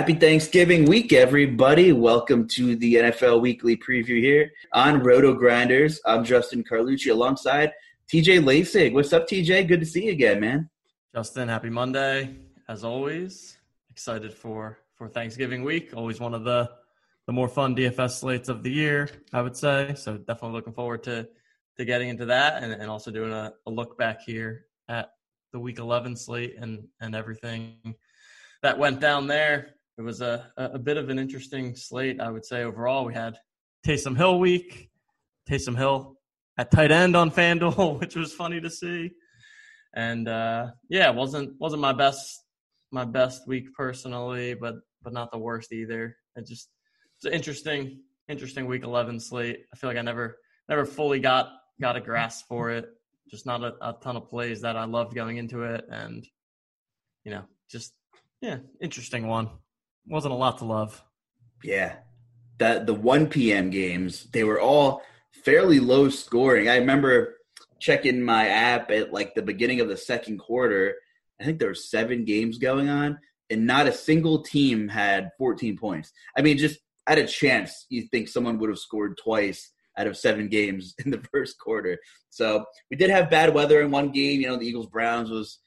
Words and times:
Happy 0.00 0.14
Thanksgiving 0.14 0.86
week, 0.86 1.12
everybody. 1.12 1.92
Welcome 1.92 2.48
to 2.48 2.74
the 2.74 2.94
NFL 2.94 3.42
Weekly 3.42 3.76
Preview 3.76 4.18
here 4.18 4.50
on 4.72 5.02
Roto 5.02 5.34
Grinders. 5.34 6.00
I'm 6.06 6.24
Justin 6.24 6.64
Carlucci 6.64 7.10
alongside 7.10 7.74
TJ 8.10 8.42
Lasig. 8.42 8.94
What's 8.94 9.12
up, 9.12 9.28
TJ? 9.28 9.68
Good 9.68 9.80
to 9.80 9.84
see 9.84 10.06
you 10.06 10.12
again, 10.12 10.40
man. 10.40 10.70
Justin, 11.14 11.50
happy 11.50 11.68
Monday. 11.68 12.34
As 12.66 12.82
always, 12.82 13.58
excited 13.90 14.32
for 14.32 14.78
for 14.94 15.06
Thanksgiving 15.06 15.64
week. 15.64 15.90
Always 15.94 16.18
one 16.18 16.32
of 16.32 16.44
the 16.44 16.70
the 17.26 17.34
more 17.34 17.46
fun 17.46 17.76
DFS 17.76 18.20
slates 18.20 18.48
of 18.48 18.62
the 18.62 18.70
year, 18.70 19.10
I 19.34 19.42
would 19.42 19.54
say. 19.54 19.92
So 19.96 20.16
definitely 20.16 20.52
looking 20.52 20.72
forward 20.72 21.02
to 21.02 21.28
to 21.76 21.84
getting 21.84 22.08
into 22.08 22.24
that 22.24 22.62
and, 22.62 22.72
and 22.72 22.90
also 22.90 23.10
doing 23.10 23.32
a, 23.32 23.52
a 23.66 23.70
look 23.70 23.98
back 23.98 24.22
here 24.22 24.64
at 24.88 25.10
the 25.52 25.60
week 25.60 25.78
11 25.78 26.16
slate 26.16 26.54
and 26.58 26.88
and 27.02 27.14
everything 27.14 27.96
that 28.62 28.78
went 28.78 28.98
down 28.98 29.26
there. 29.26 29.74
It 30.00 30.02
was 30.02 30.22
a, 30.22 30.50
a 30.56 30.78
bit 30.78 30.96
of 30.96 31.10
an 31.10 31.18
interesting 31.18 31.76
slate, 31.76 32.22
I 32.22 32.30
would 32.30 32.46
say. 32.46 32.62
Overall, 32.62 33.04
we 33.04 33.12
had 33.12 33.36
Taysom 33.86 34.16
Hill 34.16 34.38
week, 34.38 34.88
Taysom 35.46 35.76
Hill 35.76 36.16
at 36.56 36.70
tight 36.70 36.90
end 36.90 37.14
on 37.14 37.30
FanDuel, 37.30 38.00
which 38.00 38.16
was 38.16 38.32
funny 38.32 38.62
to 38.62 38.70
see. 38.70 39.10
And 39.94 40.26
uh, 40.26 40.68
yeah, 40.88 41.10
wasn't 41.10 41.52
wasn't 41.60 41.82
my 41.82 41.92
best 41.92 42.34
my 42.90 43.04
best 43.04 43.46
week 43.46 43.74
personally, 43.76 44.54
but 44.54 44.76
but 45.02 45.12
not 45.12 45.30
the 45.32 45.38
worst 45.38 45.70
either. 45.70 46.16
It 46.34 46.46
just 46.46 46.70
it's 47.18 47.26
an 47.26 47.34
interesting 47.34 48.00
interesting 48.26 48.64
week 48.64 48.84
eleven 48.84 49.20
slate. 49.20 49.66
I 49.70 49.76
feel 49.76 49.90
like 49.90 49.98
I 49.98 50.02
never 50.02 50.38
never 50.70 50.86
fully 50.86 51.20
got 51.20 51.50
got 51.78 51.98
a 51.98 52.00
grasp 52.00 52.46
for 52.48 52.70
it. 52.70 52.86
Just 53.30 53.44
not 53.44 53.62
a, 53.62 53.74
a 53.82 53.96
ton 54.00 54.16
of 54.16 54.30
plays 54.30 54.62
that 54.62 54.76
I 54.76 54.84
loved 54.86 55.14
going 55.14 55.36
into 55.36 55.64
it, 55.64 55.84
and 55.90 56.26
you 57.22 57.32
know, 57.32 57.42
just 57.70 57.92
yeah, 58.40 58.60
interesting 58.80 59.26
one. 59.26 59.50
Wasn't 60.06 60.32
a 60.32 60.36
lot 60.36 60.58
to 60.58 60.64
love. 60.64 61.02
Yeah. 61.62 61.96
That 62.58 62.86
the 62.86 62.94
1 62.94 63.28
p.m. 63.28 63.70
games, 63.70 64.28
they 64.32 64.44
were 64.44 64.60
all 64.60 65.02
fairly 65.44 65.80
low 65.80 66.08
scoring. 66.08 66.68
I 66.68 66.76
remember 66.76 67.36
checking 67.80 68.22
my 68.22 68.48
app 68.48 68.90
at 68.90 69.12
like 69.12 69.34
the 69.34 69.42
beginning 69.42 69.80
of 69.80 69.88
the 69.88 69.96
second 69.96 70.38
quarter. 70.38 70.94
I 71.40 71.44
think 71.44 71.58
there 71.58 71.68
were 71.68 71.74
seven 71.74 72.24
games 72.24 72.58
going 72.58 72.88
on, 72.88 73.18
and 73.48 73.66
not 73.66 73.86
a 73.86 73.92
single 73.92 74.42
team 74.42 74.88
had 74.88 75.30
14 75.38 75.78
points. 75.78 76.12
I 76.36 76.42
mean, 76.42 76.58
just 76.58 76.78
at 77.06 77.18
a 77.18 77.26
chance, 77.26 77.86
you 77.88 78.02
think 78.02 78.28
someone 78.28 78.58
would 78.58 78.68
have 78.68 78.78
scored 78.78 79.18
twice 79.22 79.72
out 79.96 80.06
of 80.06 80.16
seven 80.16 80.48
games 80.48 80.94
in 81.04 81.10
the 81.10 81.22
first 81.32 81.58
quarter. 81.58 81.98
So 82.28 82.64
we 82.90 82.96
did 82.96 83.10
have 83.10 83.30
bad 83.30 83.54
weather 83.54 83.80
in 83.80 83.90
one 83.90 84.10
game. 84.10 84.40
You 84.40 84.48
know, 84.48 84.56
the 84.56 84.66
Eagles 84.66 84.86
Browns 84.86 85.30
was 85.30 85.58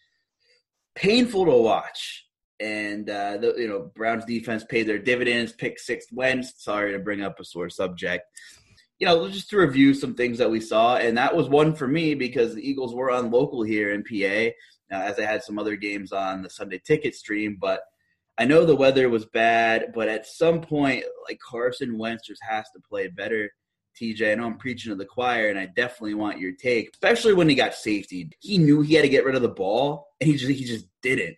painful 0.95 1.45
to 1.45 1.51
watch. 1.51 2.25
And 2.63 3.09
uh, 3.09 3.37
the 3.37 3.55
you 3.57 3.67
know 3.67 3.91
Browns 3.93 4.23
defense 4.23 4.63
paid 4.63 4.87
their 4.87 4.97
dividends. 4.97 5.51
Pick 5.51 5.79
six 5.79 6.05
wins. 6.13 6.53
Sorry 6.57 6.93
to 6.93 6.99
bring 6.99 7.21
up 7.21 7.37
a 7.39 7.43
sore 7.43 7.69
subject. 7.69 8.25
You 8.99 9.07
know, 9.07 9.27
just 9.27 9.49
to 9.49 9.57
review 9.57 9.93
some 9.93 10.15
things 10.15 10.37
that 10.37 10.49
we 10.49 10.61
saw, 10.61 10.95
and 10.95 11.17
that 11.17 11.35
was 11.35 11.49
one 11.49 11.75
for 11.75 11.89
me 11.89 12.15
because 12.15 12.55
the 12.55 12.65
Eagles 12.67 12.95
were 12.95 13.11
on 13.11 13.31
local 13.31 13.63
here 13.63 13.91
in 13.91 14.03
PA, 14.03 14.95
uh, 14.95 15.01
as 15.01 15.19
I 15.19 15.25
had 15.25 15.43
some 15.43 15.59
other 15.59 15.75
games 15.75 16.13
on 16.13 16.41
the 16.41 16.49
Sunday 16.49 16.79
Ticket 16.85 17.15
stream. 17.15 17.57
But 17.59 17.81
I 18.37 18.45
know 18.45 18.63
the 18.63 18.77
weather 18.77 19.09
was 19.09 19.25
bad, 19.25 19.91
but 19.93 20.07
at 20.07 20.25
some 20.25 20.61
point, 20.61 21.03
like 21.27 21.39
Carson 21.45 21.97
Wentz 21.97 22.27
just 22.27 22.41
has 22.47 22.63
to 22.73 22.81
play 22.87 23.09
better. 23.09 23.51
TJ, 23.99 24.31
I 24.31 24.35
know 24.35 24.45
I'm 24.45 24.57
preaching 24.57 24.91
to 24.91 24.95
the 24.95 25.05
choir, 25.05 25.49
and 25.49 25.59
I 25.59 25.65
definitely 25.65 26.13
want 26.13 26.39
your 26.39 26.53
take, 26.53 26.91
especially 26.93 27.33
when 27.33 27.49
he 27.49 27.55
got 27.55 27.73
safety. 27.73 28.31
He 28.39 28.57
knew 28.57 28.81
he 28.81 28.93
had 28.93 29.03
to 29.03 29.09
get 29.09 29.25
rid 29.25 29.35
of 29.35 29.41
the 29.41 29.49
ball, 29.49 30.07
and 30.21 30.29
he 30.29 30.37
just 30.37 30.49
he 30.49 30.63
just 30.63 30.85
didn't. 31.01 31.35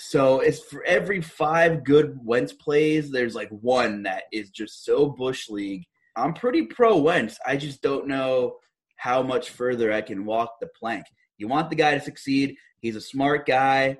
So 0.00 0.40
it's 0.40 0.60
for 0.60 0.82
every 0.84 1.20
five 1.20 1.84
good 1.84 2.18
Wentz 2.24 2.54
plays, 2.54 3.10
there's 3.10 3.34
like 3.34 3.50
one 3.50 4.02
that 4.04 4.24
is 4.32 4.48
just 4.48 4.82
so 4.84 5.10
bush 5.10 5.50
league. 5.50 5.84
I'm 6.16 6.32
pretty 6.32 6.62
pro 6.62 6.96
Wentz. 6.96 7.38
I 7.46 7.58
just 7.58 7.82
don't 7.82 8.08
know 8.08 8.56
how 8.96 9.22
much 9.22 9.50
further 9.50 9.92
I 9.92 10.00
can 10.00 10.24
walk 10.24 10.54
the 10.58 10.68
plank. 10.68 11.04
You 11.36 11.48
want 11.48 11.68
the 11.68 11.76
guy 11.76 11.94
to 11.94 12.00
succeed. 12.00 12.56
He's 12.80 12.96
a 12.96 13.00
smart 13.00 13.46
guy. 13.46 13.98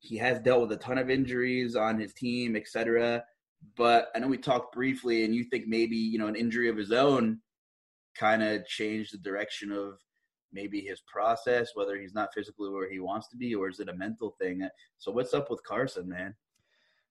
He 0.00 0.18
has 0.18 0.38
dealt 0.40 0.60
with 0.60 0.72
a 0.72 0.76
ton 0.76 0.98
of 0.98 1.08
injuries 1.08 1.76
on 1.76 1.98
his 1.98 2.12
team, 2.12 2.54
etc. 2.54 3.24
But 3.74 4.08
I 4.14 4.18
know 4.18 4.28
we 4.28 4.36
talked 4.36 4.74
briefly, 4.74 5.24
and 5.24 5.34
you 5.34 5.44
think 5.44 5.66
maybe 5.66 5.96
you 5.96 6.18
know 6.18 6.26
an 6.26 6.36
injury 6.36 6.68
of 6.68 6.76
his 6.76 6.92
own 6.92 7.40
kind 8.14 8.42
of 8.42 8.66
changed 8.66 9.14
the 9.14 9.18
direction 9.18 9.72
of 9.72 9.98
maybe 10.52 10.80
his 10.80 11.00
process, 11.00 11.70
whether 11.74 11.96
he's 11.96 12.14
not 12.14 12.32
physically 12.34 12.70
where 12.70 12.90
he 12.90 13.00
wants 13.00 13.28
to 13.28 13.36
be, 13.36 13.54
or 13.54 13.68
is 13.68 13.80
it 13.80 13.88
a 13.88 13.94
mental 13.94 14.34
thing? 14.40 14.66
So 14.98 15.12
what's 15.12 15.34
up 15.34 15.50
with 15.50 15.62
Carson, 15.64 16.08
man? 16.08 16.34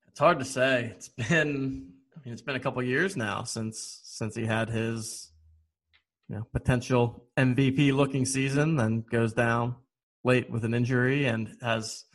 It's 0.07 0.19
hard 0.19 0.39
to 0.39 0.45
say. 0.45 0.93
It's 0.95 1.09
been 1.09 1.93
I 2.15 2.19
mean 2.25 2.33
it's 2.33 2.41
been 2.41 2.55
a 2.55 2.59
couple 2.59 2.81
years 2.81 3.15
now 3.15 3.43
since 3.43 4.01
since 4.03 4.35
he 4.35 4.45
had 4.45 4.69
his 4.69 5.31
you 6.27 6.35
know 6.35 6.47
potential 6.51 7.25
MVP 7.37 7.93
looking 7.93 8.25
season, 8.25 8.75
then 8.75 9.05
goes 9.09 9.33
down 9.33 9.75
late 10.23 10.49
with 10.49 10.65
an 10.65 10.73
injury 10.73 11.25
and 11.25 11.55
has 11.61 12.05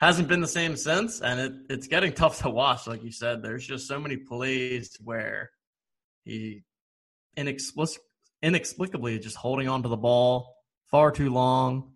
hasn't 0.00 0.26
been 0.28 0.40
the 0.40 0.48
same 0.48 0.76
since. 0.76 1.20
And 1.20 1.40
it, 1.40 1.52
it's 1.70 1.86
getting 1.86 2.12
tough 2.22 2.42
to 2.42 2.50
watch, 2.50 2.86
like 2.86 3.02
you 3.02 3.12
said. 3.12 3.42
There's 3.42 3.66
just 3.66 3.86
so 3.86 4.00
many 4.00 4.16
plays 4.16 4.96
where 5.02 5.50
he 6.24 6.64
inexplic- 7.36 7.98
inexplicably 8.42 9.18
just 9.18 9.36
holding 9.36 9.68
on 9.68 9.82
to 9.84 9.88
the 9.88 9.96
ball 9.96 10.51
far 10.92 11.10
too 11.10 11.30
long, 11.30 11.94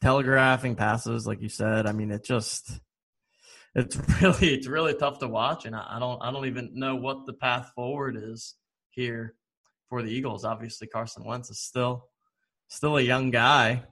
telegraphing 0.00 0.76
passes, 0.76 1.26
like 1.26 1.42
you 1.42 1.50
said. 1.50 1.86
I 1.86 1.92
mean, 1.92 2.10
it 2.10 2.24
just 2.24 2.80
it's 3.74 3.96
really 4.22 4.54
it's 4.54 4.66
really 4.66 4.94
tough 4.94 5.18
to 5.18 5.28
watch, 5.28 5.66
and 5.66 5.76
I, 5.76 5.98
don't 5.98 6.22
I 6.22 6.30
don't 6.30 6.46
even 6.46 6.70
know 6.72 6.96
what 6.96 7.26
the 7.26 7.34
path 7.34 7.72
forward 7.74 8.16
is 8.16 8.54
here 8.90 9.34
for 9.90 10.02
the 10.02 10.10
Eagles. 10.10 10.46
Obviously, 10.46 10.86
Carson 10.86 11.24
Wentz 11.24 11.50
is 11.50 11.60
still 11.60 12.08
still 12.68 12.96
a 12.96 13.02
young 13.02 13.30
guy 13.30 13.82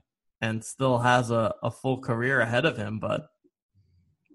and 0.41 0.63
still 0.63 0.97
has 0.97 1.29
a, 1.29 1.53
a 1.61 1.69
full 1.69 1.99
career 1.99 2.39
ahead 2.39 2.65
of 2.65 2.77
him, 2.77 2.97
but 2.97 3.27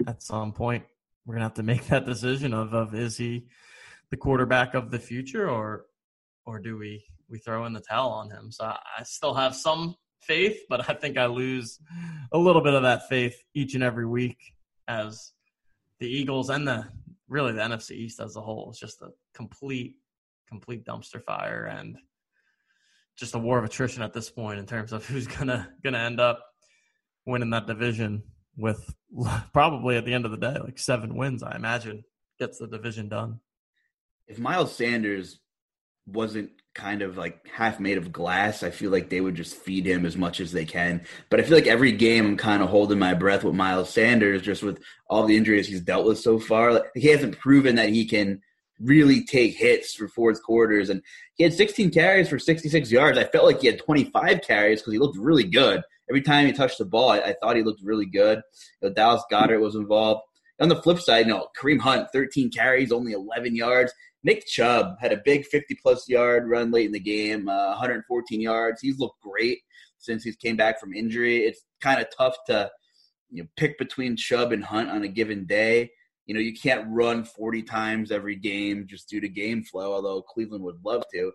at 0.06 0.22
some 0.22 0.52
point 0.52 0.84
we're 1.24 1.34
gonna 1.34 1.46
have 1.46 1.54
to 1.54 1.62
make 1.64 1.86
that 1.86 2.06
decision 2.06 2.52
of 2.52 2.74
of 2.74 2.94
is 2.94 3.16
he 3.16 3.46
the 4.10 4.16
quarterback 4.16 4.74
of 4.74 4.90
the 4.90 4.98
future 4.98 5.48
or 5.48 5.86
or 6.44 6.60
do 6.60 6.76
we 6.76 7.04
we 7.28 7.38
throw 7.38 7.66
in 7.66 7.72
the 7.72 7.80
towel 7.80 8.10
on 8.10 8.30
him. 8.30 8.50
So 8.50 8.64
I, 8.64 8.78
I 8.98 9.02
still 9.02 9.34
have 9.34 9.54
some 9.54 9.94
faith, 10.20 10.58
but 10.68 10.88
I 10.88 10.94
think 10.94 11.16
I 11.18 11.26
lose 11.26 11.78
a 12.32 12.38
little 12.38 12.62
bit 12.62 12.74
of 12.74 12.82
that 12.82 13.08
faith 13.08 13.36
each 13.54 13.74
and 13.74 13.82
every 13.82 14.06
week 14.06 14.38
as 14.88 15.32
the 16.00 16.08
Eagles 16.08 16.50
and 16.50 16.66
the 16.66 16.86
really 17.28 17.52
the 17.52 17.60
NFC 17.60 17.92
East 17.92 18.20
as 18.20 18.36
a 18.36 18.40
whole 18.40 18.70
is 18.70 18.78
just 18.78 19.02
a 19.02 19.08
complete 19.34 19.96
complete 20.48 20.84
dumpster 20.84 21.22
fire 21.22 21.64
and 21.64 21.96
just 23.16 23.34
a 23.34 23.38
war 23.38 23.58
of 23.58 23.64
attrition 23.64 24.02
at 24.02 24.12
this 24.12 24.30
point 24.30 24.58
in 24.58 24.66
terms 24.66 24.92
of 24.92 25.04
who's 25.06 25.26
gonna 25.38 25.68
gonna 25.82 25.98
end 25.98 26.20
up 26.20 26.40
winning 27.24 27.50
that 27.50 27.66
division 27.66 28.22
with 28.56 28.94
probably 29.52 29.96
at 29.96 30.04
the 30.04 30.14
end 30.14 30.24
of 30.24 30.30
the 30.30 30.36
day 30.36 30.56
like 30.62 30.78
seven 30.78 31.16
wins 31.16 31.42
I 31.42 31.56
imagine 31.56 32.04
gets 32.38 32.58
the 32.58 32.68
division 32.68 33.08
done. 33.08 33.40
if 34.28 34.38
Miles 34.38 34.74
Sanders 34.74 35.40
wasn't 36.06 36.50
kind 36.74 37.02
of 37.02 37.16
like 37.16 37.46
half 37.48 37.80
made 37.80 37.98
of 37.98 38.12
glass, 38.12 38.62
I 38.62 38.70
feel 38.70 38.90
like 38.90 39.08
they 39.08 39.20
would 39.20 39.34
just 39.34 39.56
feed 39.56 39.86
him 39.86 40.04
as 40.04 40.16
much 40.16 40.40
as 40.40 40.52
they 40.52 40.64
can. 40.64 41.04
But 41.30 41.40
I 41.40 41.42
feel 41.42 41.56
like 41.56 41.66
every 41.66 41.92
game 41.92 42.26
I'm 42.26 42.36
kind 42.36 42.62
of 42.62 42.68
holding 42.68 42.98
my 42.98 43.14
breath 43.14 43.44
with 43.44 43.54
Miles 43.54 43.90
Sanders, 43.90 44.42
just 44.42 44.62
with 44.62 44.78
all 45.08 45.26
the 45.26 45.36
injuries 45.36 45.66
he's 45.66 45.80
dealt 45.80 46.06
with 46.06 46.18
so 46.18 46.38
far. 46.38 46.74
Like, 46.74 46.84
he 46.94 47.08
hasn't 47.08 47.38
proven 47.38 47.76
that 47.76 47.88
he 47.88 48.04
can 48.06 48.40
really 48.78 49.24
take 49.24 49.56
hits 49.56 49.94
for 49.94 50.06
fourth 50.08 50.42
quarters. 50.42 50.90
And 50.90 51.02
he 51.34 51.44
had 51.44 51.54
16 51.54 51.90
carries 51.90 52.28
for 52.28 52.38
66 52.38 52.92
yards. 52.92 53.18
I 53.18 53.24
felt 53.24 53.46
like 53.46 53.60
he 53.60 53.68
had 53.68 53.78
25 53.78 54.42
carries 54.42 54.80
because 54.80 54.92
he 54.92 54.98
looked 54.98 55.18
really 55.18 55.44
good. 55.44 55.82
Every 56.08 56.22
time 56.22 56.46
he 56.46 56.52
touched 56.52 56.78
the 56.78 56.84
ball, 56.84 57.10
I, 57.10 57.18
I 57.18 57.34
thought 57.40 57.56
he 57.56 57.62
looked 57.62 57.82
really 57.82 58.06
good. 58.06 58.40
You 58.80 58.88
know, 58.88 58.94
Dallas 58.94 59.24
Goedert 59.30 59.60
was 59.60 59.74
involved. 59.74 60.22
On 60.60 60.68
the 60.68 60.80
flip 60.82 61.00
side, 61.00 61.26
you 61.26 61.32
know, 61.32 61.48
Kareem 61.60 61.80
Hunt, 61.80 62.08
13 62.12 62.50
carries, 62.50 62.92
only 62.92 63.12
11 63.12 63.56
yards. 63.56 63.92
Nick 64.26 64.44
Chubb 64.44 64.96
had 65.00 65.12
a 65.12 65.22
big 65.24 65.46
50 65.46 65.78
plus 65.80 66.08
yard 66.08 66.48
run 66.48 66.72
late 66.72 66.86
in 66.86 66.92
the 66.92 66.98
game, 66.98 67.48
uh, 67.48 67.68
114 67.68 68.40
yards. 68.40 68.80
He's 68.80 68.98
looked 68.98 69.20
great 69.20 69.60
since 69.98 70.24
he's 70.24 70.34
came 70.34 70.56
back 70.56 70.80
from 70.80 70.92
injury. 70.92 71.44
It's 71.44 71.64
kind 71.80 72.00
of 72.00 72.08
tough 72.16 72.34
to 72.48 72.68
you 73.30 73.44
know, 73.44 73.48
pick 73.56 73.78
between 73.78 74.16
Chubb 74.16 74.50
and 74.50 74.64
Hunt 74.64 74.90
on 74.90 75.04
a 75.04 75.08
given 75.08 75.46
day. 75.46 75.90
You 76.26 76.34
know, 76.34 76.40
you 76.40 76.52
can't 76.52 76.88
run 76.88 77.24
40 77.24 77.62
times 77.62 78.10
every 78.10 78.34
game 78.34 78.86
just 78.88 79.08
due 79.08 79.20
to 79.20 79.28
game 79.28 79.62
flow, 79.62 79.92
although 79.92 80.22
Cleveland 80.22 80.64
would 80.64 80.84
love 80.84 81.04
to. 81.14 81.30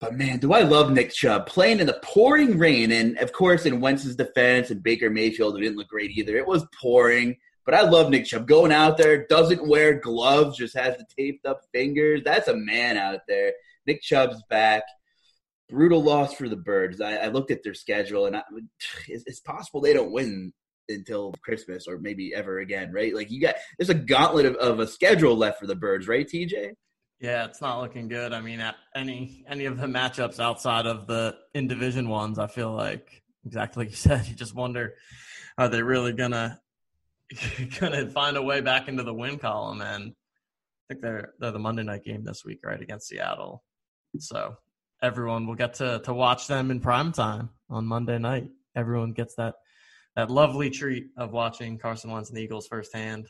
But 0.00 0.14
man, 0.14 0.38
do 0.38 0.54
I 0.54 0.62
love 0.62 0.90
Nick 0.90 1.12
Chubb 1.12 1.46
playing 1.46 1.80
in 1.80 1.86
the 1.86 2.00
pouring 2.02 2.56
rain. 2.56 2.90
And 2.90 3.18
of 3.18 3.34
course, 3.34 3.66
in 3.66 3.82
Wentz's 3.82 4.16
defense 4.16 4.70
and 4.70 4.82
Baker 4.82 5.10
Mayfield, 5.10 5.58
it 5.58 5.60
didn't 5.60 5.76
look 5.76 5.88
great 5.88 6.12
either. 6.12 6.38
It 6.38 6.46
was 6.46 6.64
pouring. 6.80 7.36
But 7.68 7.74
I 7.74 7.82
love 7.82 8.08
Nick 8.08 8.24
Chubb 8.24 8.48
going 8.48 8.72
out 8.72 8.96
there, 8.96 9.26
doesn't 9.26 9.68
wear 9.68 9.92
gloves, 9.92 10.56
just 10.56 10.74
has 10.74 10.96
the 10.96 11.04
taped 11.18 11.44
up 11.44 11.60
fingers. 11.70 12.22
That's 12.24 12.48
a 12.48 12.56
man 12.56 12.96
out 12.96 13.20
there. 13.28 13.52
Nick 13.86 14.00
Chubb's 14.00 14.42
back. 14.48 14.84
Brutal 15.68 16.02
loss 16.02 16.32
for 16.32 16.48
the 16.48 16.56
Birds. 16.56 17.02
I, 17.02 17.16
I 17.16 17.28
looked 17.28 17.50
at 17.50 17.62
their 17.62 17.74
schedule, 17.74 18.24
and 18.24 18.36
I, 18.36 18.42
it's, 19.06 19.24
it's 19.26 19.40
possible 19.40 19.82
they 19.82 19.92
don't 19.92 20.12
win 20.12 20.54
until 20.88 21.34
Christmas 21.42 21.86
or 21.86 21.98
maybe 21.98 22.34
ever 22.34 22.60
again, 22.60 22.90
right? 22.90 23.14
Like 23.14 23.30
you 23.30 23.38
got 23.38 23.56
there's 23.78 23.90
a 23.90 23.94
gauntlet 23.94 24.46
of, 24.46 24.54
of 24.54 24.80
a 24.80 24.86
schedule 24.86 25.36
left 25.36 25.60
for 25.60 25.66
the 25.66 25.76
Birds, 25.76 26.08
right, 26.08 26.26
TJ? 26.26 26.70
Yeah, 27.20 27.44
it's 27.44 27.60
not 27.60 27.82
looking 27.82 28.08
good. 28.08 28.32
I 28.32 28.40
mean, 28.40 28.64
any 28.96 29.44
any 29.46 29.66
of 29.66 29.78
the 29.78 29.88
matchups 29.88 30.40
outside 30.40 30.86
of 30.86 31.06
the 31.06 31.36
in 31.52 31.68
division 31.68 32.08
ones, 32.08 32.38
I 32.38 32.46
feel 32.46 32.72
like 32.72 33.22
exactly 33.44 33.84
like 33.84 33.90
you 33.90 33.96
said. 33.96 34.26
You 34.26 34.34
just 34.34 34.54
wonder, 34.54 34.94
are 35.58 35.68
they 35.68 35.82
really 35.82 36.14
gonna 36.14 36.58
gonna 37.80 38.08
find 38.08 38.36
a 38.36 38.42
way 38.42 38.60
back 38.60 38.88
into 38.88 39.02
the 39.02 39.14
win 39.14 39.38
column? 39.38 39.80
And 39.80 40.12
I 40.12 40.94
think 40.94 41.02
they're 41.02 41.34
they're 41.38 41.52
the 41.52 41.58
Monday 41.58 41.82
night 41.82 42.04
game 42.04 42.24
this 42.24 42.44
week, 42.44 42.60
right, 42.64 42.80
against 42.80 43.08
Seattle. 43.08 43.62
So 44.18 44.56
everyone 45.02 45.46
will 45.46 45.54
get 45.54 45.74
to 45.74 46.00
to 46.04 46.14
watch 46.14 46.46
them 46.46 46.70
in 46.70 46.80
prime 46.80 47.12
time 47.12 47.50
on 47.68 47.86
Monday 47.86 48.18
night. 48.18 48.48
Everyone 48.74 49.12
gets 49.12 49.34
that 49.34 49.54
that 50.16 50.30
lovely 50.30 50.70
treat 50.70 51.08
of 51.16 51.32
watching 51.32 51.78
Carson 51.78 52.10
Wentz 52.10 52.30
and 52.30 52.36
the 52.36 52.42
Eagles 52.42 52.66
firsthand. 52.66 53.28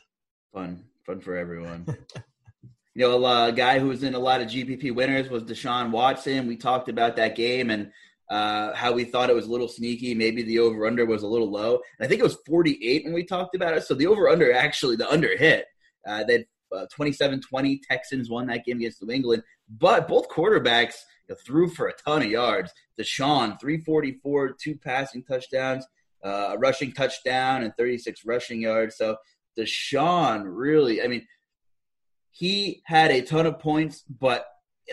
Fun, 0.53 0.83
fun 1.05 1.19
for 1.19 1.35
everyone. 1.35 1.85
you 2.95 3.07
know, 3.07 3.23
a 3.25 3.51
guy 3.51 3.79
who 3.79 3.87
was 3.87 4.03
in 4.03 4.15
a 4.15 4.19
lot 4.19 4.41
of 4.41 4.47
GPP 4.47 4.95
winners 4.95 5.29
was 5.29 5.43
Deshaun 5.43 5.91
Watson. 5.91 6.47
We 6.47 6.55
talked 6.55 6.89
about 6.89 7.15
that 7.17 7.35
game 7.35 7.69
and 7.69 7.91
uh, 8.29 8.73
how 8.73 8.91
we 8.91 9.03
thought 9.03 9.29
it 9.29 9.35
was 9.35 9.47
a 9.47 9.51
little 9.51 9.67
sneaky. 9.67 10.13
Maybe 10.13 10.43
the 10.43 10.59
over 10.59 10.85
under 10.85 11.05
was 11.05 11.23
a 11.23 11.27
little 11.27 11.49
low. 11.49 11.79
And 11.97 12.05
I 12.05 12.07
think 12.07 12.19
it 12.19 12.23
was 12.23 12.37
48 12.45 13.05
when 13.05 13.13
we 13.13 13.23
talked 13.23 13.55
about 13.55 13.75
it. 13.75 13.83
So 13.83 13.93
the 13.93 14.07
over 14.07 14.29
under 14.29 14.53
actually, 14.53 14.95
the 14.95 15.09
under 15.09 15.35
hit. 15.37 15.65
Uh, 16.07 16.23
uh, 16.75 16.85
27 16.93 17.41
20. 17.41 17.81
Texans 17.89 18.29
won 18.29 18.47
that 18.47 18.65
game 18.65 18.77
against 18.77 19.03
New 19.03 19.13
England. 19.13 19.43
But 19.69 20.07
both 20.07 20.29
quarterbacks 20.29 20.95
you 21.27 21.33
know, 21.33 21.37
threw 21.45 21.67
for 21.67 21.87
a 21.87 21.93
ton 21.93 22.21
of 22.21 22.29
yards. 22.29 22.71
Deshaun, 22.99 23.59
344, 23.59 24.55
two 24.61 24.75
passing 24.75 25.23
touchdowns 25.23 25.85
uh, 26.23 26.51
a 26.53 26.57
rushing 26.57 26.91
touchdown 26.91 27.63
and 27.63 27.73
36 27.77 28.25
rushing 28.25 28.61
yards. 28.61 28.97
So 28.97 29.17
Deshaun 29.57 30.43
really, 30.45 31.01
I 31.01 31.07
mean, 31.07 31.25
he 32.31 32.81
had 32.85 33.11
a 33.11 33.21
ton 33.21 33.45
of 33.45 33.59
points, 33.59 34.03
but 34.19 34.45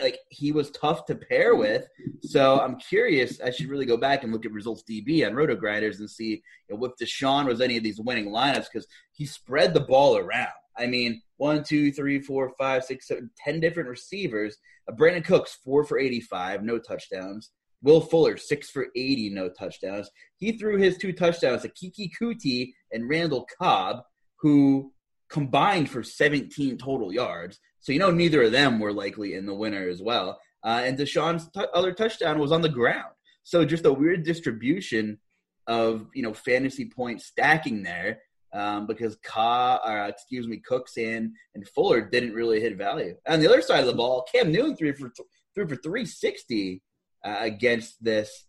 like 0.02 0.18
he 0.28 0.52
was 0.52 0.70
tough 0.70 1.06
to 1.06 1.14
pair 1.14 1.54
with. 1.54 1.86
So 2.22 2.60
I'm 2.60 2.76
curious. 2.76 3.40
I 3.40 3.50
should 3.50 3.68
really 3.68 3.86
go 3.86 3.96
back 3.96 4.22
and 4.22 4.32
look 4.32 4.44
at 4.44 4.52
results 4.52 4.82
DB 4.88 5.26
on 5.26 5.34
Roto 5.34 5.56
Grinders 5.56 6.00
and 6.00 6.10
see 6.10 6.42
you 6.68 6.76
know, 6.76 6.84
if 6.84 6.92
Deshaun 7.00 7.46
was 7.46 7.60
any 7.60 7.76
of 7.76 7.82
these 7.82 8.00
winning 8.00 8.30
lineups 8.30 8.66
because 8.72 8.86
he 9.12 9.26
spread 9.26 9.74
the 9.74 9.80
ball 9.80 10.16
around. 10.16 10.52
I 10.78 10.86
mean, 10.86 11.22
one, 11.38 11.62
two, 11.62 11.92
three, 11.92 12.20
four, 12.20 12.52
five, 12.58 12.84
six, 12.84 13.08
seven, 13.08 13.30
ten 13.42 13.60
different 13.60 13.88
receivers. 13.88 14.56
Uh, 14.88 14.94
Brandin 14.94 15.24
Cooks 15.24 15.58
four 15.64 15.84
for 15.84 15.98
85, 15.98 16.62
no 16.62 16.78
touchdowns. 16.78 17.50
Will 17.82 18.00
Fuller, 18.00 18.36
six 18.36 18.70
for 18.70 18.88
80, 18.96 19.30
no 19.30 19.48
touchdowns. 19.48 20.10
He 20.38 20.52
threw 20.52 20.76
his 20.76 20.98
two 20.98 21.12
touchdowns 21.12 21.62
to 21.62 21.68
Keke 21.68 22.10
Coutee 22.20 22.72
and 22.92 23.08
Randall 23.08 23.46
Cobb, 23.60 24.02
who 24.40 24.92
combined 25.28 25.90
for 25.90 26.02
17 26.02 26.78
total 26.78 27.12
yards. 27.12 27.58
So, 27.80 27.92
you 27.92 27.98
know, 27.98 28.10
neither 28.10 28.42
of 28.42 28.52
them 28.52 28.78
were 28.78 28.92
likely 28.92 29.34
in 29.34 29.46
the 29.46 29.54
winner 29.54 29.88
as 29.88 30.02
well. 30.02 30.40
Uh, 30.64 30.82
and 30.84 30.98
Deshaun's 30.98 31.48
t- 31.50 31.64
other 31.72 31.92
touchdown 31.92 32.38
was 32.38 32.52
on 32.52 32.62
the 32.62 32.68
ground. 32.68 33.12
So, 33.42 33.64
just 33.64 33.86
a 33.86 33.92
weird 33.92 34.24
distribution 34.24 35.18
of, 35.66 36.06
you 36.14 36.22
know, 36.22 36.34
fantasy 36.34 36.86
point 36.86 37.22
stacking 37.22 37.82
there 37.82 38.20
um, 38.52 38.86
because 38.86 39.16
Ka, 39.22 40.06
excuse 40.08 40.48
me, 40.48 40.58
Cooks 40.58 40.96
and, 40.96 41.32
and 41.54 41.68
Fuller 41.68 42.00
didn't 42.00 42.34
really 42.34 42.60
hit 42.60 42.76
value. 42.76 43.14
On 43.28 43.40
the 43.40 43.48
other 43.48 43.62
side 43.62 43.80
of 43.80 43.86
the 43.86 43.92
ball, 43.92 44.26
Cam 44.32 44.50
Newton 44.50 44.76
threw 44.76 44.94
for, 44.94 45.12
threw 45.54 45.68
for 45.68 45.76
360 45.76 46.82
uh, 47.24 47.36
against 47.40 48.02
this 48.02 48.46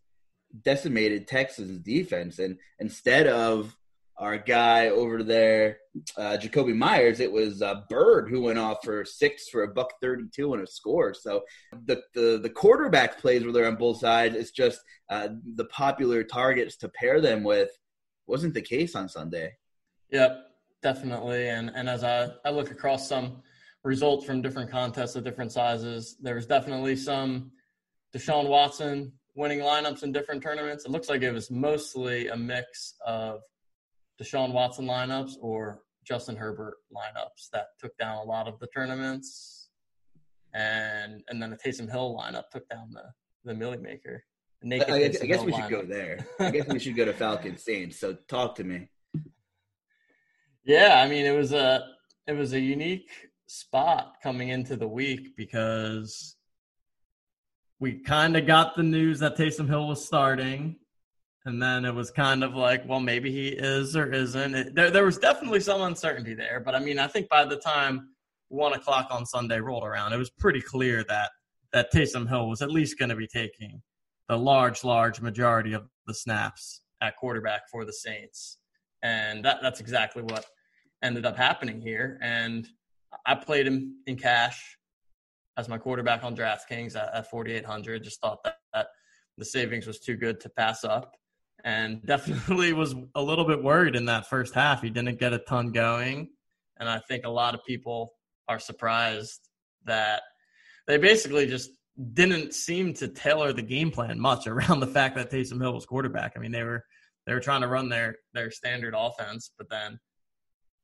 decimated 0.63 1.27
Texas 1.27 1.69
defense. 1.79 2.39
And 2.39 2.57
instead 2.79 3.27
of 3.27 3.75
our 4.19 4.37
guy 4.37 4.89
over 4.89 5.21
there, 5.21 5.77
uh, 6.17 6.37
Jakobi 6.41 6.75
Meyers, 6.75 7.19
it 7.19 7.31
was 7.31 7.61
uh, 7.61 7.81
Byrd 7.89 8.29
who 8.29 8.41
went 8.41 8.57
off 8.57 8.79
for 8.83 9.05
six 9.05 9.47
for 9.49 9.63
a 9.63 9.67
buck 9.67 9.93
thirty-two 10.01 10.53
and 10.53 10.63
a 10.63 10.67
score. 10.67 11.13
So 11.13 11.43
the 11.85 12.01
the, 12.15 12.39
the 12.41 12.49
quarterback 12.49 13.19
plays 13.19 13.43
were 13.43 13.51
there 13.51 13.67
on 13.67 13.75
both 13.75 13.99
sides. 13.99 14.35
It's 14.35 14.51
just 14.51 14.79
uh, 15.09 15.29
the 15.55 15.65
popular 15.65 16.23
targets 16.23 16.77
to 16.77 16.89
pair 16.89 17.21
them 17.21 17.43
with 17.43 17.69
wasn't 18.25 18.53
the 18.53 18.61
case 18.61 18.95
on 18.95 19.07
Sunday. 19.07 19.53
Yep, 20.11 20.31
definitely. 20.81 21.49
And 21.49 21.71
and 21.75 21.87
as 21.87 22.03
I, 22.03 22.29
I 22.43 22.49
look 22.49 22.71
across 22.71 23.07
some 23.07 23.43
results 23.83 24.25
from 24.25 24.41
different 24.41 24.71
contests 24.71 25.15
of 25.15 25.23
different 25.23 25.51
sizes, 25.51 26.17
there 26.21 26.35
was 26.35 26.45
definitely 26.45 26.95
some 26.95 27.51
Deshaun 28.15 28.47
Watson 28.49 29.13
winning 29.35 29.59
lineups 29.59 30.01
in 30.01 30.11
different 30.11 30.41
tournaments. 30.41 30.85
It 30.85 30.91
looks 30.91 31.09
like 31.09 31.21
it 31.21 31.31
was 31.31 31.51
mostly 31.51 32.27
a 32.29 32.35
mix 32.35 32.95
of 33.05 33.41
Deshaun 34.21 34.51
Watson 34.51 34.85
lineups 34.85 35.33
or 35.41 35.81
Justin 36.03 36.35
Herbert 36.35 36.77
lineups 36.93 37.49
that 37.53 37.67
took 37.79 37.97
down 37.97 38.17
a 38.17 38.23
lot 38.23 38.47
of 38.47 38.59
the 38.59 38.67
tournaments, 38.67 39.69
and 40.53 41.23
and 41.27 41.41
then 41.41 41.49
the 41.49 41.57
Taysom 41.57 41.89
Hill 41.89 42.17
lineup 42.19 42.49
took 42.51 42.67
down 42.69 42.89
the 42.91 43.03
the 43.43 43.53
Milly 43.53 43.77
Maker. 43.77 44.23
I, 44.63 44.75
I, 44.75 44.95
I, 44.95 45.07
guess 45.09 45.43
we 45.43 45.53
should 45.53 45.69
go 45.69 45.83
there. 45.83 46.25
I 46.39 46.49
guess 46.49 46.67
we 46.67 46.79
should 46.79 46.95
go 46.95 47.05
to 47.05 47.13
Falcon 47.13 47.57
Saints. 47.57 47.99
So 47.99 48.17
talk 48.27 48.55
to 48.55 48.63
me. 48.63 48.89
Yeah, 50.65 51.01
I 51.03 51.07
mean 51.07 51.25
it 51.25 51.35
was 51.35 51.53
a 51.53 51.85
it 52.25 52.33
was 52.33 52.53
a 52.53 52.59
unique 52.59 53.11
spot 53.47 54.15
coming 54.21 54.49
into 54.49 54.75
the 54.75 54.87
week 54.87 55.37
because 55.37 56.35
we 57.79 57.99
kind 57.99 58.35
of 58.35 58.47
got 58.47 58.75
the 58.75 58.83
news 58.83 59.19
that 59.19 59.37
Taysom 59.37 59.67
Hill 59.67 59.87
was 59.87 60.05
starting. 60.05 60.77
And 61.47 61.61
then 61.61 61.85
it 61.85 61.95
was 61.95 62.11
kind 62.11 62.43
of 62.43 62.55
like, 62.55 62.85
well, 62.85 62.99
maybe 62.99 63.31
he 63.31 63.47
is 63.47 63.95
or 63.95 64.11
isn't. 64.11 64.53
It, 64.53 64.75
there, 64.75 64.91
there 64.91 65.05
was 65.05 65.17
definitely 65.17 65.61
some 65.61 65.81
uncertainty 65.81 66.33
there. 66.33 66.59
But 66.59 66.75
I 66.75 66.79
mean, 66.79 66.99
I 66.99 67.07
think 67.07 67.29
by 67.29 67.45
the 67.45 67.55
time 67.55 68.09
one 68.49 68.73
o'clock 68.73 69.07
on 69.11 69.25
Sunday 69.25 69.61
rolled 69.61 69.85
around, 69.85 70.11
it 70.11 70.17
was 70.17 70.29
pretty 70.29 70.59
clear 70.59 71.05
that 71.05 71.31
that 71.71 71.93
Taysom 71.93 72.27
Hill 72.27 72.49
was 72.49 72.61
at 72.61 72.69
least 72.69 72.99
going 72.99 73.09
to 73.09 73.15
be 73.15 73.27
taking 73.27 73.81
the 74.27 74.37
large, 74.37 74.83
large 74.83 75.21
majority 75.21 75.71
of 75.71 75.87
the 76.05 76.13
snaps 76.13 76.81
at 76.99 77.15
quarterback 77.15 77.69
for 77.71 77.85
the 77.85 77.93
Saints. 77.93 78.57
And 79.01 79.45
that, 79.45 79.59
that's 79.61 79.79
exactly 79.79 80.23
what 80.23 80.45
ended 81.01 81.25
up 81.25 81.37
happening 81.37 81.79
here. 81.79 82.19
And 82.21 82.67
I 83.25 83.35
played 83.35 83.67
him 83.67 84.01
in 84.05 84.17
cash 84.17 84.77
as 85.55 85.69
my 85.69 85.77
quarterback 85.77 86.25
on 86.25 86.35
DraftKings 86.35 86.97
at, 86.97 87.13
at 87.13 87.29
4,800. 87.29 88.03
Just 88.03 88.19
thought 88.19 88.43
that, 88.43 88.57
that 88.73 88.87
the 89.37 89.45
savings 89.45 89.87
was 89.87 90.01
too 90.01 90.17
good 90.17 90.41
to 90.41 90.49
pass 90.49 90.83
up 90.83 91.15
and 91.63 92.01
definitely 92.05 92.73
was 92.73 92.95
a 93.15 93.21
little 93.21 93.45
bit 93.45 93.63
worried 93.63 93.95
in 93.95 94.05
that 94.05 94.27
first 94.27 94.53
half. 94.53 94.81
He 94.81 94.89
didn't 94.89 95.19
get 95.19 95.33
a 95.33 95.39
ton 95.39 95.71
going. 95.71 96.29
And 96.79 96.87
I 96.87 96.99
think 97.07 97.25
a 97.25 97.29
lot 97.29 97.55
of 97.55 97.61
people 97.65 98.13
are 98.47 98.59
surprised 98.59 99.49
that 99.85 100.21
they 100.85 100.97
basically 100.97 101.47
just 101.47 101.71
didn't 102.13 102.53
seem 102.53 102.93
to 102.93 103.07
tailor 103.07 103.53
the 103.53 103.61
game 103.61 103.91
plan 103.91 104.19
much 104.19 104.47
around 104.47 104.79
the 104.79 104.87
fact 104.87 105.15
that 105.15 105.31
Taysom 105.31 105.61
Hill 105.61 105.73
was 105.73 105.85
quarterback. 105.85 106.33
I 106.35 106.39
mean, 106.39 106.51
they 106.51 106.63
were 106.63 106.83
they 107.25 107.33
were 107.33 107.39
trying 107.39 107.61
to 107.61 107.67
run 107.67 107.89
their 107.89 108.15
their 108.33 108.51
standard 108.51 108.93
offense, 108.95 109.51
but 109.57 109.69
then 109.69 109.99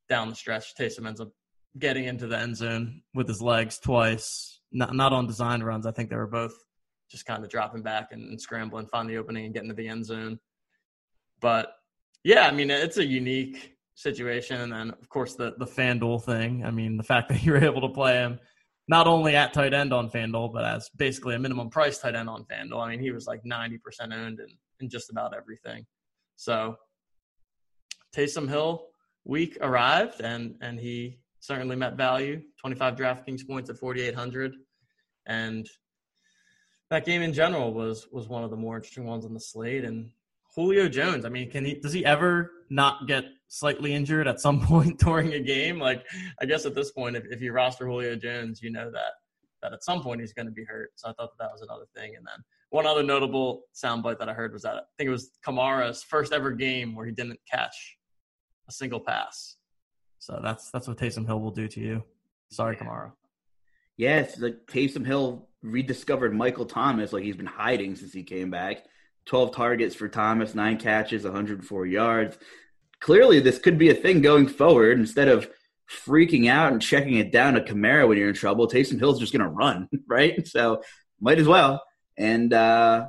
down 0.10 0.30
the 0.30 0.36
stretch, 0.36 0.76
Taysom 0.76 1.08
ends 1.08 1.22
up 1.22 1.30
getting 1.80 2.06
into 2.06 2.28
the 2.28 2.38
end 2.38 2.58
zone 2.58 3.02
with 3.14 3.28
his 3.28 3.42
legs 3.42 3.80
twice, 3.80 4.60
not 4.72 4.96
not 4.96 5.14
on 5.14 5.28
design 5.28 5.64
runs. 5.64 5.86
I 5.86 5.92
think 5.92 6.10
they 6.10 6.16
were 6.16 6.28
both 6.28 6.54
just 7.10 7.26
kind 7.26 7.44
of 7.44 7.50
dropping 7.50 7.84
back 7.84 8.10
and, 8.12 8.30
and 8.30 8.42
scrambling, 8.42 8.88
find 8.88 9.10
the 9.10 9.18
opening 9.18 9.46
and 9.46 9.54
getting 9.54 9.70
to 9.70 9.76
the 9.76 9.88
end 9.88 10.06
zone. 10.06 10.40
But 11.44 11.76
yeah, 12.24 12.48
I 12.48 12.52
mean, 12.52 12.72
it's 12.72 12.98
a 12.98 13.06
unique 13.06 13.76
situation. 13.96 14.62
And 14.62 14.72
then, 14.72 14.90
of 14.90 15.10
course, 15.10 15.36
the 15.36 15.54
the 15.58 15.68
FanDuel 15.68 16.24
thing. 16.24 16.66
I 16.66 16.72
mean, 16.72 16.98
the 16.98 17.04
fact 17.04 17.30
that 17.30 17.44
you 17.44 17.52
were 17.52 17.64
able 17.64 17.82
to 17.82 17.94
play 17.94 18.16
him 18.16 18.40
not 18.88 19.08
only 19.08 19.36
at 19.36 19.54
tight 19.54 19.74
end 19.74 19.94
on 19.94 20.10
FanDuel, 20.10 20.52
but 20.52 20.66
as 20.66 20.90
basically 20.98 21.36
a 21.36 21.40
minimum 21.40 21.70
price 21.70 22.00
tight 22.00 22.16
end 22.16 22.30
on 22.30 22.46
FanDuel. 22.46 22.82
I 22.86 22.90
mean, 22.90 23.00
he 23.00 23.12
was 23.12 23.28
like 23.28 23.42
90% 23.44 23.80
owned 24.12 24.40
in, 24.40 24.48
in 24.82 24.90
just 24.90 25.10
about 25.10 25.34
everything. 25.34 25.86
So 26.36 26.76
Taysom 28.16 28.50
Hill 28.50 28.88
week 29.26 29.58
arrived 29.62 30.22
and 30.22 30.56
and 30.62 30.80
he 30.80 31.20
certainly 31.42 31.76
met 31.76 31.98
value. 31.98 32.42
25 32.62 32.96
DraftKings 32.96 33.46
points 33.46 33.70
at 33.70 33.78
4,800. 33.78 34.56
And 35.26 35.70
that 36.90 37.06
game 37.06 37.22
in 37.22 37.34
general 37.34 37.74
was 37.74 38.08
was 38.14 38.30
one 38.30 38.46
of 38.46 38.50
the 38.50 38.58
more 38.58 38.78
interesting 38.78 39.06
ones 39.06 39.26
on 39.26 39.34
the 39.34 39.42
slate. 39.42 39.84
And 39.84 40.10
Julio 40.56 40.88
Jones, 40.88 41.26
I 41.26 41.30
mean, 41.30 41.50
can 41.50 41.66
he 41.66 41.76
does 41.76 41.94
he 41.94 42.06
ever 42.06 42.52
not 42.70 43.08
get 43.08 43.26
slightly 43.48 43.94
injured 43.94 44.28
at 44.28 44.40
some 44.40 44.62
point 44.66 45.00
during 45.00 45.34
a 45.34 45.40
game? 45.40 45.80
Like, 45.80 46.06
I 46.42 46.46
guess 46.46 46.66
at 46.66 46.76
this 46.76 46.92
point, 46.92 47.16
if, 47.16 47.24
if 47.30 47.42
you 47.42 47.52
roster 47.52 47.86
Julio 47.86 48.16
Jones, 48.16 48.62
you 48.62 48.72
know 48.72 48.92
that 48.92 49.14
that 49.62 49.74
at 49.74 49.84
some 49.84 50.02
point 50.02 50.22
he's 50.22 50.34
going 50.34 50.46
to 50.46 50.52
be 50.52 50.66
hurt. 50.66 50.92
So 50.96 51.10
I 51.10 51.14
thought 51.14 51.30
that, 51.38 51.46
that 51.46 51.52
was 51.52 51.62
another 51.62 51.86
thing. 51.96 52.16
And 52.18 52.26
then 52.26 52.44
one 52.70 52.86
other 52.86 53.02
notable 53.02 53.64
soundbite 53.74 54.20
that 54.20 54.28
I 54.28 54.34
heard 54.34 54.52
was 54.52 54.64
that 54.64 54.76
I 54.76 54.82
think 54.98 55.08
it 55.08 55.12
was 55.12 55.32
Kamara's 55.46 56.04
first 56.04 56.34
ever 56.34 56.52
game 56.52 56.96
where 56.96 57.06
he 57.06 57.12
didn't 57.12 57.40
catch 57.50 57.98
a 58.68 58.72
single 58.72 59.00
pass. 59.00 59.56
So 60.20 60.40
that's 60.44 60.70
that's 60.72 60.88
what 60.88 60.98
Taysom 60.98 61.26
Hill 61.26 61.40
will 61.40 61.52
do 61.52 61.68
to 61.68 61.80
you. 61.80 62.04
Sorry, 62.50 62.76
Kamara. 62.76 63.12
Yes, 63.98 64.36
yeah, 64.38 64.46
like 64.46 64.66
Taysom 64.68 65.06
Hill 65.06 65.50
rediscovered 65.62 66.36
Michael 66.36 66.66
Thomas, 66.66 67.14
like 67.14 67.24
he's 67.24 67.36
been 67.36 67.46
hiding 67.46 67.96
since 67.96 68.14
he 68.14 68.24
came 68.24 68.50
back. 68.50 68.86
12 69.26 69.56
targets 69.56 69.96
for 69.96 70.08
Thomas, 70.08 70.56
nine 70.56 70.78
catches, 70.78 71.24
104 71.24 71.86
yards. 71.86 72.38
Clearly, 73.00 73.40
this 73.40 73.60
could 73.60 73.78
be 73.78 73.90
a 73.90 73.96
thing 73.96 74.22
going 74.22 74.48
forward. 74.48 75.00
Instead 75.00 75.28
of 75.28 75.50
freaking 75.90 76.50
out 76.50 76.72
and 76.72 76.82
checking 76.82 77.16
it 77.16 77.32
down 77.32 77.54
to 77.54 77.62
Kamara 77.62 78.08
when 78.08 78.18
you're 78.18 78.30
in 78.30 78.36
trouble, 78.36 78.68
Taysom 78.68 79.00
Hill's 79.00 79.20
just 79.20 79.34
going 79.34 79.44
to 79.44 79.50
run, 79.50 79.90
right? 80.08 80.46
So 80.48 80.82
might 81.20 81.40
as 81.40 81.48
well. 81.48 81.84
And 82.18 82.54
uh, 82.54 83.08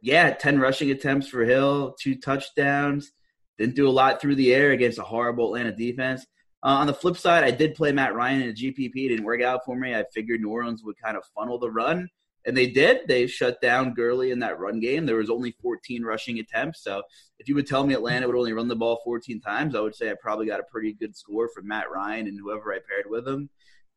yeah, 0.00 0.30
10 0.30 0.58
rushing 0.58 0.90
attempts 0.90 1.28
for 1.28 1.44
Hill, 1.44 1.94
two 1.98 2.16
touchdowns. 2.16 3.12
Didn't 3.58 3.76
do 3.76 3.88
a 3.88 3.90
lot 3.90 4.20
through 4.20 4.36
the 4.36 4.54
air 4.54 4.72
against 4.72 4.98
a 4.98 5.02
horrible 5.02 5.54
Atlanta 5.54 5.74
defense. 5.76 6.26
Uh, 6.64 6.68
on 6.68 6.86
the 6.86 6.94
flip 6.94 7.16
side, 7.16 7.44
I 7.44 7.50
did 7.50 7.74
play 7.74 7.92
Matt 7.92 8.14
Ryan 8.14 8.42
in 8.42 8.50
a 8.50 8.52
GPP. 8.52 8.92
It 8.94 9.08
didn't 9.08 9.24
work 9.24 9.42
out 9.42 9.60
for 9.64 9.76
me. 9.76 9.94
I 9.94 10.04
figured 10.12 10.40
New 10.40 10.50
Orleans 10.50 10.82
would 10.84 10.96
kind 10.96 11.16
of 11.16 11.24
funnel 11.34 11.58
the 11.58 11.70
run 11.70 12.08
and 12.44 12.56
they 12.56 12.66
did. 12.66 13.06
They 13.06 13.26
shut 13.26 13.60
down 13.60 13.94
Gurley 13.94 14.30
in 14.30 14.40
that 14.40 14.58
run 14.58 14.80
game. 14.80 15.06
There 15.06 15.16
was 15.16 15.30
only 15.30 15.52
14 15.62 16.02
rushing 16.02 16.38
attempts. 16.38 16.82
So 16.82 17.02
if 17.38 17.48
you 17.48 17.54
would 17.54 17.66
tell 17.66 17.86
me 17.86 17.94
Atlanta 17.94 18.26
would 18.26 18.36
only 18.36 18.52
run 18.52 18.68
the 18.68 18.76
ball 18.76 19.00
14 19.04 19.40
times, 19.40 19.74
I 19.74 19.80
would 19.80 19.94
say 19.94 20.10
I 20.10 20.14
probably 20.20 20.46
got 20.46 20.60
a 20.60 20.64
pretty 20.64 20.92
good 20.92 21.16
score 21.16 21.48
from 21.48 21.68
Matt 21.68 21.90
Ryan 21.90 22.26
and 22.26 22.38
whoever 22.38 22.72
I 22.72 22.78
paired 22.78 23.06
with 23.08 23.26
him. 23.26 23.48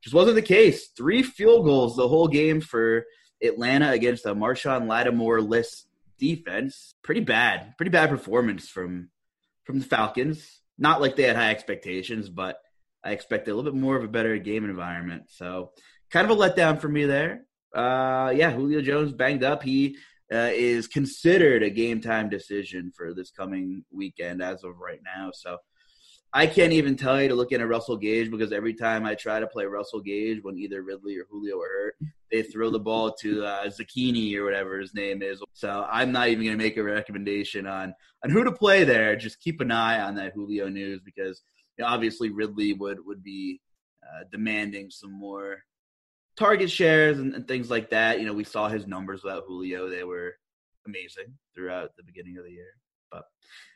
Just 0.01 0.13
wasn't 0.13 0.35
the 0.35 0.41
case. 0.41 0.89
Three 0.89 1.23
field 1.23 1.65
goals 1.65 1.95
the 1.95 2.07
whole 2.07 2.27
game 2.27 2.61
for 2.61 3.05
Atlanta 3.41 3.91
against 3.91 4.25
a 4.25 4.35
Marshon 4.35 4.87
Lattimore 4.87 5.41
list 5.41 5.87
defense. 6.19 6.93
Pretty 7.03 7.21
bad. 7.21 7.75
Pretty 7.77 7.89
bad 7.89 8.09
performance 8.09 8.69
from 8.69 9.09
from 9.63 9.79
the 9.79 9.85
Falcons. 9.85 10.61
Not 10.77 11.01
like 11.01 11.15
they 11.15 11.23
had 11.23 11.35
high 11.35 11.49
expectations, 11.49 12.29
but 12.29 12.59
I 13.03 13.11
expected 13.11 13.51
a 13.51 13.55
little 13.55 13.71
bit 13.71 13.79
more 13.79 13.95
of 13.95 14.03
a 14.03 14.07
better 14.07 14.37
game 14.37 14.65
environment. 14.65 15.23
So 15.29 15.71
kind 16.11 16.29
of 16.29 16.37
a 16.37 16.39
letdown 16.39 16.79
for 16.79 16.87
me 16.87 17.05
there 17.05 17.44
uh, 17.75 18.31
yeah, 18.35 18.51
Julio 18.51 18.81
Jones 18.81 19.11
banged 19.11 19.43
up. 19.43 19.63
He 19.63 19.97
uh, 20.33 20.49
is 20.53 20.87
considered 20.87 21.61
a 21.61 21.69
game 21.69 22.01
time 22.01 22.29
decision 22.29 22.91
for 22.95 23.13
this 23.13 23.31
coming 23.31 23.83
weekend 23.91 24.41
as 24.41 24.63
of 24.63 24.77
right 24.79 25.01
now. 25.03 25.31
So 25.33 25.57
I 26.33 26.47
can't 26.47 26.73
even 26.73 26.97
tell 26.97 27.21
you 27.21 27.29
to 27.29 27.35
look 27.35 27.53
at 27.53 27.65
Russell 27.65 27.95
Gage 27.95 28.29
because 28.29 28.51
every 28.51 28.73
time 28.73 29.05
I 29.05 29.15
try 29.15 29.39
to 29.39 29.47
play 29.47 29.65
Russell 29.65 30.01
Gage 30.01 30.39
when 30.41 30.57
either 30.57 30.81
Ridley 30.81 31.17
or 31.17 31.25
Julio 31.29 31.59
are 31.61 31.69
hurt, 31.69 31.95
they 32.31 32.43
throw 32.43 32.69
the 32.69 32.79
ball 32.79 33.13
to 33.21 33.45
uh, 33.45 33.67
Zucchini 33.67 34.35
or 34.35 34.43
whatever 34.43 34.79
his 34.79 34.93
name 34.93 35.21
is. 35.21 35.41
So 35.53 35.87
I'm 35.89 36.11
not 36.11 36.27
even 36.27 36.43
going 36.43 36.57
to 36.57 36.63
make 36.63 36.77
a 36.77 36.83
recommendation 36.83 37.67
on 37.67 37.93
on 38.23 38.31
who 38.31 38.43
to 38.43 38.51
play 38.51 38.83
there. 38.83 39.15
Just 39.15 39.39
keep 39.39 39.61
an 39.61 39.71
eye 39.71 40.01
on 40.01 40.15
that 40.15 40.33
Julio 40.33 40.67
news 40.67 40.99
because 41.05 41.43
you 41.77 41.83
know, 41.83 41.89
obviously 41.89 42.31
Ridley 42.31 42.73
would 42.73 42.97
would 43.05 43.23
be 43.23 43.61
uh, 44.03 44.25
demanding 44.31 44.89
some 44.89 45.11
more 45.11 45.59
target 46.35 46.69
shares 46.69 47.19
and, 47.19 47.33
and, 47.33 47.47
things 47.47 47.69
like 47.69 47.89
that. 47.89 48.19
You 48.19 48.25
know, 48.25 48.33
we 48.33 48.43
saw 48.43 48.67
his 48.67 48.87
numbers 48.87 49.23
without 49.23 49.43
Julio; 49.47 49.89
they 49.89 50.03
were 50.03 50.35
amazing 50.85 51.33
throughout 51.53 51.95
the 51.97 52.03
beginning 52.03 52.37
of 52.37 52.43
the 52.43 52.51
year. 52.51 52.73
But 53.11 53.23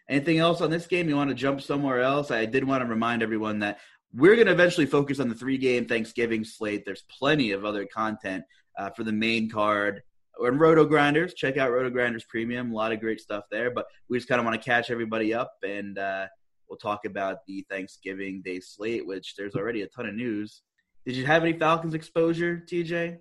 anything 0.10 0.40
else 0.40 0.62
on 0.62 0.70
this 0.70 0.88
game? 0.88 1.10
You 1.10 1.16
want 1.16 1.30
to 1.30 1.36
jump 1.36 1.62
somewhere 1.62 2.02
else? 2.02 2.32
I 2.32 2.46
did 2.46 2.64
want 2.64 2.84
to 2.84 2.90
remind 2.90 3.24
everyone 3.24 3.60
that 3.60 3.80
we're 4.14 4.36
going 4.36 4.48
to 4.48 4.54
eventually 4.54 4.88
focus 4.88 5.20
on 5.20 5.30
the 5.30 5.36
three-game 5.36 5.86
Thanksgiving 5.86 6.44
slate. 6.44 6.84
There's 6.86 7.04
plenty 7.04 7.52
of 7.52 7.64
other 7.64 7.86
content 7.86 8.44
uh, 8.78 8.90
for 8.90 9.04
the 9.04 9.12
main 9.12 9.50
card. 9.50 10.02
And 10.42 10.60
Roto 10.60 10.86
Grinders, 10.86 11.34
check 11.34 11.58
out 11.58 11.72
Roto 11.72 11.90
Grinders 11.90 12.24
Premium. 12.24 12.72
A 12.72 12.76
lot 12.76 12.92
of 12.92 13.02
great 13.02 13.20
stuff 13.20 13.44
there. 13.52 13.70
But 13.72 13.86
we 14.10 14.18
just 14.18 14.28
kind 14.28 14.40
of 14.40 14.46
want 14.46 14.60
to 14.62 14.66
catch 14.66 14.90
everybody 14.90 15.34
up 15.34 15.54
and. 15.64 15.98
Uh, 15.98 16.28
we'll 16.70 16.78
talk 16.78 17.06
about 17.06 17.46
the 17.48 17.66
Thanksgiving 17.70 18.42
Day 18.44 18.60
slate, 18.60 19.06
which 19.06 19.36
there's 19.36 19.56
already 19.56 19.82
a 19.82 19.88
ton 19.88 20.08
of 20.08 20.14
news 20.14 20.62
did 21.06 21.16
you 21.16 21.26
have 21.26 21.44
any 21.44 21.54
Falcons 21.54 21.94
exposure, 21.94 22.64
TJ? 22.66 23.20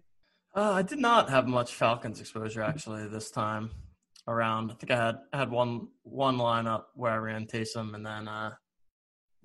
Uh, 0.55 0.73
I 0.73 0.83
did 0.83 0.99
not 0.99 1.31
have 1.31 1.47
much 1.47 1.75
Falcons 1.75 2.21
exposure 2.21 2.63
actually 2.63 3.07
this 3.09 3.31
time 3.31 3.71
around. 4.27 4.71
I 4.71 4.75
think 4.75 4.91
I 4.91 5.07
had 5.07 5.19
had 5.33 5.51
one 5.51 5.89
one 6.03 6.39
lineup 6.39 6.85
where 6.95 7.13
I 7.13 7.17
ran 7.17 7.47
Taysom 7.47 7.95
and 7.95 8.05
then 8.05 8.29
uh, 8.29 8.53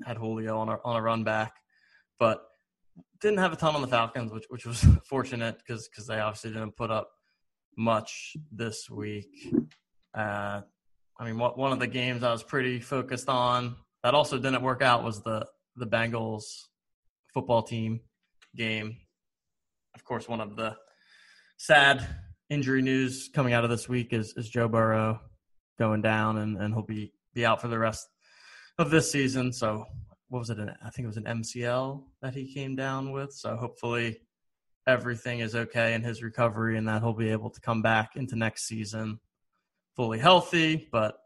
had 0.06 0.18
Julio 0.18 0.58
on 0.58 0.70
a 0.70 0.78
on 0.84 0.96
a 0.96 1.02
run 1.02 1.24
back, 1.24 1.54
but 2.20 2.44
didn't 3.22 3.40
have 3.40 3.54
a 3.54 3.56
ton 3.56 3.76
on 3.76 3.82
the 3.82 3.88
Falcons, 3.88 4.32
which 4.32 4.46
which 4.50 4.66
was 4.66 4.86
fortunate 5.10 5.58
because 5.60 5.88
because 5.88 6.08
they 6.08 6.20
obviously 6.20 6.52
didn't 6.52 6.76
put 6.76 6.92
up 6.92 7.10
much 7.78 8.36
this 8.52 8.90
week. 8.90 9.30
Uh, 10.16 10.62
I 11.20 11.26
mean, 11.26 11.38
one 11.38 11.72
of 11.72 11.80
the 11.80 11.88
games 11.88 12.24
I 12.24 12.32
was 12.32 12.44
pretty 12.44 12.80
focused 12.80 13.30
on 13.30 13.76
that 14.04 14.14
also 14.14 14.38
didn't 14.38 14.62
work 14.62 14.82
out 14.82 15.04
was 15.04 15.22
the 15.22 15.46
the 15.76 15.88
Bengals 15.88 16.44
football 17.34 17.64
team 17.64 18.02
game. 18.56 18.98
Of 19.96 20.04
course, 20.04 20.28
one 20.28 20.42
of 20.42 20.56
the 20.56 20.76
sad 21.58 22.08
injury 22.50 22.82
news 22.82 23.30
coming 23.34 23.54
out 23.54 23.64
of 23.64 23.70
this 23.70 23.88
week 23.88 24.14
is, 24.14 24.34
is 24.38 24.50
Joe 24.50 24.68
Burrow 24.68 25.20
going 25.80 26.02
down, 26.02 26.38
and, 26.38 26.58
and 26.58 26.74
he'll 26.74 26.84
be, 26.84 27.14
be 27.34 27.46
out 27.46 27.62
for 27.62 27.68
the 27.68 27.80
rest 27.80 28.08
of 28.78 28.90
this 28.90 29.12
season. 29.12 29.54
So, 29.54 29.86
what 30.30 30.40
was 30.40 30.50
it? 30.50 30.60
An, 30.60 30.74
I 30.84 30.90
think 30.90 31.06
it 31.06 31.08
was 31.08 31.18
an 31.18 31.26
MCL 31.26 32.04
that 32.22 32.34
he 32.34 32.54
came 32.54 32.76
down 32.76 33.12
with. 33.12 33.34
So, 33.34 33.56
hopefully, 33.56 34.22
everything 34.88 35.40
is 35.40 35.56
okay 35.56 35.94
in 35.94 36.04
his 36.04 36.24
recovery 36.24 36.78
and 36.78 36.88
that 36.88 37.02
he'll 37.02 37.14
be 37.14 37.30
able 37.30 37.50
to 37.50 37.62
come 37.62 37.82
back 37.82 38.16
into 38.16 38.36
next 38.36 38.68
season 38.68 39.20
fully 39.96 40.20
healthy, 40.20 40.88
but 40.92 41.18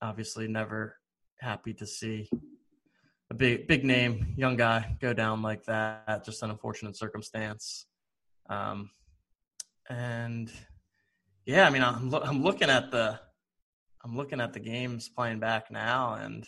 obviously, 0.00 0.48
never 0.48 0.96
happy 1.40 1.74
to 1.74 1.86
see 1.86 2.28
a 3.30 3.34
big 3.34 3.66
big 3.66 3.84
name 3.84 4.34
young 4.36 4.56
guy 4.56 4.96
go 5.00 5.12
down 5.12 5.42
like 5.42 5.64
that. 5.64 6.24
Just 6.24 6.42
an 6.42 6.50
unfortunate 6.50 6.96
circumstance. 6.96 7.86
Um, 8.48 8.90
and 9.88 10.50
yeah, 11.44 11.66
I 11.66 11.70
mean, 11.70 11.82
I'm 11.82 12.10
lo- 12.10 12.22
I'm 12.24 12.42
looking 12.42 12.70
at 12.70 12.90
the 12.90 13.20
I'm 14.04 14.16
looking 14.16 14.40
at 14.40 14.52
the 14.52 14.60
games 14.60 15.08
playing 15.08 15.40
back 15.40 15.70
now, 15.70 16.14
and 16.14 16.46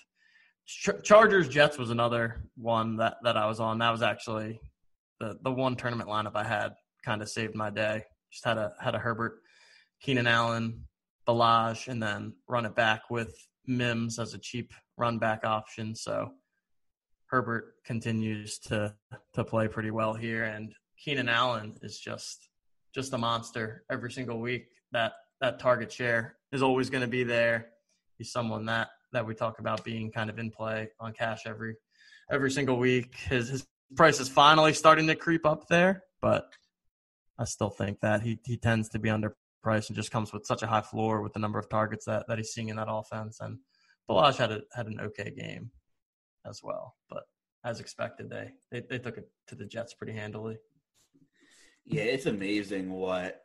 Ch- 0.66 1.02
Chargers 1.02 1.48
Jets 1.48 1.78
was 1.78 1.90
another 1.90 2.44
one 2.56 2.96
that 2.96 3.16
that 3.24 3.36
I 3.36 3.46
was 3.46 3.60
on. 3.60 3.78
That 3.78 3.90
was 3.90 4.02
actually 4.02 4.60
the 5.18 5.38
the 5.42 5.50
one 5.50 5.76
tournament 5.76 6.08
lineup 6.08 6.34
I 6.34 6.44
had 6.44 6.72
kind 7.04 7.20
of 7.20 7.28
saved 7.28 7.54
my 7.54 7.70
day. 7.70 8.04
Just 8.30 8.44
had 8.44 8.56
a 8.56 8.72
had 8.80 8.94
a 8.94 8.98
Herbert, 8.98 9.40
Keenan 10.00 10.26
Allen, 10.26 10.84
Ballage, 11.26 11.88
and 11.88 12.02
then 12.02 12.32
run 12.48 12.64
it 12.64 12.74
back 12.74 13.10
with 13.10 13.34
Mims 13.66 14.18
as 14.18 14.32
a 14.32 14.38
cheap 14.38 14.72
run 14.96 15.18
back 15.18 15.44
option. 15.44 15.94
So 15.94 16.30
Herbert 17.30 17.74
continues 17.84 18.58
to 18.58 18.94
to 19.34 19.44
play 19.44 19.68
pretty 19.68 19.92
well 19.92 20.14
here, 20.14 20.44
and 20.44 20.72
Keenan 20.98 21.28
Allen 21.28 21.76
is 21.80 21.98
just 21.98 22.48
just 22.92 23.12
a 23.12 23.18
monster 23.18 23.84
every 23.90 24.10
single 24.10 24.40
week. 24.40 24.66
That 24.92 25.12
that 25.40 25.60
target 25.60 25.92
share 25.92 26.36
is 26.52 26.62
always 26.62 26.90
going 26.90 27.02
to 27.02 27.08
be 27.08 27.22
there. 27.22 27.68
He's 28.18 28.32
someone 28.32 28.66
that 28.66 28.88
that 29.12 29.24
we 29.24 29.34
talk 29.34 29.60
about 29.60 29.84
being 29.84 30.10
kind 30.10 30.28
of 30.28 30.38
in 30.38 30.50
play 30.50 30.88
on 30.98 31.12
cash 31.12 31.42
every 31.46 31.76
every 32.32 32.50
single 32.50 32.78
week. 32.78 33.14
His 33.16 33.48
his 33.48 33.66
price 33.96 34.18
is 34.18 34.28
finally 34.28 34.72
starting 34.72 35.06
to 35.06 35.14
creep 35.14 35.46
up 35.46 35.68
there, 35.68 36.02
but 36.20 36.46
I 37.38 37.44
still 37.44 37.70
think 37.70 38.00
that 38.00 38.22
he 38.22 38.40
he 38.44 38.56
tends 38.56 38.88
to 38.88 38.98
be 38.98 39.08
underpriced 39.08 39.88
and 39.88 39.94
just 39.94 40.10
comes 40.10 40.32
with 40.32 40.46
such 40.46 40.64
a 40.64 40.66
high 40.66 40.82
floor 40.82 41.22
with 41.22 41.32
the 41.32 41.38
number 41.38 41.60
of 41.60 41.68
targets 41.68 42.06
that, 42.06 42.26
that 42.26 42.38
he's 42.38 42.50
seeing 42.50 42.70
in 42.70 42.76
that 42.76 42.90
offense. 42.90 43.38
And 43.40 43.58
Ballage 44.08 44.36
had 44.36 44.50
a, 44.50 44.62
had 44.74 44.88
an 44.88 45.00
okay 45.00 45.30
game 45.30 45.70
as 46.46 46.62
well. 46.62 46.96
But 47.08 47.24
as 47.64 47.80
expected. 47.80 48.30
They, 48.30 48.52
they 48.70 48.80
they 48.88 48.98
took 48.98 49.18
it 49.18 49.28
to 49.48 49.54
the 49.54 49.64
Jets 49.64 49.94
pretty 49.94 50.12
handily. 50.12 50.58
Yeah, 51.84 52.02
it's 52.02 52.26
amazing 52.26 52.90
what 52.90 53.42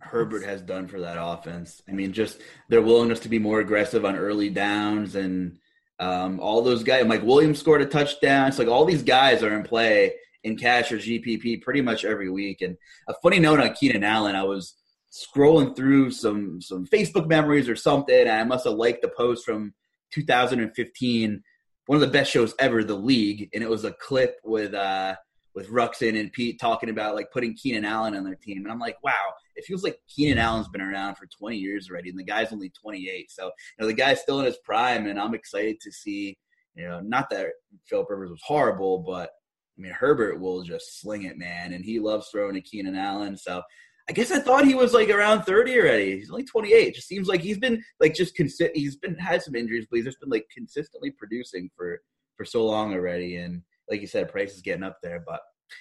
Herbert 0.00 0.44
has 0.44 0.62
done 0.62 0.86
for 0.86 1.00
that 1.00 1.16
offense. 1.20 1.82
I 1.88 1.92
mean, 1.92 2.12
just 2.12 2.40
their 2.68 2.82
willingness 2.82 3.20
to 3.20 3.28
be 3.28 3.38
more 3.38 3.60
aggressive 3.60 4.04
on 4.04 4.16
early 4.16 4.48
downs 4.48 5.14
and 5.14 5.58
um, 5.98 6.38
all 6.40 6.62
those 6.62 6.84
guys. 6.84 7.04
Mike 7.06 7.24
Williams 7.24 7.58
scored 7.58 7.82
a 7.82 7.86
touchdown. 7.86 8.48
It's 8.48 8.58
like 8.58 8.68
all 8.68 8.84
these 8.84 9.02
guys 9.02 9.42
are 9.42 9.56
in 9.56 9.64
play 9.64 10.14
in 10.44 10.56
cash 10.56 10.92
or 10.92 10.98
GPP 10.98 11.62
pretty 11.62 11.80
much 11.80 12.04
every 12.04 12.30
week. 12.30 12.62
And 12.62 12.76
a 13.08 13.14
funny 13.22 13.40
note 13.40 13.60
on 13.60 13.74
Keenan 13.74 14.04
Allen, 14.04 14.36
I 14.36 14.44
was 14.44 14.74
scrolling 15.10 15.74
through 15.74 16.12
some 16.12 16.60
some 16.60 16.86
Facebook 16.86 17.26
memories 17.26 17.68
or 17.68 17.76
something, 17.76 18.20
and 18.20 18.30
I 18.30 18.44
must 18.44 18.64
have 18.64 18.74
liked 18.74 19.02
the 19.02 19.08
post 19.08 19.44
from 19.44 19.74
2015, 20.12 21.42
one 21.88 21.96
of 21.96 22.02
the 22.02 22.18
best 22.18 22.30
shows 22.30 22.54
ever, 22.58 22.84
The 22.84 22.94
League, 22.94 23.48
and 23.54 23.64
it 23.64 23.70
was 23.70 23.84
a 23.84 23.92
clip 23.92 24.36
with 24.44 24.74
uh, 24.74 25.16
with 25.54 25.70
Ruxin 25.70 26.20
and 26.20 26.30
Pete 26.30 26.60
talking 26.60 26.90
about 26.90 27.14
like 27.14 27.32
putting 27.32 27.56
Keenan 27.56 27.86
Allen 27.86 28.14
on 28.14 28.24
their 28.24 28.34
team, 28.34 28.58
and 28.58 28.70
I'm 28.70 28.78
like, 28.78 29.02
wow, 29.02 29.32
it 29.56 29.64
feels 29.64 29.82
like 29.82 29.98
Keenan 30.06 30.36
Allen's 30.36 30.68
been 30.68 30.82
around 30.82 31.14
for 31.14 31.26
20 31.26 31.56
years 31.56 31.88
already, 31.88 32.10
and 32.10 32.18
the 32.18 32.24
guy's 32.24 32.52
only 32.52 32.68
28, 32.68 33.30
so 33.30 33.46
you 33.46 33.50
know 33.80 33.86
the 33.86 33.94
guy's 33.94 34.20
still 34.20 34.38
in 34.38 34.44
his 34.44 34.58
prime, 34.58 35.06
and 35.06 35.18
I'm 35.18 35.32
excited 35.32 35.80
to 35.80 35.90
see. 35.90 36.36
You 36.74 36.86
know, 36.86 37.00
not 37.00 37.30
that 37.30 37.46
Philip 37.86 38.10
Rivers 38.10 38.30
was 38.30 38.42
horrible, 38.44 38.98
but 38.98 39.30
I 39.78 39.80
mean 39.80 39.92
Herbert 39.92 40.40
will 40.40 40.64
just 40.64 41.00
sling 41.00 41.22
it, 41.22 41.38
man, 41.38 41.72
and 41.72 41.82
he 41.82 42.00
loves 42.00 42.28
throwing 42.28 42.54
to 42.56 42.60
Keenan 42.60 42.96
Allen. 42.96 43.38
So 43.38 43.62
I 44.08 44.12
guess 44.14 44.30
I 44.30 44.38
thought 44.38 44.64
he 44.64 44.74
was 44.74 44.94
like 44.94 45.10
around 45.10 45.42
30 45.44 45.78
already. 45.78 46.18
He's 46.18 46.30
only 46.30 46.44
28. 46.44 46.74
It 46.88 46.94
Just 46.94 47.08
seems 47.08 47.28
like 47.28 47.42
he's 47.42 47.58
been 47.58 47.82
like 48.00 48.14
just 48.14 48.36
consi- 48.36 48.74
he's 48.74 48.96
been 48.96 49.14
had 49.16 49.42
some 49.42 49.54
injuries, 49.54 49.86
but 49.90 49.96
he's 49.96 50.06
just 50.06 50.20
been 50.20 50.30
like 50.30 50.46
consistently 50.54 51.10
producing 51.10 51.70
for 51.76 52.00
for 52.36 52.44
so 52.44 52.64
long 52.64 52.94
already. 52.94 53.36
And 53.36 53.62
like 53.90 54.00
you 54.00 54.06
said, 54.06 54.30
price 54.30 54.54
is 54.54 54.62
getting 54.62 54.82
up 54.84 54.98
there. 55.02 55.22
But 55.26 55.40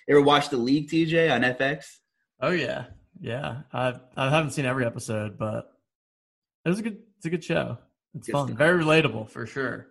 ever 0.10 0.22
watch 0.22 0.50
the 0.50 0.58
league, 0.58 0.90
TJ, 0.90 1.34
on 1.34 1.42
FX? 1.42 1.86
Oh 2.42 2.52
yeah, 2.52 2.86
yeah. 3.22 3.62
I 3.72 3.94
I 4.18 4.30
haven't 4.30 4.52
seen 4.52 4.66
every 4.66 4.86
episode, 4.86 5.38
but 5.38 5.72
it 6.66 6.70
was 6.70 6.80
a 6.80 6.84
good 6.84 6.98
it's 7.18 7.26
a 7.26 7.30
good 7.30 7.44
show. 7.44 7.78
It's 8.14 8.28
good 8.28 8.34
fun, 8.34 8.48
stuff. 8.48 8.58
very 8.58 8.84
relatable 8.84 9.30
for 9.30 9.46
sure. 9.46 9.88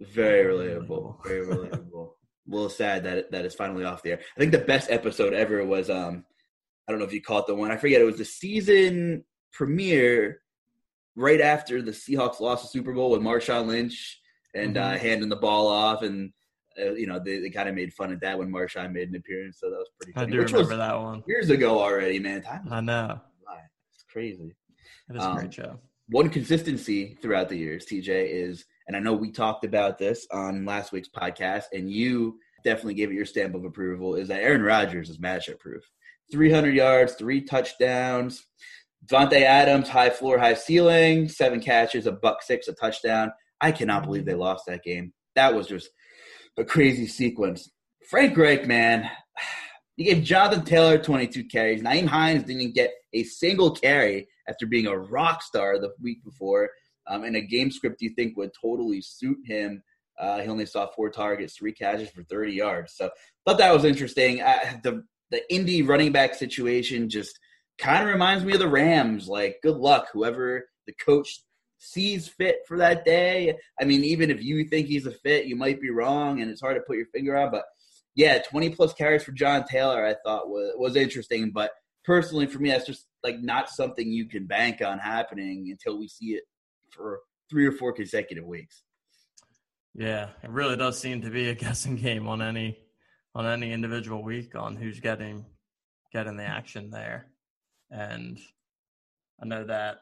Very 0.00 0.52
relatable, 0.54 1.24
very 1.26 1.46
relatable. 1.46 2.10
a 2.10 2.50
little 2.54 2.68
sad 2.68 3.04
that 3.04 3.16
it, 3.18 3.30
that 3.32 3.44
it's 3.46 3.54
finally 3.54 3.84
off 3.84 4.02
the 4.02 4.10
air. 4.12 4.20
I 4.36 4.40
think 4.40 4.52
the 4.52 4.58
best 4.58 4.90
episode 4.90 5.32
ever 5.32 5.64
was 5.64 5.88
um 5.90 6.24
I 6.88 6.90
don't 6.90 7.00
know 7.00 7.06
if 7.06 7.12
you 7.12 7.20
caught 7.20 7.46
the 7.46 7.54
one. 7.54 7.70
I 7.70 7.76
forget. 7.76 8.00
It 8.00 8.04
was 8.04 8.16
the 8.16 8.24
season 8.24 9.24
premiere 9.52 10.40
right 11.16 11.40
after 11.40 11.82
the 11.82 11.90
Seahawks 11.90 12.40
lost 12.40 12.62
the 12.62 12.68
Super 12.68 12.94
Bowl 12.94 13.10
with 13.10 13.20
Marshawn 13.20 13.66
Lynch 13.66 14.20
and 14.54 14.78
uh, 14.78 14.80
mm-hmm. 14.80 14.94
uh, 14.94 14.98
handing 14.98 15.28
the 15.28 15.36
ball 15.36 15.68
off, 15.68 16.02
and 16.02 16.32
uh, 16.80 16.92
you 16.92 17.06
know 17.06 17.20
they, 17.22 17.40
they 17.40 17.50
kind 17.50 17.68
of 17.68 17.74
made 17.74 17.92
fun 17.92 18.12
of 18.12 18.20
that 18.20 18.38
when 18.38 18.50
Marshawn 18.50 18.92
made 18.92 19.10
an 19.10 19.16
appearance. 19.16 19.58
So 19.60 19.68
that 19.68 19.76
was 19.76 19.90
pretty. 20.00 20.12
Funny. 20.12 20.26
I 20.28 20.30
do 20.30 20.54
remember 20.54 20.76
that 20.76 20.98
one 20.98 21.22
years 21.26 21.50
ago 21.50 21.78
already, 21.78 22.18
man. 22.18 22.42
Time 22.42 22.66
I 22.70 22.80
know. 22.80 23.20
It's 23.92 24.04
crazy. 24.10 24.54
It 25.10 25.16
is 25.16 25.22
um, 25.22 25.36
a 25.36 25.40
great 25.40 25.54
show. 25.54 25.78
One 26.08 26.30
consistency 26.30 27.18
throughout 27.20 27.50
the 27.50 27.56
years, 27.56 27.84
TJ, 27.84 28.08
is, 28.08 28.64
and 28.86 28.96
I 28.96 29.00
know 29.00 29.12
we 29.12 29.30
talked 29.30 29.64
about 29.64 29.98
this 29.98 30.26
on 30.30 30.64
last 30.64 30.90
week's 30.90 31.10
podcast, 31.10 31.64
and 31.74 31.90
you 31.90 32.38
definitely 32.64 32.94
gave 32.94 33.10
it 33.10 33.14
your 33.14 33.26
stamp 33.26 33.54
of 33.54 33.64
approval, 33.64 34.14
is 34.14 34.28
that 34.28 34.42
Aaron 34.42 34.62
Rodgers 34.62 35.10
is 35.10 35.18
matchup 35.18 35.58
proof. 35.58 35.82
300 36.30 36.74
yards, 36.74 37.14
three 37.14 37.42
touchdowns. 37.42 38.44
Davante 39.06 39.42
Adams, 39.42 39.88
high 39.88 40.10
floor, 40.10 40.38
high 40.38 40.54
ceiling, 40.54 41.28
seven 41.28 41.60
catches, 41.60 42.06
a 42.06 42.12
buck 42.12 42.42
six, 42.42 42.68
a 42.68 42.74
touchdown. 42.74 43.32
I 43.60 43.72
cannot 43.72 44.04
believe 44.04 44.24
they 44.24 44.34
lost 44.34 44.64
that 44.66 44.82
game. 44.82 45.12
That 45.34 45.54
was 45.54 45.66
just 45.66 45.88
a 46.58 46.64
crazy 46.64 47.06
sequence. 47.06 47.70
Frank 48.10 48.36
Reich, 48.36 48.66
man, 48.66 49.08
he 49.96 50.04
gave 50.04 50.22
Jonathan 50.22 50.64
Taylor 50.64 50.98
22 50.98 51.44
carries. 51.44 51.82
Nyheim 51.82 52.06
Hines 52.06 52.44
didn't 52.44 52.74
get 52.74 52.92
a 53.12 53.24
single 53.24 53.70
carry 53.70 54.28
after 54.48 54.66
being 54.66 54.86
a 54.86 54.96
rock 54.96 55.42
star 55.42 55.78
the 55.78 55.92
week 56.00 56.22
before. 56.24 56.70
Um, 57.06 57.24
and 57.24 57.36
a 57.36 57.40
game 57.40 57.70
script 57.70 58.02
you 58.02 58.10
think 58.10 58.36
would 58.36 58.50
totally 58.60 59.00
suit 59.00 59.38
him. 59.44 59.82
Uh, 60.18 60.40
he 60.40 60.48
only 60.48 60.66
saw 60.66 60.88
four 60.94 61.10
targets, 61.10 61.56
three 61.56 61.72
catches 61.72 62.10
for 62.10 62.22
30 62.24 62.52
yards. 62.52 62.94
So 62.96 63.10
thought 63.46 63.58
that 63.58 63.72
was 63.72 63.84
interesting. 63.84 64.38
The 64.82 65.04
the 65.30 65.42
Indy 65.52 65.82
running 65.82 66.12
back 66.12 66.34
situation 66.34 67.08
just 67.08 67.38
kind 67.78 68.02
of 68.02 68.08
reminds 68.08 68.44
me 68.44 68.54
of 68.54 68.58
the 68.58 68.68
Rams. 68.68 69.28
Like, 69.28 69.58
good 69.62 69.76
luck, 69.76 70.08
whoever 70.12 70.68
the 70.86 70.92
coach 70.94 71.42
sees 71.78 72.28
fit 72.28 72.58
for 72.66 72.78
that 72.78 73.04
day. 73.04 73.56
I 73.80 73.84
mean, 73.84 74.04
even 74.04 74.30
if 74.30 74.42
you 74.42 74.64
think 74.64 74.88
he's 74.88 75.06
a 75.06 75.12
fit, 75.12 75.46
you 75.46 75.56
might 75.56 75.80
be 75.80 75.90
wrong, 75.90 76.40
and 76.40 76.50
it's 76.50 76.60
hard 76.60 76.76
to 76.76 76.82
put 76.82 76.96
your 76.96 77.06
finger 77.06 77.36
on. 77.36 77.50
But 77.50 77.64
yeah, 78.14 78.38
20 78.42 78.70
plus 78.70 78.92
carries 78.94 79.22
for 79.22 79.32
John 79.32 79.64
Taylor, 79.64 80.04
I 80.04 80.14
thought 80.24 80.48
was 80.48 80.72
was 80.76 80.96
interesting. 80.96 81.52
But 81.52 81.70
personally, 82.04 82.46
for 82.46 82.58
me, 82.58 82.70
that's 82.70 82.86
just 82.86 83.06
like 83.22 83.38
not 83.40 83.68
something 83.68 84.10
you 84.10 84.26
can 84.26 84.46
bank 84.46 84.82
on 84.82 84.98
happening 84.98 85.68
until 85.70 85.98
we 85.98 86.08
see 86.08 86.32
it 86.32 86.44
for 86.90 87.20
three 87.48 87.66
or 87.66 87.72
four 87.72 87.92
consecutive 87.92 88.44
weeks. 88.44 88.82
Yeah, 89.94 90.30
it 90.42 90.50
really 90.50 90.76
does 90.76 90.98
seem 90.98 91.22
to 91.22 91.30
be 91.30 91.48
a 91.48 91.54
guessing 91.54 91.96
game 91.96 92.28
on 92.28 92.42
any 92.42 92.78
on 93.34 93.46
any 93.46 93.72
individual 93.72 94.22
week 94.22 94.54
on 94.54 94.76
who's 94.76 95.00
getting 95.00 95.44
getting 96.12 96.36
the 96.36 96.44
action 96.44 96.90
there. 96.90 97.26
And 97.90 98.38
I 99.42 99.46
know 99.46 99.64
that 99.64 99.98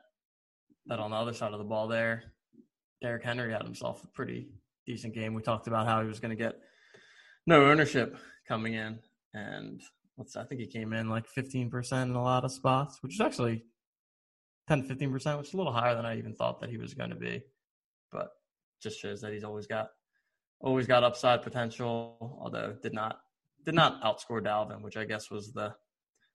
that 0.86 1.00
on 1.00 1.10
the 1.10 1.16
other 1.16 1.32
side 1.32 1.52
of 1.52 1.58
the 1.58 1.64
ball 1.64 1.88
there, 1.88 2.22
Derrick 3.02 3.24
Henry 3.24 3.52
had 3.52 3.62
himself 3.62 4.04
a 4.04 4.08
pretty 4.08 4.48
decent 4.86 5.14
game. 5.14 5.34
We 5.34 5.42
talked 5.42 5.66
about 5.66 5.86
how 5.86 6.00
he 6.00 6.08
was 6.08 6.20
going 6.20 6.36
to 6.36 6.42
get 6.42 6.54
no 7.46 7.66
ownership 7.66 8.16
coming 8.48 8.74
in, 8.74 8.98
and 9.34 9.80
I 10.36 10.44
think 10.44 10.60
he 10.60 10.66
came 10.66 10.92
in 10.92 11.10
like 11.10 11.26
15% 11.36 12.02
in 12.02 12.10
a 12.12 12.22
lot 12.22 12.44
of 12.44 12.52
spots, 12.52 12.98
which 13.02 13.14
is 13.14 13.20
actually 13.20 13.64
10 14.68 14.88
15%, 14.88 15.38
which 15.38 15.48
is 15.48 15.54
a 15.54 15.56
little 15.56 15.72
higher 15.72 15.94
than 15.94 16.06
I 16.06 16.18
even 16.18 16.34
thought 16.34 16.60
that 16.60 16.70
he 16.70 16.78
was 16.78 16.94
going 16.94 17.10
to 17.10 17.16
be. 17.16 17.42
But 18.12 18.28
just 18.82 19.00
shows 19.00 19.20
that 19.20 19.32
he's 19.32 19.44
always 19.44 19.66
got 19.66 19.88
always 20.60 20.86
got 20.86 21.04
upside 21.04 21.42
potential, 21.42 22.38
although 22.40 22.74
did 22.82 22.94
not 22.94 23.20
did 23.64 23.74
not 23.74 24.02
outscore 24.02 24.42
Dalvin, 24.42 24.82
which 24.82 24.96
I 24.96 25.04
guess 25.04 25.30
was 25.30 25.52
the 25.52 25.74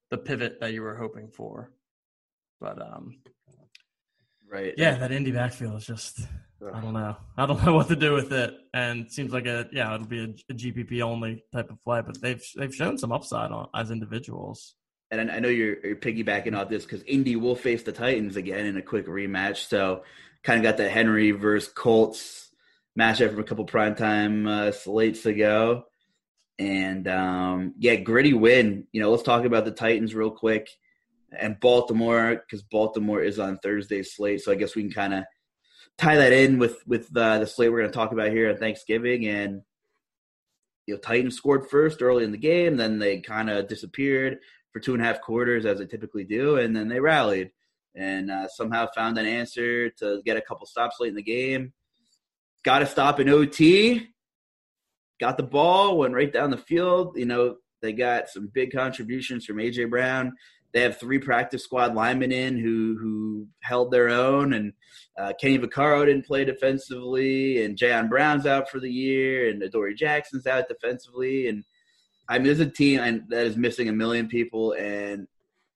the 0.09 0.17
pivot 0.17 0.59
that 0.59 0.73
you 0.73 0.81
were 0.81 0.95
hoping 0.95 1.29
for. 1.29 1.71
But 2.59 2.81
um 2.81 3.19
right. 4.51 4.73
Yeah, 4.77 4.97
that 4.97 5.11
Indy 5.11 5.31
backfield 5.31 5.75
is 5.75 5.85
just 5.85 6.21
I 6.73 6.79
don't 6.79 6.93
know. 6.93 7.15
I 7.37 7.45
don't 7.45 7.63
know 7.65 7.73
what 7.75 7.87
to 7.87 7.95
do 7.95 8.13
with 8.13 8.31
it. 8.31 8.53
And 8.73 9.05
it 9.05 9.11
seems 9.11 9.31
like 9.31 9.45
a 9.45 9.67
yeah, 9.71 9.93
it'll 9.95 10.07
be 10.07 10.19
a, 10.19 10.51
a 10.51 10.53
GPP 10.53 11.01
only 11.01 11.43
type 11.51 11.71
of 11.71 11.83
play, 11.83 12.01
but 12.01 12.21
they've 12.21 12.43
they've 12.55 12.73
shown 12.73 12.97
some 12.97 13.11
upside 13.11 13.51
on 13.51 13.67
as 13.73 13.91
individuals. 13.91 14.75
And 15.09 15.29
I 15.29 15.39
know 15.39 15.49
you're, 15.49 15.85
you're 15.85 15.97
piggybacking 15.97 16.57
off 16.57 16.69
this 16.69 16.85
because 16.85 17.03
Indy 17.03 17.35
will 17.35 17.55
face 17.55 17.83
the 17.83 17.91
Titans 17.91 18.37
again 18.37 18.65
in 18.65 18.77
a 18.77 18.81
quick 18.81 19.07
rematch. 19.07 19.67
So 19.67 20.03
kind 20.41 20.57
of 20.57 20.63
got 20.63 20.77
the 20.77 20.89
Henry 20.89 21.31
versus 21.31 21.69
Colts 21.69 22.50
matchup 22.97 23.31
from 23.31 23.39
a 23.39 23.43
couple 23.43 23.65
primetime 23.65 24.47
uh, 24.47 24.71
slates 24.71 25.25
ago. 25.25 25.83
And 26.59 27.07
um, 27.07 27.73
yeah, 27.77 27.95
gritty 27.95 28.33
win. 28.33 28.87
You 28.91 29.01
know, 29.01 29.11
let's 29.11 29.23
talk 29.23 29.45
about 29.45 29.65
the 29.65 29.71
Titans 29.71 30.13
real 30.13 30.31
quick 30.31 30.69
and 31.37 31.59
Baltimore 31.59 32.35
because 32.35 32.61
Baltimore 32.61 33.21
is 33.21 33.39
on 33.39 33.57
Thursday's 33.59 34.13
slate. 34.15 34.41
So 34.41 34.51
I 34.51 34.55
guess 34.55 34.75
we 34.75 34.83
can 34.83 34.91
kind 34.91 35.13
of 35.13 35.23
tie 35.97 36.17
that 36.17 36.33
in 36.33 36.59
with 36.59 36.77
with 36.85 37.15
uh, 37.15 37.39
the 37.39 37.47
slate 37.47 37.71
we're 37.71 37.79
going 37.79 37.91
to 37.91 37.97
talk 37.97 38.11
about 38.11 38.31
here 38.31 38.49
on 38.49 38.57
Thanksgiving. 38.57 39.27
And 39.27 39.61
you 40.85 40.95
know, 40.95 40.99
Titans 40.99 41.35
scored 41.35 41.69
first 41.69 42.01
early 42.01 42.23
in 42.23 42.31
the 42.31 42.37
game, 42.37 42.77
then 42.77 42.99
they 42.99 43.21
kind 43.21 43.49
of 43.49 43.67
disappeared 43.67 44.39
for 44.71 44.79
two 44.79 44.93
and 44.93 45.01
a 45.01 45.05
half 45.05 45.21
quarters 45.21 45.65
as 45.65 45.79
they 45.79 45.85
typically 45.85 46.23
do, 46.23 46.57
and 46.57 46.75
then 46.75 46.87
they 46.87 46.99
rallied 46.99 47.51
and 47.95 48.31
uh, 48.31 48.47
somehow 48.47 48.87
found 48.95 49.17
an 49.17 49.25
answer 49.25 49.89
to 49.89 50.21
get 50.25 50.37
a 50.37 50.41
couple 50.41 50.65
stops 50.65 50.97
late 50.99 51.09
in 51.09 51.15
the 51.15 51.21
game 51.21 51.73
got 52.63 52.79
to 52.79 52.85
stop 52.85 53.19
in 53.19 53.29
OT, 53.29 54.07
got 55.19 55.37
the 55.37 55.43
ball, 55.43 55.97
went 55.97 56.13
right 56.13 56.31
down 56.31 56.51
the 56.51 56.57
field. 56.57 57.17
You 57.17 57.25
know, 57.25 57.57
they 57.81 57.93
got 57.93 58.29
some 58.29 58.49
big 58.53 58.71
contributions 58.71 59.45
from 59.45 59.57
AJ 59.57 59.89
Brown. 59.89 60.33
They 60.73 60.81
have 60.81 60.99
three 60.99 61.19
practice 61.19 61.63
squad 61.63 61.95
linemen 61.95 62.31
in 62.31 62.57
who 62.57 62.97
who 62.97 63.47
held 63.61 63.91
their 63.91 64.07
own, 64.09 64.53
and 64.53 64.73
uh, 65.19 65.33
Kenny 65.39 65.59
Vaccaro 65.59 66.05
didn't 66.05 66.25
play 66.25 66.45
defensively, 66.45 67.65
and 67.65 67.77
Jayon 67.77 68.09
Brown's 68.09 68.45
out 68.45 68.69
for 68.69 68.79
the 68.79 68.89
year, 68.89 69.49
and 69.49 69.61
Adoree 69.61 69.95
Jackson's 69.95 70.47
out 70.47 70.69
defensively, 70.69 71.49
and 71.49 71.65
I 72.29 72.37
mean, 72.37 72.45
there's 72.45 72.61
a 72.61 72.65
team 72.65 73.25
that 73.27 73.45
is 73.45 73.57
missing 73.57 73.89
a 73.89 73.93
million 73.93 74.29
people, 74.29 74.71
and 74.73 75.27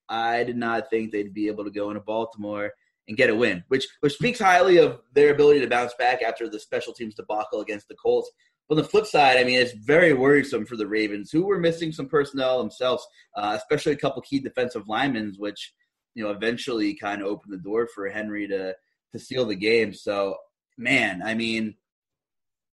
I 0.08 0.44
did 0.44 0.56
not 0.56 0.88
think 0.88 1.12
they'd 1.12 1.34
be 1.34 1.48
able 1.48 1.64
to 1.64 1.70
go 1.70 1.90
into 1.90 2.00
Baltimore 2.00 2.72
and 3.08 3.16
get 3.16 3.30
a 3.30 3.34
win, 3.34 3.62
which 3.68 3.86
which 4.00 4.14
speaks 4.14 4.38
highly 4.38 4.78
of 4.78 5.00
their 5.12 5.32
ability 5.32 5.60
to 5.60 5.68
bounce 5.68 5.94
back 5.98 6.22
after 6.22 6.48
the 6.48 6.60
special 6.60 6.92
teams 6.92 7.14
debacle 7.14 7.60
against 7.60 7.88
the 7.88 7.94
Colts. 7.94 8.30
But 8.68 8.78
on 8.78 8.82
the 8.82 8.88
flip 8.88 9.06
side, 9.06 9.38
I 9.38 9.44
mean, 9.44 9.60
it's 9.60 9.72
very 9.72 10.12
worrisome 10.12 10.66
for 10.66 10.76
the 10.76 10.88
Ravens, 10.88 11.30
who 11.30 11.46
were 11.46 11.58
missing 11.58 11.92
some 11.92 12.08
personnel 12.08 12.58
themselves, 12.58 13.06
uh, 13.36 13.56
especially 13.56 13.92
a 13.92 13.96
couple 13.96 14.20
key 14.22 14.40
defensive 14.40 14.88
linemen, 14.88 15.34
which 15.38 15.72
you 16.14 16.24
know 16.24 16.30
eventually 16.30 16.94
kind 16.94 17.22
of 17.22 17.28
opened 17.28 17.52
the 17.52 17.58
door 17.58 17.88
for 17.94 18.08
Henry 18.08 18.48
to 18.48 18.74
to 19.12 19.18
seal 19.18 19.44
the 19.44 19.54
game. 19.54 19.92
So, 19.94 20.36
man, 20.76 21.22
I 21.24 21.34
mean, 21.34 21.76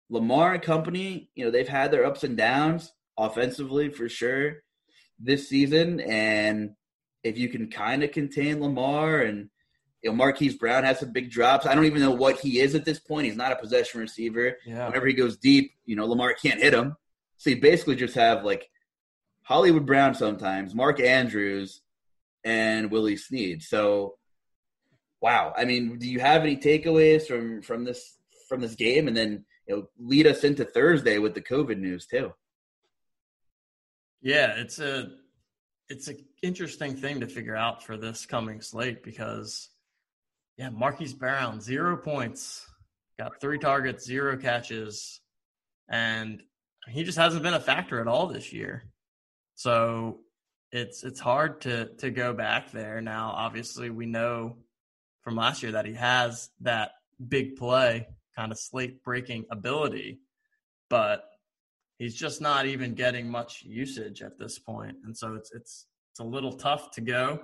Lamar 0.10 0.54
and 0.56 0.64
company, 0.64 1.30
you 1.36 1.46
know, 1.46 1.52
they've 1.52 1.68
had 1.68 1.92
their 1.92 2.06
ups 2.06 2.24
and 2.24 2.38
downs 2.38 2.92
offensively 3.18 3.90
for 3.90 4.10
sure 4.10 4.64
this 5.20 5.48
season. 5.48 6.00
And 6.02 6.72
if 7.24 7.38
you 7.38 7.50
can 7.50 7.70
kind 7.70 8.04
of 8.04 8.12
contain 8.12 8.62
Lamar 8.62 9.22
and 9.22 9.50
you 10.02 10.10
know, 10.10 10.16
Marquise 10.16 10.56
Brown 10.56 10.84
has 10.84 11.00
some 11.00 11.12
big 11.12 11.30
drops. 11.30 11.66
I 11.66 11.76
don't 11.76 11.86
even 11.86 12.02
know 12.02 12.12
what 12.12 12.40
he 12.40 12.60
is 12.60 12.74
at 12.74 12.86
this 12.86 13.00
point. 13.00 13.26
He's 13.26 13.36
not 13.36 13.52
a 13.52 13.56
possession 13.56 14.00
receiver. 14.00 14.58
Yeah. 14.66 14.88
Whenever 14.88 15.08
he 15.08 15.14
goes 15.14 15.38
deep, 15.38 15.74
you 15.86 15.96
know, 15.96 16.06
Lamar 16.06 16.34
can't 16.34 16.60
hit 16.60 16.74
him. 16.74 16.96
So 17.38 17.52
you 17.52 17.62
basically 17.62 17.96
just 17.96 18.16
have 18.16 18.44
like 18.44 18.70
Hollywood 19.44 19.86
Brown 19.86 20.16
sometimes, 20.16 20.74
Mark 20.74 21.00
Andrews, 21.00 21.82
and 22.44 22.90
Willie 22.92 23.18
Snead. 23.18 23.62
So 23.62 24.16
wow. 25.22 25.54
I 25.56 25.66
mean, 25.66 26.00
do 26.00 26.08
you 26.08 26.20
have 26.20 26.42
any 26.42 26.58
takeaways 26.58 27.28
from 27.28 27.62
from 27.62 27.84
this 27.84 28.18
from 28.50 28.62
this 28.62 28.76
game? 28.76 29.08
And 29.08 29.16
then 29.16 29.46
you 29.68 29.76
know, 29.76 29.88
lead 30.00 30.26
us 30.26 30.44
into 30.44 30.66
Thursday 30.66 31.20
with 31.20 31.36
the 31.36 31.42
COVID 31.42 31.78
news 31.78 32.08
too. 32.08 32.34
Yeah, 34.22 34.54
it's 34.58 34.80
a 34.80 35.12
it's 35.90 36.08
an 36.08 36.24
interesting 36.42 36.96
thing 36.96 37.20
to 37.20 37.28
figure 37.28 37.56
out 37.56 37.84
for 37.84 37.98
this 37.98 38.26
coming 38.26 38.62
slate 38.62 39.04
because 39.04 39.70
yeah, 40.62 40.70
Marquise 40.70 41.16
Brown, 41.16 41.60
zero 41.60 41.98
points, 41.98 42.68
got 43.18 43.42
three 43.42 43.58
targets, 43.58 44.06
zero 44.06 44.38
catches, 44.38 45.20
and 45.90 46.40
he 46.88 47.04
just 47.04 47.18
hasn't 47.18 47.42
been 47.42 47.56
a 47.56 47.60
factor 47.60 48.00
at 48.00 48.08
all 48.08 48.28
this 48.28 48.54
year. 48.54 48.84
So 49.56 50.20
it's 50.72 51.04
it's 51.04 51.20
hard 51.20 51.62
to 51.62 51.88
to 51.98 52.12
go 52.12 52.34
back 52.34 52.72
there. 52.72 53.02
Now, 53.02 53.34
obviously, 53.36 53.90
we 53.90 54.06
know 54.06 54.58
from 55.24 55.36
last 55.36 55.64
year 55.64 55.72
that 55.72 55.88
he 55.88 55.96
has 55.96 56.52
that 56.60 56.92
big 57.28 57.56
play 57.56 58.06
kind 58.36 58.52
of 58.52 58.60
slate 58.60 59.04
breaking 59.04 59.46
ability, 59.50 60.20
but 60.92 61.24
he's 61.98 62.14
just 62.14 62.40
not 62.40 62.68
even 62.68 62.94
getting 62.94 63.28
much 63.28 63.64
usage 63.64 64.22
at 64.22 64.38
this 64.38 64.60
point, 64.60 64.98
and 65.06 65.18
so 65.18 65.34
it's 65.34 65.52
it's 65.56 65.88
it's 66.12 66.20
a 66.20 66.24
little 66.24 66.54
tough 66.54 66.92
to 66.92 67.02
go 67.02 67.40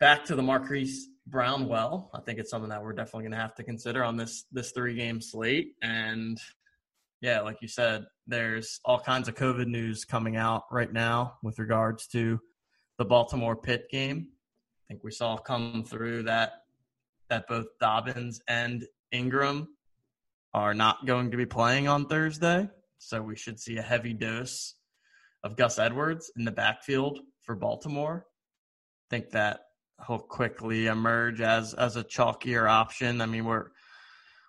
back 0.00 0.24
to 0.24 0.34
the 0.34 0.42
Marquise 0.42 1.06
Brown 1.30 1.68
well. 1.68 2.10
I 2.14 2.20
think 2.20 2.38
it's 2.38 2.50
something 2.50 2.70
that 2.70 2.82
we're 2.82 2.92
definitely 2.92 3.24
going 3.24 3.32
to 3.32 3.38
have 3.38 3.54
to 3.56 3.64
consider 3.64 4.04
on 4.04 4.16
this 4.16 4.44
this 4.52 4.72
three 4.72 4.94
game 4.94 5.20
slate. 5.20 5.74
And 5.82 6.38
yeah, 7.20 7.40
like 7.40 7.58
you 7.60 7.68
said, 7.68 8.06
there's 8.26 8.80
all 8.84 9.00
kinds 9.00 9.28
of 9.28 9.34
COVID 9.34 9.66
news 9.66 10.04
coming 10.04 10.36
out 10.36 10.64
right 10.70 10.92
now 10.92 11.34
with 11.42 11.58
regards 11.58 12.06
to 12.08 12.40
the 12.98 13.04
Baltimore 13.04 13.56
Pitt 13.56 13.88
game. 13.90 14.28
I 14.28 14.92
think 14.92 15.04
we 15.04 15.10
saw 15.10 15.36
come 15.36 15.84
through 15.84 16.24
that 16.24 16.62
that 17.28 17.46
both 17.46 17.66
Dobbins 17.80 18.40
and 18.48 18.86
Ingram 19.12 19.68
are 20.54 20.74
not 20.74 21.06
going 21.06 21.30
to 21.30 21.36
be 21.36 21.46
playing 21.46 21.88
on 21.88 22.06
Thursday. 22.06 22.68
So 22.98 23.22
we 23.22 23.36
should 23.36 23.60
see 23.60 23.76
a 23.76 23.82
heavy 23.82 24.14
dose 24.14 24.74
of 25.44 25.56
Gus 25.56 25.78
Edwards 25.78 26.32
in 26.36 26.44
the 26.44 26.50
backfield 26.50 27.20
for 27.42 27.54
Baltimore. 27.54 28.26
I 28.26 29.16
think 29.16 29.30
that 29.30 29.60
he'll 30.06 30.18
quickly 30.18 30.86
emerge 30.86 31.40
as 31.40 31.74
as 31.74 31.96
a 31.96 32.04
chalkier 32.04 32.68
option. 32.68 33.20
I 33.20 33.26
mean, 33.26 33.44
we're 33.44 33.66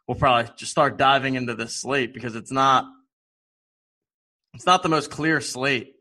we'll 0.07 0.17
probably 0.17 0.51
just 0.57 0.71
start 0.71 0.97
diving 0.97 1.35
into 1.35 1.55
this 1.55 1.75
slate 1.75 2.13
because 2.13 2.35
it's 2.35 2.51
not 2.51 2.85
it's 4.53 4.65
not 4.65 4.83
the 4.83 4.89
most 4.89 5.11
clear 5.11 5.41
slate 5.41 5.93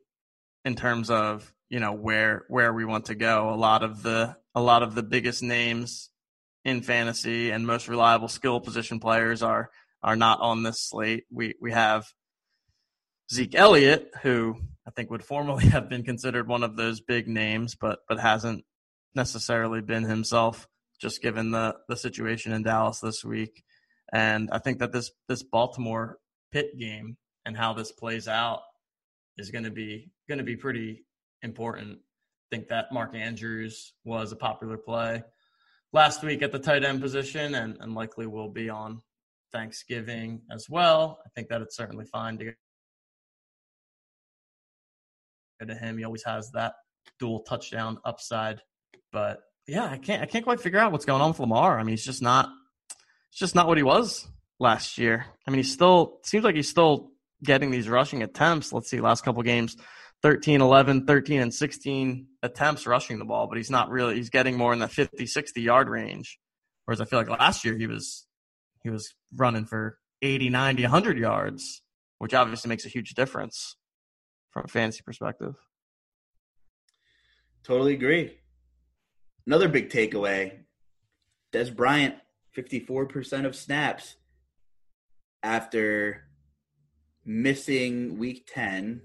in 0.65 0.75
terms 0.75 1.11
of 1.11 1.53
you 1.69 1.81
know 1.81 1.93
where 1.93 2.45
where 2.49 2.73
we 2.73 2.85
want 2.85 3.07
to 3.07 3.15
go. 3.15 3.53
A 3.53 3.57
lot 3.57 3.83
of 3.83 4.03
the 4.03 4.37
a 4.55 4.61
lot 4.61 4.83
of 4.83 4.95
the 4.95 5.03
biggest 5.03 5.43
names 5.43 6.11
in 6.65 6.83
fantasy 6.83 7.51
and 7.51 7.67
most 7.67 7.89
reliable 7.89 8.29
skill 8.29 8.61
position 8.61 9.01
players 9.01 9.43
are 9.43 9.71
are 10.03 10.17
not 10.17 10.41
on 10.41 10.63
this 10.63 10.81
slate. 10.81 11.25
We 11.31 11.55
we 11.61 11.73
have 11.73 12.07
Zeke 13.33 13.55
Elliott, 13.55 14.11
who 14.23 14.57
I 14.87 14.91
think 14.91 15.11
would 15.11 15.25
formerly 15.25 15.67
have 15.69 15.89
been 15.89 16.05
considered 16.05 16.49
one 16.49 16.63
of 16.63 16.77
those 16.77 17.01
big 17.01 17.29
names, 17.29 17.75
but 17.75 18.01
but 18.09 18.19
hasn't 18.19 18.65
necessarily 19.19 19.83
been 19.83 20.05
himself, 20.05 20.67
just 20.99 21.21
given 21.21 21.51
the 21.51 21.77
the 21.89 21.97
situation 21.97 22.53
in 22.53 22.63
Dallas 22.63 23.01
this 23.01 23.23
week. 23.23 23.63
And 24.13 24.49
I 24.51 24.59
think 24.59 24.79
that 24.79 24.93
this 24.93 25.11
this 25.29 25.43
Baltimore 25.43 26.19
pit 26.51 26.79
game 26.79 27.19
and 27.45 27.55
how 27.57 27.75
this 27.75 27.93
plays 27.93 28.27
out 28.27 28.63
is 29.37 29.51
going 29.51 29.65
to 29.65 29.71
be 29.71 30.11
going 30.29 30.39
to 30.39 30.45
be 30.45 30.57
pretty 30.57 31.05
important. 31.43 31.99
I 31.99 32.57
think 32.57 32.69
that 32.69 32.93
Mark 32.93 33.15
Andrews 33.15 33.93
was 34.05 34.33
a 34.33 34.37
popular 34.37 34.79
play 34.79 35.23
last 35.93 36.23
week 36.23 36.43
at 36.43 36.53
the 36.53 36.59
tight 36.59 36.85
end 36.85 37.01
position 37.01 37.55
and, 37.55 37.77
and 37.81 37.95
likely 37.95 38.27
will 38.27 38.49
be 38.49 38.71
on 38.71 39.03
Thanksgiving 39.53 40.43
as 40.51 40.67
well. 40.69 41.19
I 41.27 41.29
think 41.35 41.49
that 41.49 41.61
it's 41.63 41.77
certainly 41.77 42.07
fine 42.07 42.39
to 42.39 42.45
go 42.47 42.53
to 45.67 45.75
him. 45.75 45.99
He 45.99 46.05
always 46.05 46.25
has 46.25 46.51
that 46.53 46.75
dual 47.19 47.41
touchdown 47.41 47.99
upside. 48.05 48.61
But 49.13 49.41
yeah, 49.67 49.87
I 49.87 49.99
can't 49.99 50.23
I 50.23 50.27
can't 50.27 50.45
quite 50.45 50.61
figure 50.61 50.79
out 50.79 50.93
what's 50.93 51.05
going 51.05 51.21
on 51.21 51.31
with 51.31 51.41
Lamar. 51.41 51.79
I 51.79 51.83
mean, 51.83 51.93
he's 51.93 52.05
just 52.05 52.23
not 52.23 52.51
it's 53.31 53.39
just 53.39 53.55
not 53.55 53.67
what 53.67 53.77
he 53.77 53.83
was 53.83 54.27
last 54.59 54.99
year. 54.99 55.27
I 55.47 55.51
mean, 55.51 55.59
he 55.59 55.65
still 55.69 56.21
seems 56.25 56.45
like 56.45 56.55
he's 56.55 56.69
still 56.69 57.11
getting 57.43 57.71
these 57.71 57.89
rushing 57.89 58.23
attempts. 58.23 58.73
Let's 58.73 58.91
see, 58.91 59.01
last 59.01 59.25
couple 59.25 59.43
games 59.43 59.77
13, 60.23 60.61
11, 60.61 61.07
13, 61.07 61.41
and 61.41 61.55
16 61.55 62.27
attempts 62.43 62.87
rushing 62.87 63.19
the 63.19 63.25
ball, 63.25 63.47
but 63.47 63.57
he's 63.57 63.71
not 63.71 63.91
really, 63.91 64.17
he's 64.17 64.31
getting 64.31 64.57
more 64.57 64.73
in 64.73 64.81
the 64.81 64.89
50, 64.89 65.27
60 65.27 65.61
yard 65.61 65.89
range. 65.89 66.39
Whereas 66.85 67.01
I 67.01 67.05
feel 67.05 67.19
like 67.19 67.29
last 67.29 67.65
year 67.65 67.77
he 67.77 67.87
was, 67.87 68.27
he 68.83 68.91
was 68.91 69.15
running 69.35 69.67
for 69.67 69.99
80, 70.23 70.49
90, 70.51 70.83
100 70.83 71.19
yards, 71.19 71.83
which 72.19 72.35
obviously 72.35 72.69
makes 72.69 72.85
a 72.85 72.89
huge 72.89 73.15
difference 73.15 73.77
from 74.51 74.65
a 74.65 74.69
fantasy 74.69 75.03
perspective. 75.05 75.55
Totally 77.63 77.95
agree. 77.95 78.38
Another 79.49 79.69
big 79.69 79.89
takeaway 79.89 80.59
Dez 81.55 81.75
Bryant, 81.75 82.17
54% 82.55 83.47
of 83.47 83.57
snaps 83.57 84.17
after 85.43 86.25
missing 87.25 88.19
week 88.19 88.47
10 88.53 89.01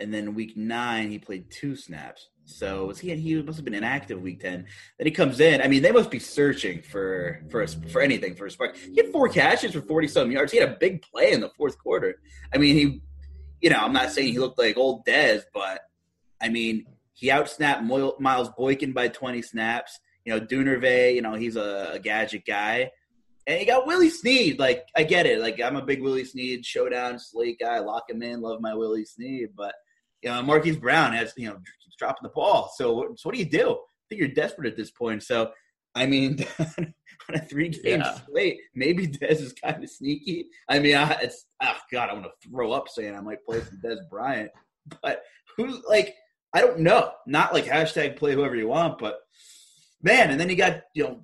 and 0.00 0.12
then 0.12 0.34
week 0.34 0.56
nine 0.56 1.10
he 1.10 1.20
played 1.20 1.48
two 1.48 1.76
snaps. 1.76 2.28
So 2.44 2.90
he? 2.90 3.14
He 3.14 3.40
must 3.40 3.56
have 3.58 3.64
been 3.64 3.74
inactive 3.74 4.20
week 4.20 4.40
ten. 4.40 4.66
Then 4.98 5.06
he 5.06 5.10
comes 5.10 5.38
in. 5.40 5.60
I 5.62 5.68
mean, 5.68 5.82
they 5.82 5.90
must 5.90 6.10
be 6.10 6.18
searching 6.18 6.82
for 6.82 7.40
for 7.48 7.62
a, 7.62 7.68
for 7.68 8.00
anything 8.00 8.34
for 8.34 8.46
a 8.46 8.50
spark. 8.50 8.76
He 8.76 8.96
had 8.96 9.10
four 9.10 9.28
catches 9.28 9.72
for 9.72 9.80
forty 9.80 10.06
some 10.06 10.30
yards. 10.30 10.52
He 10.52 10.58
had 10.58 10.68
a 10.68 10.76
big 10.78 11.02
play 11.02 11.32
in 11.32 11.40
the 11.40 11.50
fourth 11.56 11.78
quarter. 11.78 12.20
I 12.54 12.58
mean, 12.58 12.76
he, 12.76 13.00
you 13.60 13.70
know, 13.70 13.78
I'm 13.78 13.92
not 13.92 14.12
saying 14.12 14.32
he 14.32 14.38
looked 14.38 14.58
like 14.58 14.76
old 14.76 15.04
Dez, 15.06 15.42
but 15.52 15.80
I 16.40 16.48
mean, 16.48 16.86
he 17.16 17.28
outsnapped 17.28 17.82
Miles 18.20 18.50
Boykin 18.56 18.92
by 18.92 19.08
twenty 19.08 19.42
snaps. 19.42 19.98
You 20.24 20.34
know, 20.34 20.40
Duvernay, 20.40 21.14
you 21.14 21.22
know, 21.22 21.34
he's 21.34 21.56
a, 21.56 21.92
a 21.94 21.98
gadget 21.98 22.44
guy. 22.46 22.90
And 23.46 23.60
he 23.60 23.64
got 23.64 23.86
Willie 23.86 24.10
Snead. 24.10 24.58
Like, 24.58 24.84
I 24.96 25.04
get 25.04 25.24
it. 25.24 25.38
Like, 25.38 25.60
I'm 25.60 25.76
a 25.76 25.84
big 25.84 26.02
Willie 26.02 26.24
Snead 26.24 26.66
showdown 26.66 27.20
slate 27.20 27.60
guy. 27.60 27.78
Lock 27.78 28.10
him 28.10 28.22
in. 28.22 28.40
Love 28.40 28.60
my 28.60 28.74
Willie 28.74 29.04
Snead. 29.04 29.50
But 29.56 29.72
you 30.22 30.30
know, 30.30 30.42
Marquise 30.42 30.76
Brown 30.76 31.12
has, 31.12 31.32
you 31.36 31.48
know, 31.48 31.54
keeps 31.54 31.96
dropping 31.96 32.24
the 32.24 32.30
ball. 32.30 32.72
So, 32.76 33.14
so 33.16 33.28
what 33.28 33.34
do 33.34 33.40
you 33.40 33.48
do? 33.48 33.70
I 33.70 34.04
think 34.08 34.20
you're 34.20 34.28
desperate 34.28 34.66
at 34.66 34.76
this 34.76 34.90
point. 34.90 35.22
So, 35.22 35.52
I 35.94 36.06
mean, 36.06 36.44
on 36.58 36.94
a 37.34 37.38
three 37.38 37.68
game 37.68 38.00
yeah. 38.00 38.18
slate, 38.26 38.58
maybe 38.74 39.06
Dez 39.06 39.40
is 39.40 39.52
kind 39.52 39.82
of 39.82 39.90
sneaky. 39.90 40.48
I 40.68 40.78
mean, 40.78 40.96
I, 40.96 41.12
it's, 41.22 41.46
oh 41.62 41.76
God, 41.92 42.10
I 42.10 42.14
want 42.14 42.24
to 42.26 42.48
throw 42.48 42.72
up 42.72 42.88
saying 42.88 43.14
I 43.14 43.20
might 43.20 43.44
play 43.44 43.60
some 43.60 43.80
Dez 43.84 43.98
Bryant. 44.10 44.50
But 45.02 45.22
who's 45.56 45.80
like, 45.88 46.14
I 46.56 46.62
don't 46.62 46.78
know. 46.78 47.10
Not 47.26 47.52
like 47.52 47.66
hashtag 47.66 48.16
play 48.16 48.32
whoever 48.32 48.56
you 48.56 48.68
want, 48.68 48.96
but 48.96 49.18
man, 50.02 50.30
and 50.30 50.40
then 50.40 50.48
you 50.48 50.56
got, 50.56 50.84
you 50.94 51.04
know, 51.04 51.20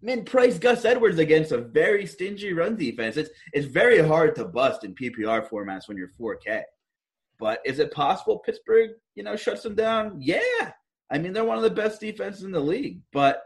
min 0.00 0.24
price 0.24 0.58
Gus 0.58 0.86
Edwards 0.86 1.18
against 1.18 1.52
a 1.52 1.58
very 1.58 2.06
stingy 2.06 2.54
run 2.54 2.76
defense. 2.76 3.18
It's 3.18 3.28
it's 3.52 3.66
very 3.66 3.98
hard 3.98 4.34
to 4.36 4.46
bust 4.46 4.84
in 4.84 4.94
PPR 4.94 5.46
formats 5.46 5.86
when 5.86 5.98
you're 5.98 6.12
4K. 6.18 6.62
But 7.38 7.60
is 7.66 7.78
it 7.78 7.92
possible 7.92 8.38
Pittsburgh, 8.38 8.92
you 9.14 9.22
know, 9.22 9.36
shuts 9.36 9.64
them 9.64 9.74
down? 9.74 10.16
Yeah. 10.18 10.72
I 11.10 11.18
mean, 11.18 11.34
they're 11.34 11.44
one 11.44 11.58
of 11.58 11.62
the 11.62 11.68
best 11.68 12.00
defenses 12.00 12.44
in 12.44 12.50
the 12.50 12.58
league. 12.58 13.02
But, 13.12 13.42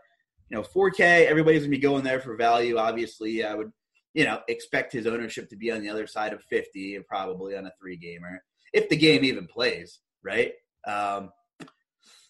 you 0.51 0.57
know, 0.57 0.63
4K, 0.63 1.27
everybody's 1.27 1.65
to 1.65 1.69
be 1.69 1.79
going 1.79 2.05
there 2.05 2.21
for 2.21 2.37
value. 2.37 2.77
Obviously, 2.77 3.43
I 3.43 3.57
would, 3.57 3.73
you 4.13 4.25
know, 4.25 4.39
expect 4.47 4.93
his 4.93 5.09
ownership 5.09 5.51
to 5.51 5.57
be 5.57 5.73
on 5.73 5.83
the 5.83 5.91
other 5.91 6.07
side 6.07 6.33
of 6.33 6.45
50 6.45 6.95
and 6.95 7.05
probably 7.05 7.57
on 7.57 7.67
a 7.67 7.73
three 7.81 7.97
gamer 7.97 8.41
if 8.73 8.89
the 8.89 8.97
game 8.97 9.25
even 9.25 9.49
plays, 9.49 9.99
right? 10.23 10.53
Um, 10.87 11.31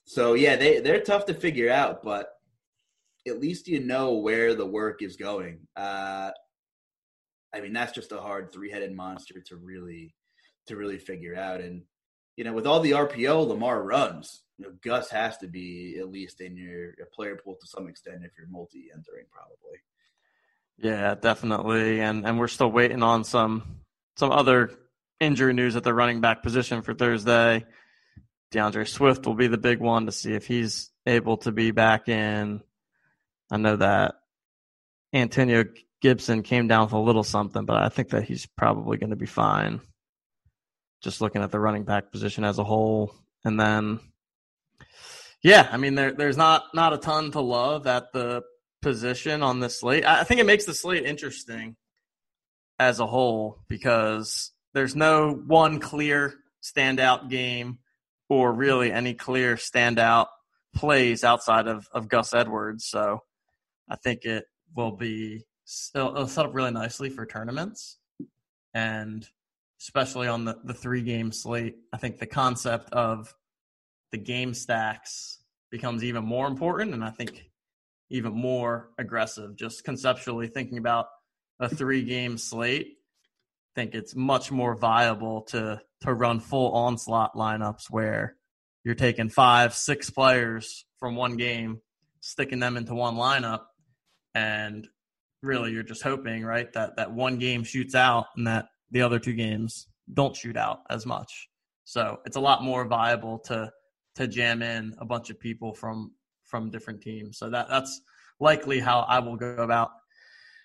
so, 0.05 0.35
yeah, 0.35 0.57
they, 0.57 0.81
they're 0.81 1.01
tough 1.01 1.27
to 1.27 1.35
figure 1.35 1.71
out, 1.71 2.03
but 2.03 2.29
at 3.27 3.41
least 3.41 3.69
you 3.69 3.81
know 3.81 4.15
where 4.15 4.55
the 4.55 4.67
work 4.67 5.03
is 5.03 5.17
going. 5.17 5.67
Uh, 5.77 6.31
I 7.55 7.61
mean, 7.61 7.73
that's 7.73 7.93
just 7.93 8.13
a 8.13 8.21
hard 8.21 8.53
three 8.53 8.71
headed 8.71 8.95
monster 8.95 9.41
to 9.47 9.57
really 9.57 10.15
to 10.67 10.77
really 10.77 10.99
figure 10.99 11.37
out. 11.37 11.61
And 11.61 11.83
you 12.37 12.45
know, 12.45 12.53
with 12.53 12.67
all 12.67 12.81
the 12.81 12.93
RPO 12.93 13.47
Lamar 13.47 13.83
runs, 13.83 14.43
you 14.59 14.67
know, 14.67 14.73
Gus 14.83 15.11
has 15.11 15.39
to 15.39 15.47
be 15.47 15.97
at 15.99 16.11
least 16.11 16.41
in 16.41 16.57
your 16.57 16.95
player 17.15 17.37
pool 17.37 17.57
to 17.61 17.67
some 17.67 17.89
extent 17.89 18.25
if 18.25 18.33
you're 18.37 18.49
multi 18.49 18.89
entering, 18.93 19.27
probably. 19.31 19.79
Yeah, 20.79 21.15
definitely. 21.15 22.01
And 22.01 22.27
and 22.27 22.39
we're 22.39 22.49
still 22.49 22.71
waiting 22.71 23.03
on 23.03 23.25
some 23.25 23.79
some 24.17 24.33
other 24.33 24.71
injury 25.21 25.55
news 25.55 25.77
at 25.77 25.85
the 25.85 25.95
running 25.95 26.21
back 26.21 26.43
position 26.43 26.83
for 26.83 26.93
Thursday. 26.93 27.65
D'Andre 28.51 28.85
Swift 28.85 29.27
will 29.27 29.35
be 29.35 29.47
the 29.47 29.59
big 29.59 29.81
one 29.81 30.07
to 30.07 30.13
see 30.13 30.35
if 30.35 30.47
he's 30.47 30.91
able 31.07 31.39
to 31.39 31.53
be 31.53 31.71
back 31.71 32.09
in. 32.09 32.61
I 33.51 33.57
know 33.57 33.77
that 33.77 34.15
Antonio 35.13 35.65
Gibson 36.01 36.43
came 36.43 36.69
down 36.69 36.85
with 36.85 36.93
a 36.93 36.99
little 36.99 37.25
something, 37.25 37.65
but 37.65 37.83
I 37.83 37.89
think 37.89 38.11
that 38.11 38.25
he's 38.25 38.47
probably 38.47 38.99
going 38.99 39.11
to 39.11 39.17
be 39.17 39.27
fine. 39.27 39.81
Just 41.03 41.21
looking 41.21 41.43
at 41.43 41.51
the 41.51 41.61
running 41.61 41.85
back 41.85 42.13
position 42.13 42.45
as 42.45 42.59
a 42.59 42.65
whole, 42.65 43.15
and 43.45 43.61
then, 43.61 44.01
yeah, 45.43 45.69
I 45.71 45.77
mean, 45.77 45.95
there, 45.95 46.13
there's 46.13 46.37
not 46.37 46.65
not 46.75 46.95
a 46.95 46.99
ton 46.99 47.31
to 47.33 47.41
love 47.41 47.87
at 47.87 48.13
the 48.13 48.43
position 48.81 49.43
on 49.43 49.61
this 49.61 49.81
slate. 49.81 50.05
I 50.05 50.25
think 50.25 50.41
it 50.41 50.47
makes 50.47 50.65
the 50.65 50.75
slate 50.75 51.05
interesting 51.05 51.77
as 52.79 53.01
a 53.01 53.07
whole 53.07 53.61
because 53.69 54.53
there's 54.73 54.97
no 54.97 55.33
one 55.33 55.79
clear 55.79 56.35
standout 56.63 57.31
game 57.31 57.79
or 58.29 58.53
really 58.53 58.93
any 58.93 59.15
clear 59.15 59.57
standout 59.57 60.27
plays 60.75 61.25
outside 61.25 61.67
of, 61.67 61.87
of 61.93 62.09
Gus 62.09 62.35
Edwards. 62.35 62.87
So 62.87 63.21
I 63.89 63.97
think 63.97 64.25
it 64.25 64.45
will 64.75 64.97
be 64.97 65.45
it'll 65.95 66.27
set 66.27 66.47
up 66.47 66.55
really 66.55 66.71
nicely 66.71 67.09
for 67.09 67.25
tournaments 67.25 67.99
and 68.75 69.27
especially 69.81 70.29
on 70.29 70.45
the, 70.45 70.57
the 70.65 70.75
three 70.75 71.03
game 71.03 71.33
slate. 71.33 71.77
I 71.93 71.97
think 71.97 72.19
the 72.19 72.27
concept 72.27 72.93
of 72.93 73.35
the 74.13 74.19
game 74.19 74.55
stacks 74.55 75.39
becomes 75.71 76.05
even 76.05 76.25
more 76.25 76.47
important 76.47 76.95
and 76.95 77.05
I 77.05 77.11
think 77.11 77.51
even 78.11 78.33
more 78.33 78.91
aggressive. 78.99 79.57
Just 79.57 79.85
conceptually 79.85 80.49
thinking 80.49 80.79
about 80.79 81.07
a 81.61 81.69
three 81.69 82.03
game 82.03 82.39
slate, 82.39 82.99
think 83.75 83.95
it's 83.95 84.15
much 84.15 84.51
more 84.51 84.75
viable 84.75 85.43
to 85.43 85.81
to 86.03 86.15
run 86.15 86.41
full 86.41 86.73
onslaught 86.73 87.35
lineups 87.35 87.91
where 87.91 88.37
you're 88.85 88.95
taking 88.95 89.31
five, 89.31 89.75
six 89.75 90.11
players 90.11 90.85
from 90.99 91.17
one 91.17 91.37
game, 91.37 91.81
sticking 92.21 92.61
them 92.61 92.77
into 92.77 92.95
one 92.95 93.17
lineup, 93.17 93.63
and 94.35 94.87
really 95.43 95.73
you're 95.73 95.83
just 95.83 96.03
hoping, 96.03 96.45
right, 96.45 96.73
that 96.75 96.97
that 96.97 97.13
one 97.13 97.39
game 97.39 97.65
shoots 97.65 97.95
out 97.95 98.27
and 98.37 98.47
that 98.47 98.67
the 98.91 99.03
other 99.03 99.19
two 99.19 99.35
games 99.35 99.89
don't 100.13 100.37
shoot 100.37 100.57
out 100.57 100.81
as 100.91 101.07
much. 101.07 101.49
So 101.85 102.21
it's 102.25 102.37
a 102.37 102.41
lot 102.41 102.63
more 102.63 102.85
viable 102.85 103.39
to 103.41 103.71
to 104.17 104.29
jam 104.29 104.63
in 104.63 104.95
a 104.99 105.05
bunch 105.05 105.31
of 105.31 105.41
people 105.41 105.75
from 105.75 106.13
from 106.45 106.71
different 106.71 107.01
teams. 107.01 107.39
So 107.39 107.51
that 107.51 107.69
that's 107.69 108.01
likely 108.41 108.81
how 108.81 109.01
I 109.01 109.19
will 109.21 109.37
go 109.37 109.57
about 109.57 109.91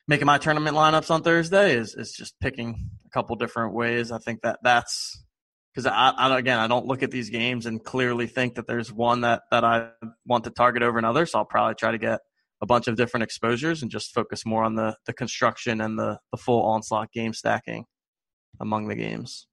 making 0.09 0.25
my 0.25 0.39
tournament 0.39 0.75
lineups 0.75 1.11
on 1.11 1.21
Thursday 1.21 1.75
is 1.75 1.93
is 1.93 2.11
just 2.11 2.33
picking 2.39 2.89
a 3.05 3.09
couple 3.11 3.35
different 3.35 3.75
ways. 3.75 4.11
I 4.11 4.17
think 4.17 4.41
that 4.41 4.57
that's 4.63 5.23
because 5.71 5.85
I, 5.85 6.09
I, 6.17 6.39
again 6.39 6.57
I 6.57 6.67
don't 6.67 6.87
look 6.87 7.03
at 7.03 7.11
these 7.11 7.29
games 7.29 7.67
and 7.67 7.81
clearly 7.81 8.25
think 8.25 8.55
that 8.55 8.65
there's 8.65 8.91
one 8.91 9.21
that 9.21 9.43
that 9.51 9.63
I 9.63 9.89
want 10.25 10.45
to 10.45 10.49
target 10.49 10.81
over 10.81 10.97
another. 10.97 11.27
So 11.27 11.37
I'll 11.37 11.45
probably 11.45 11.75
try 11.75 11.91
to 11.91 11.99
get 11.99 12.21
a 12.59 12.65
bunch 12.65 12.87
of 12.87 12.97
different 12.97 13.23
exposures 13.23 13.83
and 13.83 13.91
just 13.91 14.11
focus 14.11 14.47
more 14.47 14.63
on 14.63 14.73
the 14.73 14.95
the 15.05 15.13
construction 15.13 15.79
and 15.79 15.97
the 15.97 16.17
the 16.31 16.37
full 16.37 16.63
onslaught 16.63 17.11
game 17.11 17.33
stacking 17.33 17.85
among 18.59 18.87
the 18.87 18.95
games. 18.95 19.45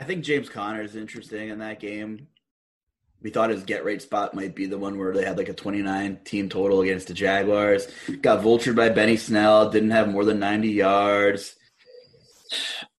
I 0.00 0.02
think 0.02 0.24
James 0.24 0.48
Conner 0.48 0.82
is 0.82 0.96
interesting 0.96 1.50
in 1.50 1.60
that 1.60 1.78
game. 1.78 2.26
We 3.24 3.30
thought 3.30 3.48
his 3.48 3.64
get 3.64 3.86
right 3.86 4.02
spot 4.02 4.34
might 4.34 4.54
be 4.54 4.66
the 4.66 4.76
one 4.76 4.98
where 4.98 5.14
they 5.14 5.24
had 5.24 5.38
like 5.38 5.48
a 5.48 5.54
29 5.54 6.20
team 6.24 6.50
total 6.50 6.82
against 6.82 7.08
the 7.08 7.14
Jaguars. 7.14 7.88
Got 8.20 8.44
vultured 8.44 8.76
by 8.76 8.90
Benny 8.90 9.16
Snell, 9.16 9.70
didn't 9.70 9.92
have 9.92 10.10
more 10.10 10.26
than 10.26 10.38
90 10.38 10.68
yards. 10.68 11.56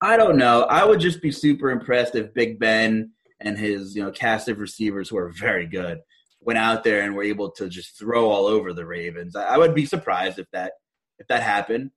I 0.00 0.16
don't 0.16 0.36
know. 0.36 0.64
I 0.64 0.84
would 0.84 0.98
just 0.98 1.22
be 1.22 1.30
super 1.30 1.70
impressed 1.70 2.16
if 2.16 2.34
Big 2.34 2.58
Ben 2.58 3.12
and 3.38 3.56
his, 3.56 3.94
you 3.94 4.02
know, 4.02 4.10
cast 4.10 4.48
of 4.48 4.58
receivers 4.58 5.08
who 5.08 5.16
are 5.16 5.30
very 5.30 5.66
good 5.66 6.00
went 6.40 6.58
out 6.58 6.82
there 6.82 7.02
and 7.02 7.14
were 7.14 7.22
able 7.22 7.52
to 7.52 7.68
just 7.68 7.96
throw 7.96 8.28
all 8.28 8.46
over 8.46 8.72
the 8.72 8.84
Ravens. 8.84 9.36
I 9.36 9.56
would 9.56 9.76
be 9.76 9.86
surprised 9.86 10.40
if 10.40 10.46
that 10.52 10.72
if 11.20 11.28
that 11.28 11.44
happened. 11.44 11.92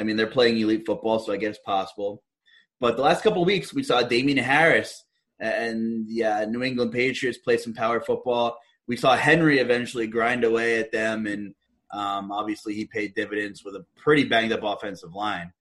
I 0.00 0.04
mean, 0.04 0.16
they're 0.16 0.26
playing 0.26 0.58
elite 0.58 0.86
football, 0.86 1.18
so 1.18 1.34
I 1.34 1.36
guess 1.36 1.58
possible. 1.66 2.22
But 2.80 2.96
the 2.96 3.02
last 3.02 3.22
couple 3.22 3.44
weeks, 3.44 3.74
we 3.74 3.82
saw 3.82 4.02
Damien 4.02 4.38
Harris 4.38 5.04
and 5.44 6.06
yeah, 6.08 6.44
New 6.46 6.62
England 6.62 6.92
Patriots 6.92 7.38
play 7.38 7.56
some 7.56 7.74
power 7.74 8.00
football. 8.00 8.58
We 8.86 8.96
saw 8.96 9.16
Henry 9.16 9.58
eventually 9.58 10.06
grind 10.06 10.44
away 10.44 10.78
at 10.78 10.92
them, 10.92 11.26
and 11.26 11.54
um, 11.90 12.32
obviously 12.32 12.74
he 12.74 12.86
paid 12.86 13.14
dividends 13.14 13.64
with 13.64 13.76
a 13.76 13.84
pretty 13.96 14.24
banged 14.24 14.52
up 14.52 14.62
offensive 14.62 15.14
line. 15.14 15.52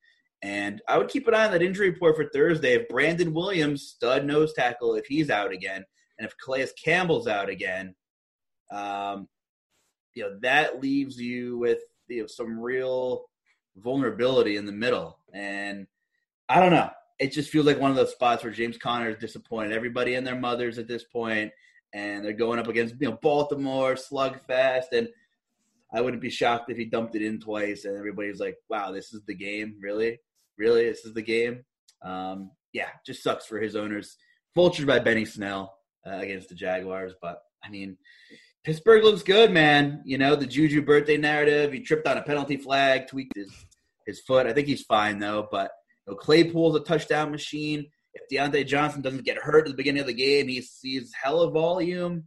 And 0.41 0.81
I 0.89 0.97
would 0.97 1.07
keep 1.07 1.27
an 1.27 1.33
eye 1.33 1.45
on 1.45 1.51
that 1.51 1.61
injury 1.61 1.89
report 1.89 2.17
for 2.17 2.27
Thursday. 2.29 2.73
If 2.73 2.89
Brandon 2.89 3.33
Williams, 3.33 3.83
stud 3.83 4.25
nose 4.25 4.53
tackle, 4.53 4.95
if 4.95 5.05
he's 5.05 5.29
out 5.29 5.53
again, 5.53 5.85
and 6.17 6.27
if 6.27 6.35
Calais 6.37 6.67
Campbell's 6.83 7.27
out 7.27 7.49
again, 7.49 7.95
um, 8.71 9.27
you 10.13 10.23
know 10.23 10.37
that 10.41 10.81
leaves 10.81 11.17
you 11.19 11.57
with 11.57 11.79
you 12.07 12.21
know 12.21 12.27
some 12.27 12.59
real 12.59 13.25
vulnerability 13.77 14.57
in 14.57 14.65
the 14.65 14.71
middle. 14.71 15.17
And 15.33 15.87
I 16.49 16.59
don't 16.59 16.71
know. 16.71 16.89
It 17.19 17.31
just 17.31 17.49
feels 17.49 17.65
like 17.65 17.79
one 17.79 17.91
of 17.91 17.97
those 17.97 18.11
spots 18.11 18.43
where 18.43 18.51
James 18.51 18.77
Conner 18.77 19.09
is 19.09 19.17
disappointed. 19.17 19.71
Everybody 19.71 20.15
and 20.15 20.25
their 20.25 20.39
mothers 20.39 20.77
at 20.77 20.87
this 20.87 21.03
point, 21.03 21.51
and 21.93 22.25
they're 22.25 22.33
going 22.33 22.59
up 22.59 22.67
against 22.67 22.95
you 22.99 23.09
know 23.09 23.19
Baltimore 23.21 23.95
slugfest 23.95 24.91
and– 24.91 25.07
I 25.93 26.01
wouldn't 26.01 26.23
be 26.23 26.31
shocked 26.31 26.71
if 26.71 26.77
he 26.77 26.85
dumped 26.85 27.15
it 27.15 27.21
in 27.21 27.39
twice 27.39 27.85
and 27.85 27.95
everybody's 27.95 28.39
like, 28.39 28.57
wow, 28.67 28.91
this 28.91 29.13
is 29.13 29.21
the 29.27 29.35
game. 29.35 29.75
Really? 29.79 30.19
Really? 30.57 30.85
This 30.85 31.05
is 31.05 31.13
the 31.13 31.21
game? 31.21 31.63
Um, 32.01 32.49
yeah, 32.73 32.89
just 33.05 33.21
sucks 33.21 33.45
for 33.45 33.59
his 33.59 33.75
owners. 33.75 34.17
Vultured 34.57 34.87
by 34.87 34.97
Benny 34.97 35.23
Snell 35.23 35.77
uh, 36.05 36.17
against 36.17 36.49
the 36.49 36.55
Jaguars. 36.55 37.13
But, 37.21 37.43
I 37.63 37.69
mean, 37.69 37.97
Pittsburgh 38.63 39.03
looks 39.03 39.21
good, 39.21 39.51
man. 39.51 40.01
You 40.03 40.17
know, 40.17 40.35
the 40.35 40.47
Juju 40.47 40.81
birthday 40.81 41.17
narrative. 41.17 41.71
He 41.71 41.79
tripped 41.79 42.07
on 42.07 42.17
a 42.17 42.23
penalty 42.23 42.57
flag, 42.57 43.07
tweaked 43.07 43.35
his, 43.35 43.51
his 44.07 44.19
foot. 44.21 44.47
I 44.47 44.53
think 44.53 44.67
he's 44.67 44.81
fine, 44.81 45.19
though. 45.19 45.47
But 45.51 45.71
you 46.07 46.13
know, 46.13 46.17
Claypool's 46.17 46.75
a 46.75 46.81
touchdown 46.81 47.31
machine. 47.31 47.85
If 48.13 48.23
Diontae 48.31 48.67
Johnson 48.67 49.01
doesn't 49.01 49.25
get 49.25 49.37
hurt 49.37 49.65
at 49.65 49.71
the 49.71 49.77
beginning 49.77 50.01
of 50.01 50.07
the 50.07 50.13
game, 50.13 50.47
he 50.47 50.61
sees 50.61 51.11
hella 51.19 51.49
volume 51.49 52.25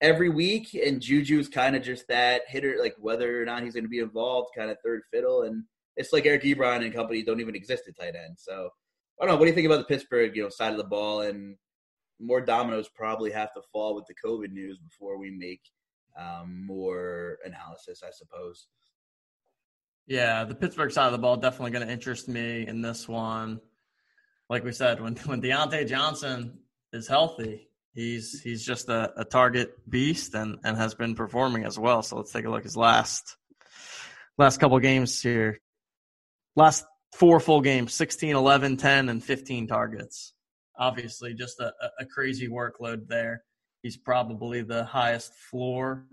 every 0.00 0.28
week, 0.28 0.74
and 0.74 1.00
Juju's 1.00 1.48
kind 1.48 1.76
of 1.76 1.82
just 1.82 2.06
that 2.08 2.42
hitter, 2.48 2.76
like 2.80 2.94
whether 2.98 3.42
or 3.42 3.44
not 3.44 3.62
he's 3.62 3.74
going 3.74 3.84
to 3.84 3.90
be 3.90 3.98
involved, 3.98 4.50
kind 4.56 4.70
of 4.70 4.78
third 4.84 5.02
fiddle, 5.12 5.42
and 5.42 5.64
it's 5.96 6.12
like 6.12 6.26
Eric 6.26 6.44
Ebron 6.44 6.84
and 6.84 6.94
company 6.94 7.22
don't 7.22 7.40
even 7.40 7.56
exist 7.56 7.84
at 7.88 7.96
tight 7.98 8.14
end. 8.14 8.36
So 8.36 8.70
I 9.20 9.24
don't 9.24 9.34
know. 9.34 9.38
What 9.38 9.44
do 9.44 9.50
you 9.50 9.54
think 9.54 9.66
about 9.66 9.78
the 9.78 9.84
Pittsburgh, 9.84 10.34
you 10.36 10.42
know, 10.44 10.48
side 10.48 10.72
of 10.72 10.78
the 10.78 10.84
ball, 10.84 11.22
and 11.22 11.56
more 12.20 12.40
dominoes 12.40 12.88
probably 12.88 13.30
have 13.32 13.52
to 13.54 13.62
fall 13.72 13.94
with 13.94 14.06
the 14.06 14.14
COVID 14.24 14.52
news 14.52 14.78
before 14.78 15.18
we 15.18 15.30
make 15.30 15.60
um, 16.18 16.64
more 16.66 17.38
analysis, 17.44 18.02
I 18.06 18.10
suppose. 18.12 18.66
Yeah, 20.08 20.44
the 20.44 20.54
Pittsburgh 20.54 20.90
side 20.90 21.04
of 21.04 21.12
the 21.12 21.18
ball 21.18 21.36
definitely 21.36 21.72
going 21.72 21.86
to 21.86 21.92
interest 21.92 22.28
me 22.28 22.66
in 22.66 22.80
this 22.80 23.06
one. 23.06 23.60
Like 24.48 24.64
we 24.64 24.72
said, 24.72 25.02
when 25.02 25.16
when 25.26 25.42
Diontae 25.42 25.86
Johnson 25.86 26.60
is 26.94 27.06
healthy, 27.06 27.68
he's 27.92 28.40
he's 28.40 28.64
just 28.64 28.88
a, 28.88 29.12
a 29.20 29.24
target 29.26 29.70
beast 29.88 30.34
and, 30.34 30.58
and 30.64 30.78
has 30.78 30.94
been 30.94 31.14
performing 31.14 31.66
as 31.66 31.78
well. 31.78 32.02
So 32.02 32.16
let's 32.16 32.32
take 32.32 32.46
a 32.46 32.50
look. 32.50 32.62
His 32.62 32.76
last 32.76 33.36
last 34.38 34.58
couple 34.58 34.78
games 34.78 35.20
here. 35.20 35.60
Last 36.56 36.86
four 37.14 37.38
full 37.38 37.60
games 37.60 37.92
16, 37.92 38.34
11, 38.34 38.78
10, 38.78 39.10
and 39.10 39.22
15 39.22 39.66
targets. 39.66 40.32
Obviously, 40.78 41.34
just 41.34 41.60
a, 41.60 41.70
a 42.00 42.06
crazy 42.06 42.48
workload 42.48 43.08
there. 43.08 43.44
He's 43.82 43.98
probably 43.98 44.62
the 44.62 44.84
highest 44.84 45.34
floor 45.34 46.06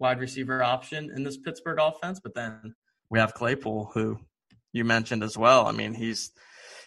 wide 0.00 0.18
receiver 0.18 0.62
option 0.62 1.10
in 1.14 1.22
this 1.22 1.36
Pittsburgh 1.36 1.78
offense. 1.80 2.20
But 2.20 2.34
then 2.34 2.74
we 3.10 3.18
have 3.18 3.34
Claypool, 3.34 3.90
who 3.94 4.18
you 4.72 4.84
mentioned 4.84 5.22
as 5.22 5.36
well. 5.36 5.66
I 5.66 5.72
mean, 5.72 5.94
he's 5.94 6.30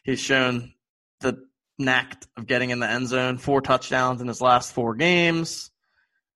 he's 0.04 0.19
shown 0.19 0.73
the 1.21 1.38
knack 1.78 2.23
of 2.38 2.47
getting 2.47 2.71
in 2.71 2.80
the 2.80 2.89
end 2.89 3.08
zone. 3.08 3.38
Four 3.38 3.62
touchdowns 3.62 4.21
in 4.21 4.28
his 4.28 4.41
last 4.41 4.73
four 4.73 4.95
games. 4.95 5.71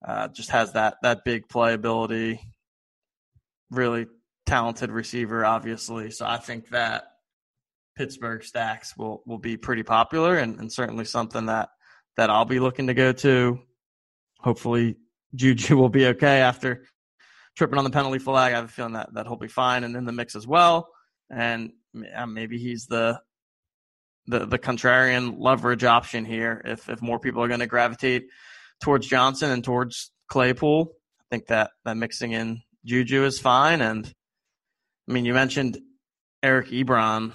Uh, 0.07 0.27
just 0.27 0.51
has 0.51 0.73
that 0.73 0.97
that 1.01 1.25
big 1.25 1.47
playability. 1.47 2.39
Really 3.71 4.07
talented 4.45 4.91
receiver, 4.91 5.45
obviously. 5.45 6.11
So 6.11 6.25
I 6.25 6.37
think 6.37 6.69
that 6.69 7.03
Pittsburgh 7.97 8.43
stacks 8.43 8.95
will 8.97 9.23
will 9.25 9.39
be 9.39 9.57
pretty 9.57 9.83
popular 9.83 10.37
and, 10.37 10.59
and 10.59 10.71
certainly 10.71 11.05
something 11.05 11.47
that 11.47 11.69
that 12.15 12.29
I'll 12.29 12.45
be 12.45 12.59
looking 12.59 12.87
to 12.87 12.93
go 12.93 13.11
to. 13.11 13.59
Hopefully, 14.39 14.95
Juju 15.35 15.77
will 15.77 15.89
be 15.89 16.07
okay 16.07 16.41
after 16.41 16.85
tripping 17.55 17.77
on 17.77 17.83
the 17.83 17.89
penalty 17.89 18.19
flag. 18.19 18.53
I 18.53 18.57
have 18.57 18.65
a 18.65 18.69
feeling 18.69 18.93
that 18.93 19.13
that 19.13 19.27
he'll 19.27 19.35
be 19.35 19.47
fine 19.47 19.83
and 19.83 19.95
in 19.95 20.05
the 20.05 20.11
mix 20.11 20.35
as 20.35 20.47
well. 20.47 20.89
And 21.29 21.71
uh, 22.15 22.25
maybe 22.25 22.57
he's 22.57 22.85
the 22.85 23.19
the 24.27 24.45
the 24.45 24.59
contrarian 24.59 25.35
leverage 25.37 25.83
option 25.83 26.25
here. 26.25 26.61
If 26.65 26.89
if 26.89 27.01
more 27.01 27.19
people 27.19 27.43
are 27.43 27.47
going 27.47 27.59
to 27.59 27.67
gravitate 27.67 28.27
towards 28.81 29.07
Johnson 29.07 29.51
and 29.51 29.63
towards 29.63 30.11
Claypool, 30.27 30.91
I 31.19 31.23
think 31.31 31.47
that 31.47 31.71
that 31.85 31.97
mixing 31.97 32.31
in 32.31 32.61
Juju 32.85 33.25
is 33.25 33.39
fine, 33.39 33.81
and 33.81 34.13
I 35.09 35.13
mean, 35.13 35.25
you 35.25 35.33
mentioned 35.33 35.77
Eric 36.43 36.67
Ebron. 36.67 37.33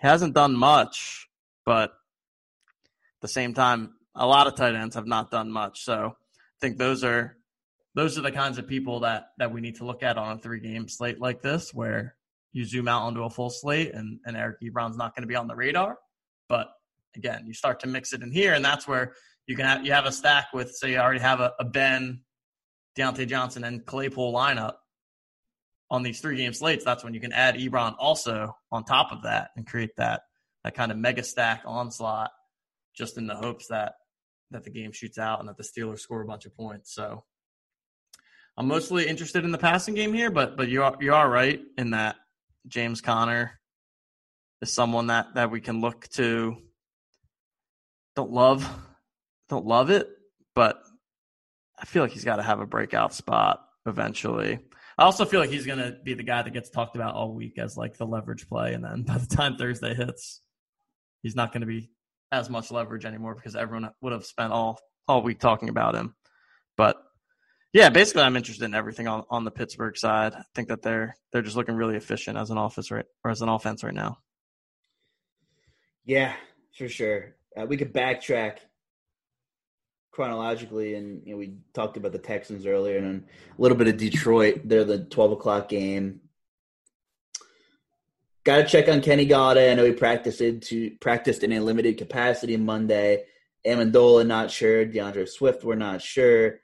He 0.00 0.06
hasn't 0.06 0.34
done 0.34 0.54
much, 0.54 1.28
but 1.64 1.90
at 1.90 3.22
the 3.22 3.28
same 3.28 3.54
time, 3.54 3.94
a 4.14 4.26
lot 4.26 4.46
of 4.46 4.54
tight 4.54 4.74
ends 4.74 4.94
have 4.94 5.06
not 5.06 5.30
done 5.30 5.50
much. 5.50 5.82
So 5.82 6.16
think 6.60 6.78
those 6.78 7.04
are 7.04 7.36
those 7.94 8.18
are 8.18 8.22
the 8.22 8.32
kinds 8.32 8.58
of 8.58 8.66
people 8.66 9.00
that 9.00 9.28
that 9.38 9.52
we 9.52 9.60
need 9.60 9.76
to 9.76 9.84
look 9.84 10.02
at 10.02 10.18
on 10.18 10.36
a 10.36 10.40
three 10.40 10.60
game 10.60 10.88
slate 10.88 11.20
like 11.20 11.42
this, 11.42 11.72
where 11.72 12.16
you 12.52 12.64
zoom 12.64 12.88
out 12.88 13.02
onto 13.02 13.22
a 13.22 13.30
full 13.30 13.50
slate 13.50 13.92
and, 13.92 14.18
and 14.24 14.36
Eric 14.36 14.60
Ebron's 14.62 14.96
not 14.96 15.14
going 15.14 15.22
to 15.22 15.28
be 15.28 15.36
on 15.36 15.46
the 15.46 15.54
radar. 15.54 15.98
But 16.48 16.68
again, 17.14 17.44
you 17.46 17.52
start 17.52 17.80
to 17.80 17.86
mix 17.86 18.12
it 18.12 18.22
in 18.22 18.30
here, 18.30 18.54
and 18.54 18.64
that's 18.64 18.88
where 18.88 19.14
you 19.46 19.56
can 19.56 19.66
have 19.66 19.84
you 19.84 19.92
have 19.92 20.06
a 20.06 20.12
stack 20.12 20.52
with 20.52 20.74
say 20.74 20.92
you 20.92 20.98
already 20.98 21.20
have 21.20 21.40
a, 21.40 21.52
a 21.58 21.64
Ben, 21.64 22.20
Diontae 22.96 23.28
Johnson, 23.28 23.64
and 23.64 23.84
Claypool 23.84 24.32
lineup 24.32 24.74
on 25.90 26.02
these 26.02 26.20
three 26.20 26.36
game 26.36 26.52
slates. 26.52 26.84
That's 26.84 27.04
when 27.04 27.14
you 27.14 27.20
can 27.20 27.32
add 27.32 27.56
Ebron 27.56 27.94
also 27.98 28.56
on 28.72 28.84
top 28.84 29.12
of 29.12 29.22
that 29.22 29.50
and 29.56 29.66
create 29.66 29.96
that 29.96 30.22
that 30.64 30.74
kind 30.74 30.90
of 30.90 30.98
mega 30.98 31.22
stack 31.22 31.62
onslaught, 31.64 32.30
just 32.94 33.18
in 33.18 33.26
the 33.26 33.36
hopes 33.36 33.68
that 33.68 33.94
that 34.50 34.64
the 34.64 34.70
game 34.70 34.92
shoots 34.92 35.18
out 35.18 35.40
and 35.40 35.48
that 35.48 35.56
the 35.56 35.62
Steelers 35.62 36.00
score 36.00 36.22
a 36.22 36.26
bunch 36.26 36.46
of 36.46 36.56
points. 36.56 36.94
So 36.94 37.24
I'm 38.56 38.68
mostly 38.68 39.06
interested 39.06 39.44
in 39.44 39.52
the 39.52 39.58
passing 39.58 39.94
game 39.94 40.12
here, 40.12 40.30
but 40.30 40.56
but 40.56 40.68
you 40.68 40.82
are 40.82 40.96
you 41.00 41.12
are 41.14 41.28
right 41.28 41.60
in 41.76 41.90
that 41.90 42.16
James 42.66 43.00
Conner 43.00 43.58
is 44.62 44.72
someone 44.72 45.08
that 45.08 45.34
that 45.34 45.50
we 45.50 45.60
can 45.60 45.80
look 45.80 46.08
to. 46.10 46.56
Don't 48.14 48.32
love, 48.32 48.66
don't 49.50 49.66
love 49.66 49.90
it, 49.90 50.08
but 50.54 50.80
I 51.78 51.84
feel 51.84 52.02
like 52.02 52.12
he's 52.12 52.24
got 52.24 52.36
to 52.36 52.42
have 52.42 52.60
a 52.60 52.66
breakout 52.66 53.12
spot 53.12 53.60
eventually. 53.84 54.58
I 54.96 55.04
also 55.04 55.26
feel 55.26 55.40
like 55.40 55.50
he's 55.50 55.66
going 55.66 55.78
to 55.78 55.98
be 56.02 56.14
the 56.14 56.22
guy 56.22 56.40
that 56.40 56.54
gets 56.54 56.70
talked 56.70 56.96
about 56.96 57.14
all 57.14 57.34
week 57.34 57.58
as 57.58 57.76
like 57.76 57.98
the 57.98 58.06
leverage 58.06 58.48
play, 58.48 58.72
and 58.72 58.82
then 58.82 59.02
by 59.02 59.18
the 59.18 59.26
time 59.26 59.56
Thursday 59.56 59.94
hits, 59.94 60.40
he's 61.22 61.36
not 61.36 61.52
going 61.52 61.60
to 61.60 61.66
be 61.66 61.90
as 62.32 62.50
much 62.50 62.70
leverage 62.70 63.04
anymore 63.04 63.34
because 63.34 63.56
everyone 63.56 63.90
would 64.00 64.12
have 64.12 64.26
spent 64.26 64.52
all 64.52 64.78
all 65.08 65.22
week 65.22 65.38
talking 65.38 65.68
about 65.68 65.94
him. 65.94 66.14
But 66.76 66.96
yeah, 67.72 67.90
basically, 67.90 68.22
I'm 68.22 68.36
interested 68.36 68.64
in 68.64 68.74
everything 68.74 69.06
on, 69.06 69.24
on 69.30 69.44
the 69.44 69.50
Pittsburgh 69.50 69.96
side. 69.96 70.34
I 70.34 70.42
think 70.54 70.68
that 70.68 70.82
they're 70.82 71.14
they're 71.32 71.42
just 71.42 71.56
looking 71.56 71.76
really 71.76 71.96
efficient 71.96 72.38
as 72.38 72.50
an 72.50 72.58
office 72.58 72.90
right 72.90 73.04
or 73.24 73.30
as 73.30 73.42
an 73.42 73.48
offense 73.48 73.84
right 73.84 73.94
now. 73.94 74.18
Yeah, 76.04 76.34
for 76.76 76.88
sure. 76.88 77.36
Uh, 77.56 77.66
we 77.66 77.76
could 77.76 77.92
backtrack 77.92 78.58
chronologically, 80.12 80.94
and 80.94 81.20
you 81.26 81.32
know, 81.32 81.38
we 81.38 81.56
talked 81.74 81.96
about 81.96 82.12
the 82.12 82.18
Texans 82.18 82.66
earlier, 82.66 82.98
and 82.98 83.24
a 83.58 83.60
little 83.60 83.76
bit 83.76 83.88
of 83.88 83.96
Detroit. 83.96 84.62
They're 84.64 84.84
the 84.84 85.04
twelve 85.04 85.32
o'clock 85.32 85.68
game. 85.68 86.20
Got 88.46 88.56
to 88.56 88.64
check 88.64 88.88
on 88.88 89.02
Kenny 89.02 89.26
Golladay. 89.26 89.70
I 89.70 89.74
know 89.74 89.84
he 89.84 89.92
practiced 89.92 90.40
practiced 91.00 91.42
in 91.42 91.52
a 91.52 91.60
limited 91.60 91.98
capacity 91.98 92.56
Monday. 92.56 93.24
Amendola 93.66 94.26
not 94.26 94.50
sure. 94.50 94.86
D'Andre 94.86 95.26
Swift 95.26 95.64
we're 95.64 95.74
not 95.74 96.00
sure 96.00 96.60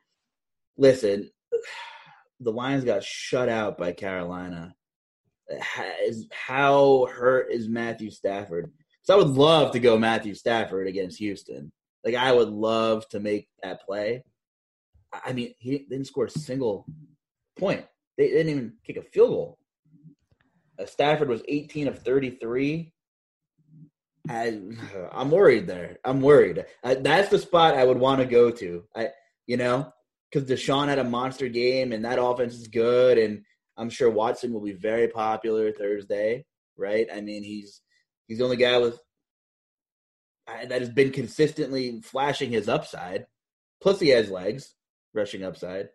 listen, 0.76 1.30
the 2.40 2.52
Lions 2.52 2.84
got 2.84 3.02
shut 3.02 3.48
out 3.48 3.78
by 3.78 3.92
Carolina. 3.92 4.74
How 6.30 7.06
hurt 7.06 7.52
is 7.52 7.68
Matthew 7.68 8.10
Stafford? 8.10 8.72
So 9.02 9.14
I 9.14 9.18
would 9.18 9.28
love 9.28 9.72
to 9.72 9.80
go 9.80 9.98
Matthew 9.98 10.34
Stafford 10.34 10.86
against 10.86 11.18
Houston. 11.18 11.72
Like 12.04 12.14
I 12.14 12.32
would 12.32 12.48
love 12.48 13.08
to 13.10 13.20
make 13.20 13.48
that 13.62 13.84
play. 13.84 14.24
I 15.12 15.32
mean, 15.32 15.54
he 15.58 15.78
didn't 15.78 16.06
score 16.06 16.26
a 16.26 16.30
single 16.30 16.86
point. 17.58 17.84
They 18.16 18.28
didn't 18.28 18.48
even 18.48 18.72
kick 18.84 18.96
a 18.96 19.02
field 19.02 19.30
goal. 19.30 19.58
Uh, 20.82 20.86
Stafford 20.86 21.28
was 21.28 21.42
18 21.48 21.88
of 21.88 21.98
33. 22.00 22.92
I, 24.28 24.60
I'm 25.12 25.30
worried 25.30 25.66
there. 25.66 25.98
I'm 26.04 26.20
worried. 26.20 26.64
Uh, 26.82 26.96
that's 27.00 27.28
the 27.28 27.38
spot 27.38 27.74
I 27.74 27.84
would 27.84 27.98
want 27.98 28.20
to 28.20 28.26
go 28.26 28.50
to. 28.50 28.84
I, 28.94 29.08
you 29.46 29.56
know, 29.56 29.92
because 30.30 30.48
Deshaun 30.48 30.88
had 30.88 30.98
a 30.98 31.04
monster 31.04 31.48
game 31.48 31.92
and 31.92 32.04
that 32.04 32.22
offense 32.22 32.54
is 32.54 32.68
good, 32.68 33.18
and 33.18 33.44
I'm 33.76 33.90
sure 33.90 34.10
Watson 34.10 34.52
will 34.52 34.60
be 34.60 34.72
very 34.72 35.08
popular 35.08 35.72
Thursday, 35.72 36.44
right? 36.76 37.06
I 37.12 37.20
mean, 37.20 37.42
he's 37.42 37.80
he's 38.26 38.38
the 38.38 38.44
only 38.44 38.56
guy 38.56 38.78
with 38.78 38.98
that 40.46 40.80
has 40.80 40.90
been 40.90 41.10
consistently 41.10 42.00
flashing 42.02 42.50
his 42.50 42.68
upside. 42.68 43.26
Plus, 43.80 44.00
he 44.00 44.08
has 44.10 44.30
legs, 44.30 44.74
rushing 45.14 45.44
upside. 45.44 45.88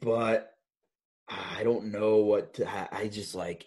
But 0.00 0.49
I 1.30 1.62
don't 1.62 1.92
know 1.92 2.16
what 2.16 2.54
to. 2.54 2.68
I 2.92 3.08
just 3.08 3.34
like 3.34 3.66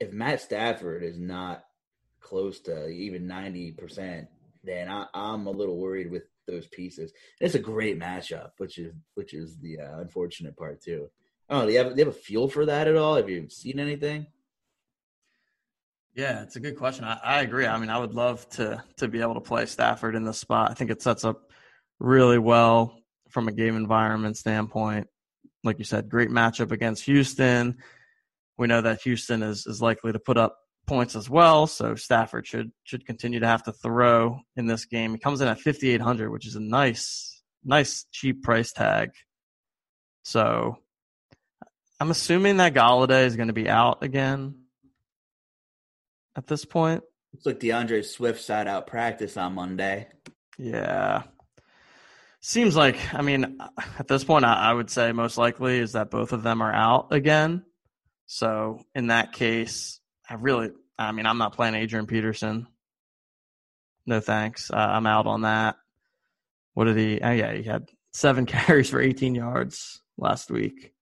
if 0.00 0.12
Matt 0.12 0.40
Stafford 0.40 1.02
is 1.02 1.18
not 1.18 1.64
close 2.20 2.60
to 2.60 2.88
even 2.88 3.26
ninety 3.26 3.72
percent, 3.72 4.28
then 4.64 4.88
I, 4.88 5.06
I'm 5.14 5.46
a 5.46 5.50
little 5.50 5.78
worried 5.78 6.10
with 6.10 6.24
those 6.46 6.66
pieces. 6.68 7.12
It's 7.40 7.54
a 7.54 7.60
great 7.60 7.98
matchup, 7.98 8.50
which 8.58 8.78
is 8.78 8.94
which 9.14 9.34
is 9.34 9.58
the 9.58 9.80
uh, 9.80 9.98
unfortunate 10.00 10.56
part 10.56 10.82
too. 10.82 11.08
Oh, 11.48 11.66
do 11.66 11.72
you 11.72 11.78
have 11.78 11.94
do 11.94 12.00
you 12.00 12.06
have 12.06 12.14
a 12.14 12.18
feel 12.18 12.48
for 12.48 12.66
that 12.66 12.88
at 12.88 12.96
all? 12.96 13.16
Have 13.16 13.30
you 13.30 13.48
seen 13.48 13.78
anything? 13.78 14.26
Yeah, 16.14 16.42
it's 16.42 16.56
a 16.56 16.60
good 16.60 16.76
question. 16.76 17.04
I, 17.04 17.18
I 17.22 17.40
agree. 17.42 17.66
I 17.66 17.78
mean, 17.78 17.90
I 17.90 17.98
would 17.98 18.14
love 18.14 18.48
to 18.50 18.82
to 18.96 19.08
be 19.08 19.20
able 19.20 19.34
to 19.34 19.40
play 19.40 19.66
Stafford 19.66 20.16
in 20.16 20.24
the 20.24 20.32
spot. 20.32 20.70
I 20.70 20.74
think 20.74 20.90
it 20.90 21.02
sets 21.02 21.24
up 21.24 21.52
really 21.98 22.38
well 22.38 22.98
from 23.30 23.48
a 23.48 23.52
game 23.52 23.76
environment 23.76 24.36
standpoint. 24.36 25.08
Like 25.64 25.78
you 25.78 25.84
said, 25.84 26.08
great 26.08 26.30
matchup 26.30 26.70
against 26.70 27.04
Houston. 27.04 27.78
We 28.58 28.66
know 28.66 28.80
that 28.80 29.02
Houston 29.02 29.42
is 29.42 29.66
is 29.66 29.82
likely 29.82 30.12
to 30.12 30.18
put 30.18 30.38
up 30.38 30.58
points 30.86 31.16
as 31.16 31.28
well. 31.28 31.66
So 31.66 31.94
Stafford 31.94 32.46
should 32.46 32.72
should 32.84 33.06
continue 33.06 33.40
to 33.40 33.46
have 33.46 33.64
to 33.64 33.72
throw 33.72 34.40
in 34.56 34.66
this 34.66 34.84
game. 34.84 35.12
He 35.12 35.18
comes 35.18 35.40
in 35.40 35.48
at 35.48 35.60
5800, 35.60 36.30
which 36.30 36.46
is 36.46 36.56
a 36.56 36.60
nice 36.60 37.42
nice 37.64 38.06
cheap 38.12 38.42
price 38.42 38.72
tag. 38.72 39.10
So 40.24 40.78
I'm 42.00 42.10
assuming 42.10 42.58
that 42.58 42.74
Golladay 42.74 43.26
is 43.26 43.36
going 43.36 43.48
to 43.48 43.54
be 43.54 43.68
out 43.68 44.02
again 44.02 44.54
at 46.36 46.46
this 46.46 46.64
point. 46.64 47.02
Looks 47.32 47.46
like 47.46 47.60
D'Andre 47.60 48.02
Swift 48.02 48.40
sat 48.40 48.66
out 48.66 48.86
practice 48.86 49.36
on 49.36 49.54
Monday. 49.54 50.08
Yeah. 50.58 51.24
Seems 52.46 52.76
like, 52.76 53.12
I 53.12 53.22
mean, 53.22 53.58
at 53.98 54.06
this 54.06 54.22
point, 54.22 54.44
I, 54.44 54.70
I 54.70 54.72
would 54.72 54.88
say 54.88 55.10
most 55.10 55.36
likely 55.36 55.80
is 55.80 55.94
that 55.94 56.12
both 56.12 56.32
of 56.32 56.44
them 56.44 56.62
are 56.62 56.72
out 56.72 57.08
again. 57.10 57.64
So 58.26 58.84
in 58.94 59.08
that 59.08 59.32
case, 59.32 59.98
I 60.30 60.34
really, 60.34 60.70
I 60.96 61.10
mean, 61.10 61.26
I'm 61.26 61.38
not 61.38 61.56
playing 61.56 61.74
Adrian 61.74 62.06
Peterson. 62.06 62.68
No 64.06 64.20
thanks. 64.20 64.70
Uh, 64.70 64.76
I'm 64.76 65.08
out 65.08 65.26
on 65.26 65.40
that. 65.40 65.74
What 66.74 66.84
did 66.84 66.96
he? 66.96 67.20
Oh 67.20 67.32
yeah, 67.32 67.52
he 67.52 67.64
had 67.64 67.88
seven 68.12 68.46
carries 68.46 68.90
for 68.90 69.00
18 69.00 69.34
yards 69.34 70.00
last 70.16 70.48
week. 70.48 70.92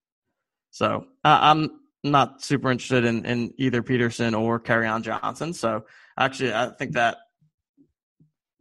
So 0.71 1.05
uh, 1.23 1.39
I'm 1.41 1.69
not 2.03 2.41
super 2.41 2.71
interested 2.71 3.05
in, 3.05 3.23
in 3.23 3.53
either 3.59 3.83
Peterson 3.83 4.33
or 4.33 4.59
on 4.67 5.03
Johnson. 5.03 5.53
So 5.53 5.85
actually, 6.17 6.55
I 6.55 6.71
think 6.71 6.93
that 6.93 7.17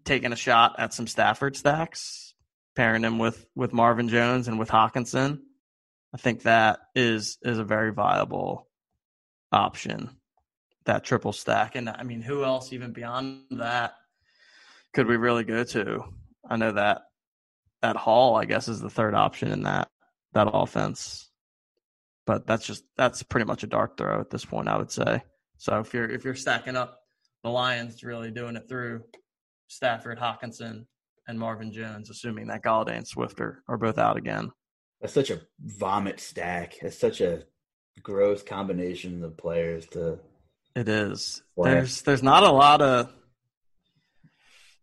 taking 0.05 0.35
a 0.35 0.37
shot 0.37 0.75
at 0.77 0.93
some 0.93 1.07
Stafford 1.07 1.57
stacks, 1.57 2.34
pairing 2.75 3.05
him 3.05 3.19
with 3.19 3.47
with 3.55 3.73
Marvin 3.73 4.09
Jones 4.09 4.49
and 4.49 4.59
with 4.59 4.69
Hockenson, 4.69 5.41
I 6.13 6.19
think 6.19 6.43
that 6.43 6.81
is 6.95 7.39
is 7.43 7.59
a 7.59 7.65
very 7.65 7.93
viable 7.93 8.69
option 9.53 10.11
that 10.85 11.05
triple 11.05 11.33
stack. 11.33 11.77
And 11.77 11.89
I 11.89 12.03
mean, 12.03 12.23
who 12.23 12.45
else 12.45 12.73
even 12.73 12.93
beyond 12.93 13.43
that 13.53 13.95
could 14.93 15.07
we 15.07 15.17
really 15.17 15.45
go 15.45 15.65
to? 15.65 16.05
I 16.49 16.57
know 16.57 16.73
that 16.73 17.03
that 17.83 17.97
Hall, 17.97 18.37
I 18.37 18.45
guess, 18.45 18.69
is 18.69 18.81
the 18.81 18.91
third 18.91 19.15
option 19.15 19.51
in 19.51 19.63
that 19.65 19.89
that 20.33 20.49
offense. 20.53 21.31
But 22.27 22.47
that's 22.47 22.67
just 22.67 22.85
that's 22.97 23.23
pretty 23.23 23.45
much 23.45 23.63
a 23.63 23.67
dark 23.67 23.97
throw 23.97 24.21
at 24.21 24.31
this 24.31 24.45
point, 24.45 24.69
I 24.69 24.79
would 24.79 24.91
say. 24.91 25.23
So 25.59 25.81
if 25.81 25.93
you're 25.93 26.09
if 26.09 26.25
you're 26.25 26.35
stacking 26.35 26.77
up 26.77 27.01
the 27.43 27.51
Lions, 27.51 28.03
really 28.03 28.31
doing 28.31 28.57
it 28.57 28.69
through 28.69 29.03
Stafford, 29.69 30.19
Hockenson, 30.19 30.87
and 31.27 31.39
Marvin 31.39 31.73
Jones, 31.73 32.11
assuming 32.11 32.49
that 32.49 32.63
Golladay 32.63 32.97
and 32.97 33.07
Swift 33.07 33.41
are, 33.41 33.63
are 33.69 33.79
both 33.79 33.99
out 33.99 34.17
again. 34.17 34.51
That's 35.01 35.15
such 35.15 35.31
a 35.31 35.41
vomit 35.61 36.21
stack. 36.21 36.77
It's 36.83 36.99
such 36.99 37.21
a 37.21 37.45
gross 38.03 38.43
combination 38.43 39.23
of 39.23 39.37
players 39.37 39.87
to 39.89 40.19
it 40.75 40.89
is. 40.89 41.43
There's 41.57 42.03
there's 42.03 42.23
not 42.23 42.43
a 42.43 42.51
lot 42.51 42.83
of 42.83 43.13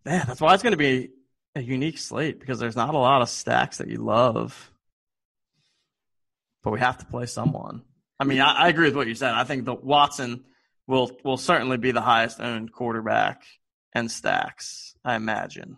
man. 0.05 0.23
That's 0.25 0.39
why 0.39 0.53
it's 0.53 0.63
going 0.63 0.71
to 0.71 0.77
be 0.77 1.09
a 1.55 1.61
unique 1.61 1.97
slate 1.97 2.39
because 2.39 2.59
there's 2.59 2.77
not 2.77 2.93
a 2.93 2.97
lot 2.97 3.21
of 3.21 3.29
stacks 3.29 3.79
that 3.79 3.89
you 3.89 3.97
love, 3.97 4.71
but 6.63 6.71
we 6.71 6.79
have 6.79 6.97
to 6.99 7.05
play 7.05 7.25
someone. 7.25 7.81
I 8.19 8.23
mean, 8.23 8.39
I, 8.39 8.53
I 8.53 8.67
agree 8.69 8.85
with 8.85 8.95
what 8.95 9.07
you 9.07 9.15
said. 9.15 9.33
I 9.33 9.43
think 9.43 9.65
the 9.65 9.73
Watson 9.73 10.45
will 10.87 11.11
will 11.25 11.37
certainly 11.37 11.77
be 11.77 11.91
the 11.91 12.01
highest 12.01 12.39
owned 12.39 12.71
quarterback 12.71 13.43
and 13.93 14.09
stacks. 14.09 14.95
I 15.03 15.15
imagine, 15.15 15.77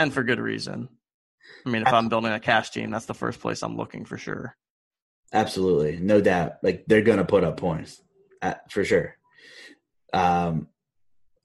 and 0.00 0.12
for 0.12 0.22
good 0.22 0.40
reason. 0.40 0.88
I 1.66 1.68
mean, 1.68 1.82
if 1.82 1.92
I'm 1.92 2.08
building 2.08 2.32
a 2.32 2.40
cash 2.40 2.70
team, 2.70 2.90
that's 2.90 3.06
the 3.06 3.14
first 3.14 3.40
place 3.40 3.62
I'm 3.62 3.76
looking 3.76 4.04
for 4.04 4.16
sure. 4.16 4.56
Absolutely, 5.32 5.98
no 5.98 6.20
doubt. 6.20 6.54
Like 6.62 6.84
they're 6.86 7.02
gonna 7.02 7.24
put 7.24 7.44
up 7.44 7.58
points 7.58 8.02
uh, 8.42 8.54
for 8.70 8.84
sure. 8.84 9.16
Um, 10.12 10.68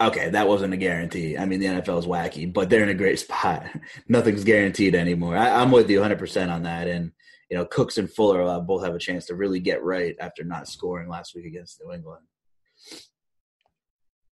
okay, 0.02 0.30
that 0.30 0.48
wasn't 0.48 0.74
a 0.74 0.78
guarantee. 0.78 1.38
I 1.38 1.46
mean, 1.46 1.60
the 1.60 1.68
NFL 1.68 2.00
is 2.00 2.06
wacky, 2.06 2.52
but 2.52 2.70
they're 2.70 2.84
in 2.84 2.90
a 2.90 2.96
great 2.96 3.20
spot. 3.26 3.66
Nothing's 4.08 4.44
guaranteed 4.44 4.96
anymore. 4.96 5.38
I, 5.38 5.62
am 5.62 5.72
with 5.72 5.90
you 5.90 6.00
100 6.00 6.18
percent 6.18 6.50
on 6.50 6.64
that. 6.64 6.88
And 6.88 7.12
you 7.50 7.58
know, 7.58 7.66
Cooks 7.66 7.98
and 7.98 8.10
Fuller 8.10 8.42
uh, 8.42 8.60
both 8.60 8.84
have 8.84 8.96
a 8.96 9.00
chance 9.00 9.26
to 9.26 9.36
really 9.36 9.60
get 9.60 9.84
right 9.84 10.16
after 10.20 10.44
not 10.44 10.68
scoring 10.68 11.10
last 11.10 11.36
week 11.36 11.46
against 11.46 11.82
New 11.84 11.94
England. 11.94 12.26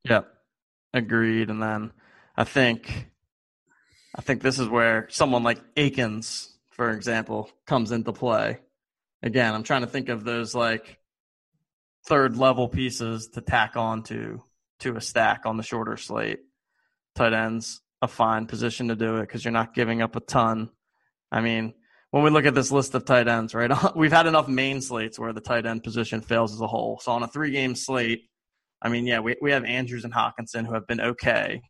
Yep, 0.09 0.29
agreed. 0.93 1.51
And 1.51 1.63
then 1.63 1.93
I 2.37 2.45
think, 2.45 3.11
I 4.17 4.23
think 4.23 4.43
this 4.43 4.59
is 4.59 4.69
where 4.69 5.07
someone 5.11 5.43
like 5.43 5.61
Akins, 5.77 6.57
for 6.71 6.91
example, 6.91 7.51
comes 7.67 7.93
into 7.93 8.13
play. 8.13 8.59
Again, 9.23 9.55
I'm 9.55 9.63
trying 9.63 9.83
to 9.83 9.87
think 9.87 10.09
of 10.09 10.25
those 10.25 10.55
like 10.55 10.99
third 12.07 12.37
level 12.37 12.69
pieces 12.69 13.29
to 13.35 13.41
tack 13.43 13.77
on 13.77 14.03
to 14.05 14.43
to 14.81 14.97
a 14.97 15.01
stack 15.01 15.43
on 15.45 15.57
the 15.57 15.63
shorter 15.63 15.97
slate. 15.97 16.41
Tight 17.15 17.33
ends 17.33 17.81
a 18.03 18.09
fine 18.09 18.47
position 18.47 18.89
to 18.89 18.97
do 18.97 19.17
it 19.17 19.23
because 19.23 19.45
you're 19.45 19.53
not 19.53 19.75
giving 19.75 20.01
up 20.03 20.17
a 20.17 20.21
ton. 20.21 20.71
I 21.31 21.41
mean, 21.41 21.75
when 22.11 22.23
we 22.23 22.31
look 22.31 22.47
at 22.47 22.55
this 22.55 22.71
list 22.71 22.95
of 22.95 23.05
tight 23.05 23.29
ends, 23.29 23.55
right, 23.55 23.71
we've 23.97 24.13
had 24.13 24.27
enough 24.27 24.49
main 24.49 24.81
slates 24.81 25.19
where 25.19 25.33
the 25.33 25.41
tight 25.41 25.67
end 25.67 25.83
position 25.83 26.21
fails 26.23 26.55
as 26.55 26.61
a 26.61 26.67
whole. 26.67 26.99
So 27.03 27.13
on 27.13 27.23
a 27.23 27.29
three 27.29 27.51
game 27.51 27.75
slate, 27.75 28.23
I 28.81 28.89
mean, 28.89 29.07
yeah, 29.07 29.21
we 29.21 29.37
we 29.43 29.51
have 29.53 29.65
Andrews 29.65 30.05
and 30.05 30.15
Hockenson 30.15 30.67
who 30.67 30.75
have 30.75 30.87
been 30.87 31.01
okay 31.01 31.61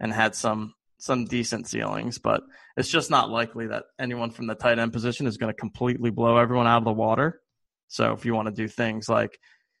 and 0.00 0.12
had 0.12 0.34
some 0.34 0.74
some 0.98 1.24
decent 1.24 1.68
ceilings, 1.68 2.18
but 2.18 2.42
it's 2.76 2.88
just 2.88 3.10
not 3.10 3.30
likely 3.30 3.68
that 3.68 3.84
anyone 3.98 4.30
from 4.30 4.46
the 4.46 4.54
tight 4.54 4.78
end 4.78 4.92
position 4.92 5.26
is 5.26 5.36
going 5.36 5.52
to 5.52 5.58
completely 5.58 6.10
blow 6.10 6.36
everyone 6.36 6.66
out 6.66 6.78
of 6.78 6.84
the 6.84 6.92
water. 6.92 7.40
So 7.86 8.12
if 8.12 8.24
you 8.24 8.34
want 8.34 8.48
to 8.48 8.54
do 8.54 8.68
things 8.68 9.08
like 9.08 9.38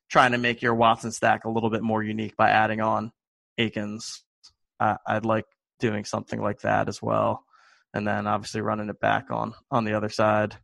trying 0.08 0.32
to 0.32 0.38
make 0.38 0.62
your 0.62 0.74
Watson 0.74 1.12
stack 1.12 1.44
a 1.44 1.50
little 1.50 1.70
bit 1.70 1.82
more 1.82 2.02
unique 2.02 2.36
by 2.36 2.50
adding 2.50 2.80
on 2.80 3.12
Akins, 3.58 4.22
uh, 4.80 4.96
I'd 5.06 5.26
like 5.26 5.44
doing 5.80 6.04
something 6.04 6.40
like 6.40 6.60
that 6.60 6.88
as 6.88 7.02
well, 7.02 7.44
and 7.92 8.06
then 8.06 8.26
obviously 8.26 8.60
running 8.60 8.88
it 8.88 9.00
back 9.00 9.30
on 9.30 9.54
on 9.70 9.84
the 9.84 9.94
other 9.94 10.08
side. 10.08 10.56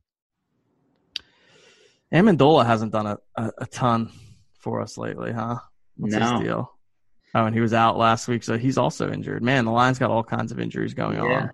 Amendola 2.12 2.64
hasn't 2.64 2.92
done 2.92 3.06
a, 3.06 3.18
a, 3.36 3.52
a 3.58 3.66
ton 3.66 4.12
for 4.60 4.80
us 4.80 4.96
lately, 4.96 5.32
huh? 5.32 5.58
What's 5.96 6.14
no. 6.14 6.20
his 6.20 6.40
deal? 6.40 6.73
Oh, 7.34 7.46
and 7.46 7.54
he 7.54 7.60
was 7.60 7.72
out 7.72 7.98
last 7.98 8.28
week, 8.28 8.44
so 8.44 8.56
he's 8.56 8.78
also 8.78 9.10
injured. 9.10 9.42
Man, 9.42 9.64
the 9.64 9.72
Lions 9.72 9.98
got 9.98 10.10
all 10.10 10.22
kinds 10.22 10.52
of 10.52 10.60
injuries 10.60 10.94
going 10.94 11.16
yeah. 11.16 11.22
on. 11.22 11.50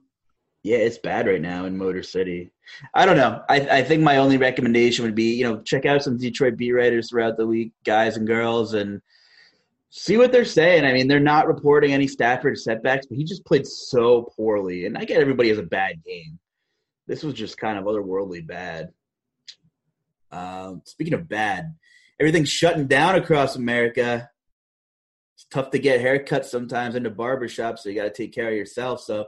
Yeah, 0.62 0.76
it's 0.78 0.98
bad 0.98 1.26
right 1.26 1.40
now 1.40 1.64
in 1.64 1.78
Motor 1.78 2.02
City. 2.02 2.50
I 2.92 3.06
don't 3.06 3.16
know. 3.16 3.42
I, 3.48 3.60
I 3.78 3.82
think 3.82 4.02
my 4.02 4.18
only 4.18 4.36
recommendation 4.36 5.06
would 5.06 5.14
be, 5.14 5.34
you 5.34 5.44
know, 5.44 5.62
check 5.62 5.86
out 5.86 6.02
some 6.02 6.18
Detroit 6.18 6.56
beat 6.56 6.72
writers 6.72 7.08
throughout 7.08 7.38
the 7.38 7.46
week, 7.46 7.72
guys 7.84 8.18
and 8.18 8.26
girls, 8.26 8.74
and 8.74 9.00
see 9.88 10.18
what 10.18 10.32
they're 10.32 10.44
saying. 10.44 10.84
I 10.84 10.92
mean, 10.92 11.08
they're 11.08 11.18
not 11.18 11.48
reporting 11.48 11.94
any 11.94 12.06
Stafford 12.06 12.58
setbacks, 12.58 13.06
but 13.06 13.16
he 13.16 13.24
just 13.24 13.46
played 13.46 13.66
so 13.66 14.30
poorly. 14.36 14.84
And 14.84 14.98
I 14.98 15.06
get 15.06 15.20
everybody 15.20 15.48
has 15.48 15.58
a 15.58 15.62
bad 15.62 16.04
game. 16.04 16.38
This 17.06 17.22
was 17.22 17.34
just 17.34 17.56
kind 17.56 17.78
of 17.78 17.86
otherworldly 17.86 18.46
bad. 18.46 18.92
Um, 20.30 20.82
speaking 20.84 21.14
of 21.14 21.26
bad, 21.26 21.74
everything's 22.20 22.50
shutting 22.50 22.86
down 22.86 23.14
across 23.14 23.56
America. 23.56 24.28
Tough 25.50 25.70
to 25.70 25.78
get 25.78 26.00
haircuts 26.00 26.46
sometimes 26.46 26.94
in 26.94 27.02
the 27.02 27.10
barbershop, 27.10 27.78
so 27.78 27.88
you 27.88 27.96
got 27.96 28.04
to 28.04 28.10
take 28.10 28.32
care 28.32 28.48
of 28.48 28.54
yourself. 28.54 29.00
So 29.00 29.26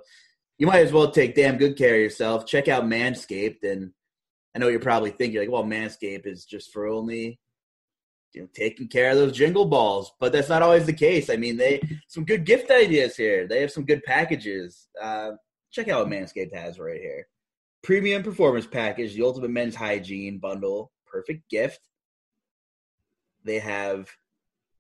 you 0.59 0.67
might 0.67 0.85
as 0.85 0.93
well 0.93 1.11
take 1.11 1.35
damn 1.35 1.59
good 1.59 1.77
care 1.77 1.95
of 1.95 2.01
yourself. 2.01 2.47
Check 2.47 2.69
out 2.69 2.85
Manscaped, 2.85 3.65
and 3.65 3.91
I 4.55 4.59
know 4.59 4.69
you're 4.69 4.81
probably 4.81 5.11
thinking 5.11 5.41
like, 5.41 5.51
well, 5.51 5.65
Manscaped 5.65 6.27
is 6.27 6.45
just 6.45 6.73
for 6.73 6.87
only 6.87 7.41
you 8.33 8.43
know 8.43 8.49
taking 8.55 8.89
care 8.89 9.11
of 9.11 9.17
those 9.17 9.33
jingle 9.33 9.65
balls, 9.65 10.13
but 10.21 10.33
that's 10.33 10.49
not 10.49 10.63
always 10.63 10.87
the 10.87 10.93
case. 10.93 11.31
I 11.31 11.37
mean, 11.37 11.57
they 11.57 11.81
some 12.09 12.25
good 12.25 12.45
gift 12.45 12.71
ideas 12.71 13.17
here. 13.17 13.47
They 13.47 13.61
have 13.61 13.73
some 13.73 13.85
good 13.85 14.03
packages. 14.05 14.89
Uh, 15.01 15.33
check 15.73 15.89
out 15.89 16.01
what 16.01 16.13
Manscaped 16.13 16.55
has 16.55 16.79
right 16.79 17.01
here. 17.01 17.27
Premium 17.83 18.23
performance 18.23 18.67
package, 18.67 19.15
the 19.15 19.25
ultimate 19.25 19.51
men's 19.51 19.75
hygiene 19.75 20.39
bundle, 20.39 20.93
perfect 21.07 21.49
gift. 21.51 21.81
They 23.45 23.59
have 23.59 24.09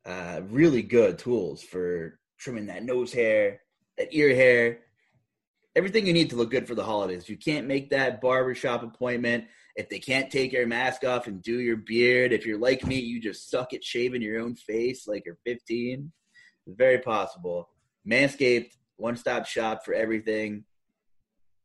uh, 0.04 0.40
really 0.48 0.82
good 0.82 1.18
tools 1.18 1.62
for 1.62 2.18
trimming 2.38 2.66
that 2.66 2.84
nose 2.84 3.12
hair, 3.12 3.60
that 3.98 4.12
ear 4.12 4.34
hair, 4.34 4.80
everything 5.74 6.06
you 6.06 6.12
need 6.12 6.30
to 6.30 6.36
look 6.36 6.50
good 6.50 6.66
for 6.66 6.74
the 6.74 6.84
holidays. 6.84 7.28
You 7.28 7.36
can't 7.36 7.66
make 7.66 7.90
that 7.90 8.20
barbershop 8.20 8.82
appointment 8.82 9.44
if 9.76 9.88
they 9.88 9.98
can't 9.98 10.30
take 10.30 10.52
your 10.52 10.66
mask 10.66 11.04
off 11.04 11.26
and 11.26 11.42
do 11.42 11.60
your 11.60 11.76
beard. 11.76 12.32
If 12.32 12.44
you're 12.44 12.58
like 12.58 12.84
me, 12.84 12.98
you 12.98 13.20
just 13.20 13.50
suck 13.50 13.72
at 13.72 13.84
shaving 13.84 14.22
your 14.22 14.40
own 14.40 14.54
face 14.54 15.06
like 15.06 15.24
you're 15.24 15.38
15. 15.46 16.12
It's 16.66 16.76
very 16.76 16.98
possible. 16.98 17.68
Manscaped, 18.08 18.72
one 18.96 19.16
stop 19.16 19.46
shop 19.46 19.84
for 19.84 19.94
everything, 19.94 20.64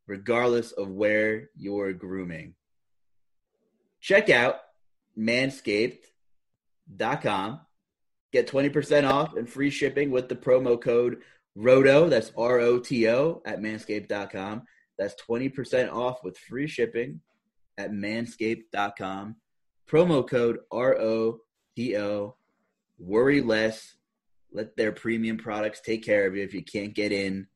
regardless 0.07 0.71
of 0.71 0.89
where 0.89 1.49
you're 1.55 1.93
grooming. 1.93 2.55
Check 3.99 4.29
out 4.29 4.59
manscaped.com. 5.17 7.61
Get 8.33 8.47
20% 8.47 9.09
off 9.09 9.35
and 9.35 9.49
free 9.49 9.69
shipping 9.69 10.11
with 10.11 10.27
the 10.29 10.35
promo 10.35 10.79
code 10.79 11.17
Roto, 11.59 12.07
that's 12.07 12.31
R 12.37 12.59
O 12.59 12.77
T 12.77 13.09
O, 13.09 13.41
at 13.43 13.59
manscaped.com. 13.59 14.61
That's 14.99 15.15
20% 15.27 15.91
off 15.91 16.23
with 16.23 16.37
free 16.37 16.67
shipping 16.67 17.21
at 17.79 17.91
manscaped.com. 17.91 19.35
Promo 19.89 20.29
code 20.29 20.59
R 20.71 20.97
O 20.99 21.39
T 21.75 21.97
O. 21.97 22.35
Worry 22.99 23.41
less. 23.41 23.95
Let 24.51 24.77
their 24.77 24.91
premium 24.91 25.37
products 25.37 25.81
take 25.81 26.05
care 26.05 26.27
of 26.27 26.35
you 26.35 26.43
if 26.43 26.53
you 26.53 26.63
can't 26.63 26.93
get 26.93 27.11
in 27.11 27.47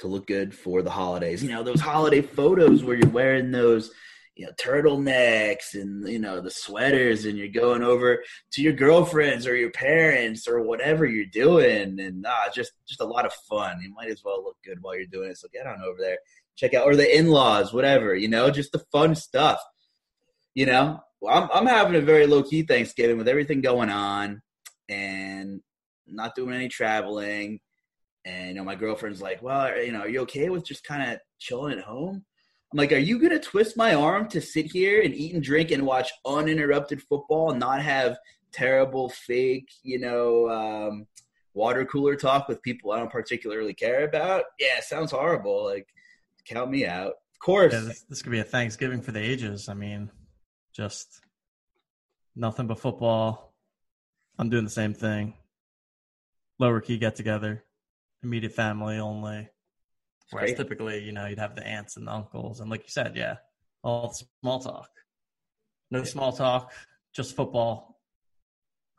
to 0.00 0.08
look 0.08 0.26
good 0.26 0.52
for 0.52 0.82
the 0.82 0.90
holidays. 0.90 1.42
You 1.42 1.50
know, 1.50 1.62
those 1.62 1.80
holiday 1.80 2.22
photos 2.22 2.82
where 2.82 2.96
you're 2.96 3.10
wearing 3.10 3.52
those 3.52 3.92
you 4.38 4.46
know 4.46 4.52
turtlenecks 4.52 5.74
and 5.74 6.08
you 6.08 6.20
know 6.20 6.40
the 6.40 6.50
sweaters 6.50 7.24
and 7.24 7.36
you're 7.36 7.48
going 7.48 7.82
over 7.82 8.22
to 8.52 8.62
your 8.62 8.72
girlfriends 8.72 9.46
or 9.48 9.56
your 9.56 9.72
parents 9.72 10.46
or 10.46 10.62
whatever 10.62 11.04
you're 11.04 11.26
doing 11.26 11.98
and 11.98 12.24
uh, 12.24 12.48
just 12.54 12.72
just 12.88 13.00
a 13.00 13.04
lot 13.04 13.26
of 13.26 13.32
fun. 13.50 13.80
You 13.82 13.92
might 13.92 14.10
as 14.10 14.22
well 14.24 14.42
look 14.42 14.56
good 14.64 14.78
while 14.80 14.96
you're 14.96 15.06
doing 15.06 15.30
it 15.30 15.38
so 15.38 15.48
get 15.52 15.66
on 15.66 15.82
over 15.82 15.98
there 16.00 16.18
check 16.56 16.72
out 16.72 16.86
or 16.86 16.96
the 16.96 17.18
in-laws 17.18 17.72
whatever 17.72 18.14
you 18.14 18.28
know 18.28 18.50
just 18.50 18.72
the 18.72 18.84
fun 18.90 19.14
stuff 19.14 19.60
you 20.54 20.66
know? 20.66 20.98
I'm, 21.28 21.48
I'm 21.52 21.66
having 21.66 21.94
a 21.94 22.00
very 22.00 22.26
low-key 22.26 22.62
thanksgiving 22.62 23.16
with 23.16 23.28
everything 23.28 23.60
going 23.60 23.90
on 23.90 24.42
and 24.88 25.60
not 26.06 26.34
doing 26.34 26.54
any 26.54 26.68
traveling 26.68 27.60
and 28.24 28.48
you 28.48 28.54
know 28.54 28.64
my 28.64 28.74
girlfriend's 28.74 29.20
like 29.20 29.42
well 29.42 29.76
you 29.80 29.92
know 29.92 30.00
are 30.00 30.08
you 30.08 30.20
okay 30.20 30.48
with 30.48 30.64
just 30.64 30.84
kind 30.84 31.10
of 31.10 31.18
chilling 31.38 31.78
at 31.78 31.84
home 31.84 32.24
I'm 32.72 32.76
like, 32.76 32.92
are 32.92 32.98
you 32.98 33.18
gonna 33.18 33.38
twist 33.38 33.76
my 33.76 33.94
arm 33.94 34.28
to 34.28 34.40
sit 34.40 34.66
here 34.66 35.00
and 35.00 35.14
eat 35.14 35.34
and 35.34 35.42
drink 35.42 35.70
and 35.70 35.86
watch 35.86 36.10
uninterrupted 36.26 37.02
football 37.02 37.50
and 37.50 37.60
not 37.60 37.82
have 37.82 38.18
terrible 38.52 39.08
fake, 39.08 39.70
you 39.82 39.98
know, 39.98 40.48
um, 40.50 41.06
water 41.54 41.84
cooler 41.84 42.14
talk 42.14 42.46
with 42.46 42.62
people 42.62 42.92
I 42.92 42.98
don't 42.98 43.10
particularly 43.10 43.74
care 43.74 44.04
about? 44.04 44.44
Yeah, 44.58 44.80
sounds 44.80 45.12
horrible. 45.12 45.64
Like, 45.64 45.88
count 46.46 46.70
me 46.70 46.86
out. 46.86 47.12
Of 47.32 47.38
course. 47.40 47.72
Yeah, 47.72 47.80
this, 47.80 48.02
this 48.02 48.22
could 48.22 48.32
be 48.32 48.40
a 48.40 48.44
Thanksgiving 48.44 49.00
for 49.00 49.12
the 49.12 49.20
ages. 49.20 49.68
I 49.68 49.74
mean, 49.74 50.10
just 50.74 51.20
nothing 52.36 52.66
but 52.66 52.80
football. 52.80 53.54
I'm 54.38 54.50
doing 54.50 54.64
the 54.64 54.70
same 54.70 54.94
thing. 54.94 55.34
Lower 56.58 56.80
key 56.80 56.98
get 56.98 57.16
together, 57.16 57.64
immediate 58.22 58.52
family 58.52 58.98
only. 58.98 59.48
Whereas 60.30 60.54
typically, 60.54 61.02
you 61.02 61.12
know, 61.12 61.26
you'd 61.26 61.38
have 61.38 61.54
the 61.54 61.66
aunts 61.66 61.96
and 61.96 62.06
the 62.06 62.12
uncles, 62.12 62.60
and 62.60 62.70
like 62.70 62.82
you 62.82 62.90
said, 62.90 63.16
yeah, 63.16 63.36
all 63.82 64.12
small 64.42 64.60
talk. 64.60 64.90
No 65.90 65.98
yeah. 65.98 66.04
small 66.04 66.32
talk, 66.32 66.72
just 67.14 67.34
football. 67.34 67.98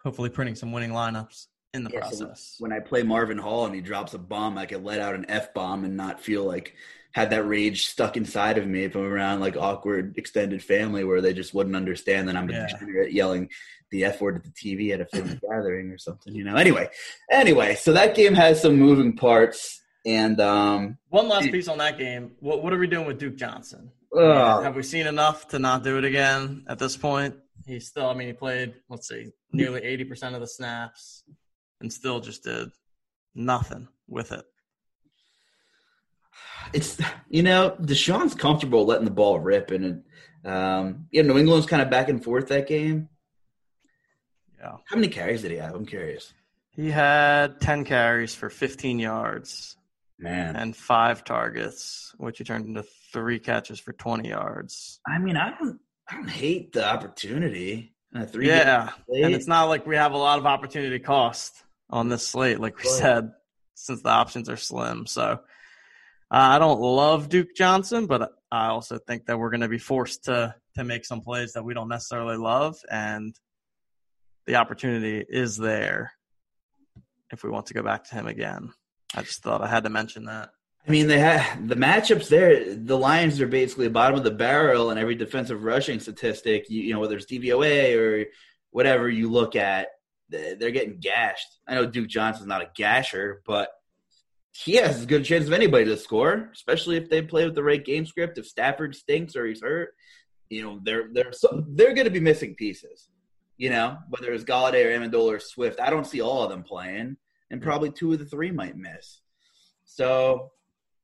Hopefully, 0.04 0.30
printing 0.30 0.56
some 0.56 0.72
winning 0.72 0.92
lineups 0.92 1.48
in 1.74 1.84
the 1.84 1.92
yeah, 1.94 2.00
process. 2.00 2.56
So 2.58 2.64
when 2.64 2.74
I 2.74 2.80
play 2.80 3.04
Marvin 3.04 3.38
Hall 3.38 3.66
and 3.66 3.76
he 3.76 3.82
drops 3.82 4.14
a 4.14 4.18
bomb, 4.18 4.58
I 4.58 4.66
can 4.66 4.84
let 4.84 5.00
out 5.00 5.16
an 5.16 5.26
f 5.30 5.54
bomb 5.54 5.84
and 5.84 5.96
not 5.96 6.20
feel 6.20 6.44
like 6.44 6.76
had 7.12 7.32
that 7.32 7.44
rage 7.44 7.88
stuck 7.88 8.18
inside 8.18 8.58
of 8.58 8.68
me 8.68 8.84
if 8.84 8.96
I'm 8.96 9.02
around 9.04 9.40
like 9.40 9.58
awkward 9.58 10.16
extended 10.18 10.64
family 10.64 11.04
where 11.04 11.22
they 11.22 11.34
just 11.34 11.54
wouldn't 11.54 11.76
understand 11.76 12.28
that 12.28 12.36
I'm 12.36 12.50
yeah. 12.50 12.68
yelling 13.10 13.50
the 13.92 14.06
F 14.06 14.22
word 14.22 14.36
at 14.36 14.44
the 14.44 14.52
TV 14.52 14.94
at 14.94 15.02
a 15.02 15.06
family 15.06 15.40
gathering 15.50 15.90
or 15.90 15.98
something, 15.98 16.36
you 16.36 16.44
know. 16.44 16.56
Anyway, 16.56 16.90
anyway, 17.32 17.76
so 17.76 17.94
that 17.94 18.16
game 18.16 18.36
has 18.36 18.62
some 18.62 18.78
moving 18.78 19.16
parts. 19.16 19.82
And 20.06 20.40
um, 20.40 20.98
one 21.10 21.28
last 21.28 21.52
piece 21.52 21.68
on 21.68 21.78
that 21.80 21.98
game. 21.98 22.32
What 22.40 22.64
what 22.64 22.74
are 22.74 22.78
we 22.78 22.88
doing 22.88 23.06
with 23.06 23.20
Duke 23.20 23.36
Johnson? 23.36 23.92
Uh, 24.16 24.62
have 24.62 24.76
we 24.76 24.84
seen 24.84 25.06
enough 25.08 25.48
to 25.50 25.60
not 25.60 25.84
do 25.84 25.98
it 25.98 26.04
again 26.04 26.66
at 26.68 26.80
this 26.80 26.98
point? 26.98 27.36
He 27.66 27.80
still, 27.80 28.10
I 28.10 28.16
mean, 28.16 28.28
he 28.28 28.34
played, 28.34 28.74
let's 28.90 29.08
see, 29.08 29.28
nearly 29.52 29.82
80% 29.82 30.34
of 30.34 30.42
the 30.42 30.48
snaps 30.48 31.24
and 31.80 31.94
still 31.94 32.20
just 32.20 32.44
did 32.44 32.70
nothing 33.36 33.88
with 34.08 34.32
it. 34.32 34.44
It's, 36.74 37.00
you 37.30 37.44
know, 37.44 37.76
Deshaun's 37.80 38.34
comfortable 38.34 38.86
letting 38.86 39.06
the 39.06 39.12
ball 39.12 39.40
rip. 39.40 39.70
And 39.70 39.86
it, 40.44 40.50
Um, 40.50 41.08
yeah, 41.12 41.22
New 41.22 41.38
England's 41.38 41.68
kind 41.68 41.82
of 41.82 41.92
back 41.92 42.10
and 42.10 42.24
forth 42.24 42.48
that 42.48 42.68
game. 42.68 43.10
Yeah. 44.60 44.78
How 44.86 44.96
many 44.96 45.10
carries 45.10 45.44
did 45.44 45.52
he 45.52 45.58
have? 45.58 45.76
I'm 45.76 45.86
curious. 45.86 46.34
He 46.72 46.90
had 46.90 47.62
10 47.62 47.86
carries 47.86 48.34
for 48.34 48.50
15 48.50 48.98
yards 48.98 49.78
Man, 50.20 50.56
and 50.58 50.76
five 50.76 51.24
targets, 51.24 52.14
which 52.18 52.40
he 52.40 52.44
turned 52.44 52.66
into 52.66 52.84
three 53.14 53.40
catches 53.40 53.80
for 53.80 53.94
20 53.94 54.28
yards. 54.28 55.00
I 55.08 55.18
mean, 55.18 55.38
I 55.38 55.58
don't, 55.58 55.80
I 56.10 56.16
don't 56.16 56.30
hate 56.30 56.74
the 56.74 56.86
opportunity. 56.86 57.94
Uh, 58.14 58.26
three 58.26 58.48
yeah. 58.48 58.90
And 59.08 59.34
it's 59.34 59.48
not 59.48 59.66
like 59.66 59.86
we 59.88 59.96
have 59.96 60.12
a 60.14 60.18
lot 60.18 60.40
of 60.40 60.46
opportunity 60.46 61.00
cost 61.00 61.64
on 61.90 62.10
this 62.10 62.28
slate, 62.28 62.60
like 62.60 62.78
we 62.78 62.84
Right. 62.90 63.00
said, 63.00 63.32
since 63.76 64.02
the 64.02 64.10
options 64.10 64.50
are 64.50 64.58
slim. 64.58 65.06
So 65.06 65.24
uh, 65.24 65.38
I 66.30 66.60
don't 66.60 66.82
love 66.82 67.30
Duke 67.30 67.56
Johnson, 67.56 68.06
but 68.06 68.34
I 68.52 68.68
also 68.68 68.98
think 68.98 69.26
that 69.28 69.40
we're 69.40 69.52
going 69.52 69.62
to 69.62 69.68
be 69.70 69.78
forced 69.78 70.26
to 70.26 70.54
to 70.76 70.84
make 70.84 71.06
some 71.06 71.22
plays 71.22 71.54
that 71.54 71.64
we 71.64 71.74
don't 71.74 71.90
necessarily 71.90 72.38
love, 72.38 72.78
and 72.90 73.36
the 74.46 74.56
opportunity 74.56 75.26
is 75.28 75.58
there 75.58 76.12
if 77.32 77.44
we 77.44 77.50
want 77.50 77.66
to 77.68 77.74
go 77.74 77.84
back 77.84 78.04
to 78.06 78.16
him 78.16 78.28
again. 78.28 78.72
I 79.16 79.22
just 79.24 79.42
thought 79.42 79.62
I 79.62 79.68
had 79.68 79.84
to 79.84 79.90
mention 79.90 80.26
that. 80.26 80.50
I 80.88 80.92
mean, 80.92 81.08
they 81.08 81.20
have 81.20 81.68
the 81.68 81.76
matchups 81.76 82.30
there. 82.30 82.74
The 82.76 82.98
Lions 82.98 83.40
are 83.42 83.48
basically 83.48 83.90
bottom 83.90 84.18
of 84.18 84.24
the 84.24 84.32
barrel 84.32 84.92
in 84.92 84.98
every 84.98 85.16
defensive 85.16 85.64
rushing 85.64 86.00
statistic. 86.00 86.70
You, 86.70 86.82
you 86.82 86.94
know, 86.94 87.00
whether 87.00 87.18
it's 87.18 87.26
DVOA 87.26 87.96
or 87.98 88.26
whatever 88.72 89.10
you 89.10 89.30
look 89.30 89.56
at, 89.56 89.90
they- 90.30 90.54
they're 90.56 90.72
getting 90.72 91.00
gashed. 91.00 91.48
I 91.68 91.76
know 91.76 91.86
Duke 91.86 92.08
Johnson's 92.08 92.48
not 92.48 92.62
a 92.62 92.70
gasher, 92.76 93.42
but 93.46 93.70
he 94.52 94.74
has 94.76 94.98
as 94.98 95.06
good 95.06 95.22
a 95.22 95.26
chance 95.26 95.46
of 95.48 95.54
anybody 95.54 95.86
to 95.86 95.98
score, 95.98 96.50
especially 96.54 96.98
if 96.98 97.10
they 97.10 97.22
play 97.22 97.46
with 97.46 97.56
the 97.56 97.64
right 97.64 97.84
game 97.84 98.06
script. 98.06 98.38
If 98.38 98.48
Stafford 98.48 98.96
stinks 98.96 99.36
or 99.36 99.46
he's 99.46 99.62
hurt, 99.62 99.94
you 100.50 100.64
know, 100.64 100.80
they're 100.84 101.10
they're 101.14 101.34
so, 101.34 101.64
they're 101.70 101.94
going 101.94 102.06
to 102.06 102.12
be 102.12 102.20
missing 102.20 102.56
pieces. 102.56 103.10
You 103.58 103.70
know, 103.70 103.98
whether 104.10 104.32
it's 104.32 104.44
Golladay 104.44 104.86
or 104.86 104.98
Amendola 105.00 105.36
or 105.36 105.40
Swift, 105.40 105.80
I 105.80 105.90
don't 105.90 106.08
see 106.08 106.22
all 106.22 106.44
of 106.44 106.50
them 106.50 106.64
playing, 106.64 107.18
and 107.52 107.62
probably 107.62 107.92
two 107.92 108.14
of 108.14 108.20
the 108.20 108.26
three 108.26 108.52
might 108.52 108.78
miss. 108.78 109.22
So 109.86 110.52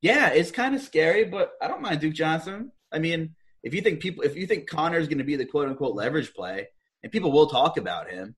yeah, 0.02 0.28
it's 0.28 0.50
kind 0.50 0.74
of 0.74 0.80
scary, 0.80 1.24
but 1.24 1.52
I 1.60 1.68
don't 1.68 1.82
mind 1.82 2.00
Duke 2.00 2.14
Johnson. 2.14 2.72
I 2.92 2.98
mean, 2.98 3.34
if 3.62 3.74
you 3.74 3.80
think 3.80 4.00
people, 4.00 4.22
if 4.22 4.36
you 4.36 4.46
think 4.46 4.68
Conner's 4.68 5.08
going 5.08 5.18
to 5.18 5.24
be 5.24 5.36
the 5.36 5.44
quote 5.44 5.68
unquote 5.68 5.94
leverage 5.94 6.32
play, 6.34 6.68
and 7.02 7.10
people 7.10 7.32
will 7.32 7.48
talk 7.48 7.76
about 7.76 8.08
him, 8.10 8.36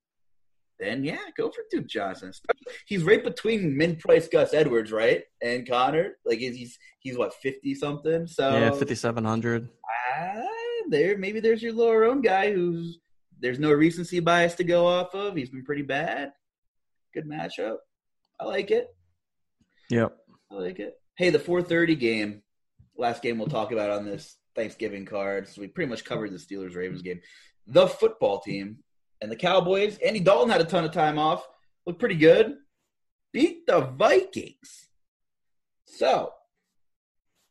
then 0.78 1.04
yeah, 1.04 1.18
go 1.36 1.50
for 1.50 1.62
Duke 1.70 1.88
Johnson. 1.88 2.32
He's 2.86 3.02
right 3.02 3.22
between 3.22 3.76
min 3.76 3.96
price 3.96 4.28
Gus 4.28 4.54
Edwards, 4.54 4.92
right, 4.92 5.24
and 5.42 5.68
Conner. 5.68 6.12
Like 6.24 6.38
he's 6.38 6.56
he's, 6.56 6.78
he's 7.00 7.18
what 7.18 7.34
fifty 7.34 7.74
something. 7.74 8.26
So 8.26 8.50
yeah, 8.50 8.70
5700. 8.70 9.68
ah, 10.18 10.42
there 10.88 11.18
maybe 11.18 11.40
there's 11.40 11.62
your 11.62 11.74
lower 11.74 12.04
own 12.04 12.22
guy 12.22 12.52
who's 12.52 13.00
there's 13.40 13.58
no 13.58 13.72
recency 13.72 14.20
bias 14.20 14.54
to 14.54 14.64
go 14.64 14.86
off 14.86 15.14
of. 15.14 15.36
He's 15.36 15.50
been 15.50 15.64
pretty 15.64 15.82
bad. 15.82 16.32
Good 17.12 17.26
matchup. 17.26 17.76
I 18.40 18.44
like 18.44 18.70
it. 18.70 18.88
Yep. 19.90 20.16
I 20.50 20.54
like 20.54 20.78
it. 20.78 20.94
Hey, 21.16 21.30
the 21.30 21.38
4:30 21.38 21.98
game, 21.98 22.42
last 22.96 23.22
game 23.22 23.38
we'll 23.38 23.48
talk 23.48 23.72
about 23.72 23.90
on 23.90 24.04
this 24.04 24.36
Thanksgiving 24.54 25.04
card. 25.04 25.48
So 25.48 25.60
we 25.60 25.68
pretty 25.68 25.90
much 25.90 26.04
covered 26.04 26.32
the 26.32 26.36
Steelers 26.36 26.76
Ravens 26.76 27.02
game. 27.02 27.20
The 27.66 27.86
football 27.86 28.40
team 28.40 28.78
and 29.20 29.30
the 29.30 29.36
Cowboys. 29.36 29.98
Andy 29.98 30.20
Dalton 30.20 30.50
had 30.50 30.60
a 30.60 30.64
ton 30.64 30.84
of 30.84 30.92
time 30.92 31.18
off. 31.18 31.46
Looked 31.86 32.00
pretty 32.00 32.16
good. 32.16 32.56
Beat 33.32 33.66
the 33.66 33.80
Vikings. 33.80 34.88
So, 35.86 36.32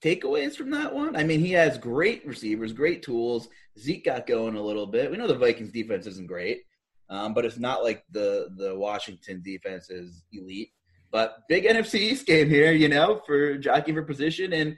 takeaways 0.03 0.55
from 0.55 0.71
that 0.71 0.93
one? 0.93 1.15
I 1.15 1.23
mean, 1.23 1.39
he 1.39 1.51
has 1.53 1.77
great 1.77 2.25
receivers, 2.25 2.73
great 2.73 3.03
tools. 3.03 3.47
Zeke 3.79 4.05
got 4.05 4.27
going 4.27 4.55
a 4.55 4.61
little 4.61 4.87
bit. 4.87 5.11
We 5.11 5.17
know 5.17 5.27
the 5.27 5.35
Vikings 5.35 5.71
defense 5.71 6.07
isn't 6.07 6.27
great, 6.27 6.63
um, 7.09 7.33
but 7.33 7.45
it's 7.45 7.59
not 7.59 7.83
like 7.83 8.03
the 8.11 8.49
the 8.57 8.75
Washington 8.75 9.41
defense 9.43 9.89
is 9.89 10.23
elite. 10.31 10.71
But 11.11 11.43
big 11.47 11.65
NFC 11.65 11.95
East 11.95 12.25
game 12.25 12.49
here, 12.49 12.71
you 12.71 12.89
know, 12.89 13.21
for 13.25 13.57
jockey 13.57 13.93
for 13.93 14.03
position. 14.03 14.53
And 14.53 14.77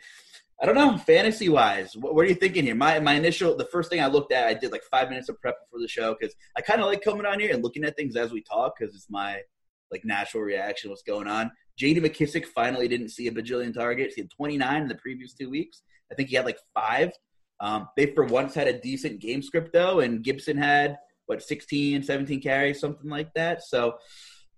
I 0.61 0.65
don't 0.65 0.75
know, 0.75 0.97
fantasy 0.97 1.49
wise, 1.49 1.95
what, 1.95 2.13
what 2.13 2.25
are 2.25 2.29
you 2.29 2.35
thinking 2.35 2.65
here? 2.65 2.75
My 2.75 2.99
my 2.99 3.13
initial, 3.13 3.55
the 3.55 3.65
first 3.65 3.89
thing 3.89 4.01
I 4.01 4.07
looked 4.07 4.33
at, 4.33 4.47
I 4.47 4.53
did 4.53 4.71
like 4.71 4.83
five 4.91 5.09
minutes 5.09 5.29
of 5.29 5.39
prep 5.39 5.55
before 5.65 5.79
the 5.79 5.87
show 5.87 6.15
because 6.19 6.35
I 6.57 6.61
kind 6.61 6.81
of 6.81 6.87
like 6.87 7.01
coming 7.01 7.25
on 7.25 7.39
here 7.39 7.53
and 7.53 7.63
looking 7.63 7.83
at 7.83 7.95
things 7.95 8.15
as 8.15 8.31
we 8.31 8.43
talk 8.43 8.73
because 8.77 8.93
it's 8.93 9.09
my 9.09 9.41
like 9.91 10.03
natural 10.05 10.43
reaction. 10.43 10.89
What's 10.89 11.01
going 11.01 11.27
on? 11.27 11.51
J.D. 11.77 12.01
McKissic 12.01 12.45
finally 12.45 12.89
didn't 12.89 13.09
see 13.09 13.27
a 13.27 13.31
bajillion 13.31 13.73
targets. 13.73 14.15
He 14.15 14.21
had 14.21 14.29
29 14.31 14.81
in 14.81 14.87
the 14.89 14.95
previous 14.95 15.33
two 15.33 15.49
weeks. 15.49 15.81
I 16.11 16.15
think 16.15 16.29
he 16.29 16.35
had 16.35 16.45
like 16.45 16.59
five. 16.73 17.11
Um, 17.61 17.87
they 17.95 18.07
for 18.07 18.25
once 18.25 18.53
had 18.53 18.67
a 18.67 18.79
decent 18.79 19.19
game 19.21 19.41
script 19.41 19.71
though, 19.71 20.01
and 20.01 20.23
Gibson 20.23 20.57
had 20.57 20.97
what 21.25 21.41
16, 21.41 22.03
17 22.03 22.41
carries, 22.41 22.79
something 22.79 23.09
like 23.09 23.33
that. 23.35 23.63
So 23.63 23.95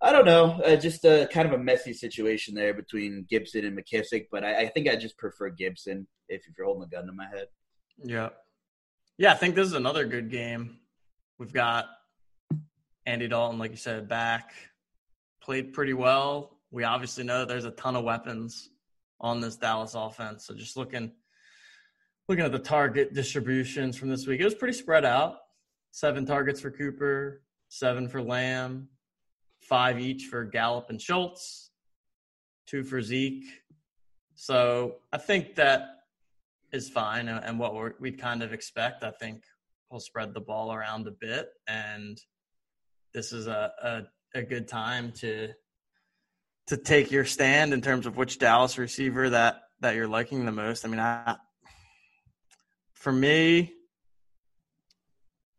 I 0.03 0.11
don't 0.11 0.25
know, 0.25 0.59
uh, 0.65 0.75
just 0.77 1.05
a 1.05 1.29
kind 1.31 1.47
of 1.47 1.53
a 1.53 1.63
messy 1.63 1.93
situation 1.93 2.55
there 2.55 2.73
between 2.73 3.25
Gibson 3.29 3.65
and 3.65 3.77
McKissic. 3.77 4.27
But 4.31 4.43
I, 4.43 4.61
I 4.61 4.67
think 4.69 4.89
I 4.89 4.95
just 4.95 5.17
prefer 5.17 5.49
Gibson 5.49 6.07
if, 6.27 6.41
if 6.47 6.57
you're 6.57 6.65
holding 6.65 6.83
a 6.83 6.87
gun 6.87 7.05
to 7.05 7.13
my 7.13 7.27
head. 7.27 7.47
Yeah. 8.03 8.29
Yeah, 9.17 9.33
I 9.33 9.35
think 9.35 9.53
this 9.53 9.67
is 9.67 9.73
another 9.73 10.05
good 10.05 10.31
game. 10.31 10.79
We've 11.37 11.53
got 11.53 11.85
Andy 13.05 13.27
Dalton, 13.27 13.59
like 13.59 13.71
you 13.71 13.77
said, 13.77 14.07
back. 14.07 14.53
Played 15.43 15.73
pretty 15.73 15.93
well. 15.93 16.57
We 16.71 16.83
obviously 16.83 17.23
know 17.23 17.45
there's 17.45 17.65
a 17.65 17.71
ton 17.71 17.95
of 17.95 18.03
weapons 18.03 18.69
on 19.19 19.39
this 19.39 19.57
Dallas 19.57 19.93
offense. 19.93 20.45
So 20.45 20.55
just 20.55 20.77
looking 20.77 21.11
looking 22.27 22.45
at 22.45 22.51
the 22.51 22.59
target 22.59 23.13
distributions 23.13 23.97
from 23.97 24.09
this 24.09 24.25
week, 24.25 24.39
it 24.39 24.45
was 24.45 24.55
pretty 24.55 24.73
spread 24.73 25.05
out. 25.05 25.35
Seven 25.91 26.25
targets 26.25 26.61
for 26.61 26.71
Cooper, 26.71 27.43
seven 27.67 28.07
for 28.07 28.21
Lamb, 28.21 28.87
five 29.71 30.01
each 30.01 30.25
for 30.25 30.43
Gallup 30.43 30.89
and 30.89 31.01
Schultz, 31.01 31.71
two 32.67 32.83
for 32.83 33.01
Zeke. 33.01 33.45
So 34.35 34.95
I 35.13 35.17
think 35.17 35.55
that 35.55 35.99
is 36.73 36.89
fine 36.89 37.29
and 37.29 37.41
and 37.41 37.57
what 37.57 37.73
we're, 37.73 37.93
we'd 37.97 38.19
kind 38.19 38.43
of 38.43 38.51
expect. 38.51 39.01
I 39.01 39.11
think 39.11 39.45
we'll 39.89 40.01
spread 40.01 40.33
the 40.33 40.41
ball 40.41 40.73
around 40.73 41.07
a 41.07 41.11
bit, 41.11 41.47
and 41.69 42.19
this 43.13 43.31
is 43.31 43.47
a, 43.47 43.71
a, 43.81 44.39
a 44.39 44.43
good 44.43 44.67
time 44.67 45.13
to 45.21 45.53
to 46.67 46.75
take 46.75 47.09
your 47.09 47.23
stand 47.23 47.73
in 47.73 47.79
terms 47.81 48.05
of 48.05 48.17
which 48.17 48.39
Dallas 48.39 48.77
receiver 48.77 49.29
that 49.29 49.61
that 49.79 49.95
you're 49.95 50.05
liking 50.05 50.45
the 50.45 50.51
most. 50.51 50.83
I 50.83 50.89
mean, 50.89 50.99
I 50.99 51.37
for 52.91 53.13
me, 53.13 53.71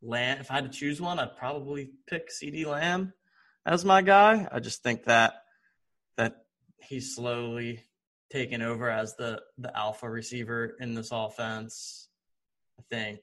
Lamb. 0.03 0.37
If 0.39 0.51
I 0.51 0.57
had 0.57 0.71
to 0.71 0.79
choose 0.79 1.01
one, 1.01 1.19
I'd 1.19 1.35
probably 1.35 1.93
pick 2.07 2.29
CeeDee 2.29 2.67
Lamb 2.67 3.15
as 3.67 3.85
my 3.85 4.03
guy. 4.03 4.49
I 4.51 4.61
just 4.61 4.83
think 4.83 5.05
that 5.05 5.35
that 6.17 6.37
he's 6.81 7.15
slowly 7.15 7.85
taken 8.31 8.63
over 8.63 8.91
as 8.91 9.15
the 9.17 9.41
the 9.59 9.77
alpha 9.77 10.09
receiver 10.09 10.77
in 10.81 10.95
this 10.95 11.11
offense. 11.13 12.09
I 12.79 12.83
think. 12.91 13.21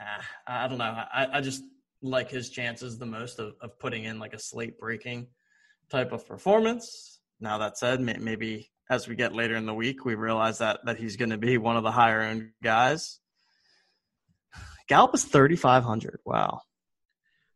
ah, 0.00 0.26
I 0.46 0.68
don't 0.68 0.78
know. 0.78 0.84
I, 0.84 1.26
I 1.34 1.40
just 1.40 1.62
like 2.02 2.30
his 2.30 2.50
chances 2.50 2.98
the 2.98 3.06
most 3.06 3.38
of, 3.38 3.54
of 3.60 3.78
putting 3.78 4.04
in 4.04 4.18
like 4.18 4.32
a 4.32 4.38
slate 4.38 4.78
breaking 4.78 5.28
type 5.90 6.12
of 6.12 6.26
performance. 6.26 7.20
Now 7.40 7.58
that 7.58 7.78
said, 7.78 8.00
may, 8.00 8.16
maybe 8.18 8.70
as 8.88 9.08
we 9.08 9.14
get 9.16 9.34
later 9.34 9.56
in 9.56 9.66
the 9.66 9.74
week, 9.74 10.04
we 10.04 10.14
realize 10.14 10.58
that 10.58 10.80
that 10.84 10.98
he's 10.98 11.16
going 11.16 11.30
to 11.30 11.38
be 11.38 11.58
one 11.58 11.76
of 11.76 11.82
the 11.82 11.90
higher 11.90 12.22
owned 12.22 12.50
guys. 12.62 13.18
Gallup 14.88 15.14
is 15.14 15.24
thirty 15.24 15.56
five 15.56 15.84
hundred. 15.84 16.20
Wow. 16.24 16.60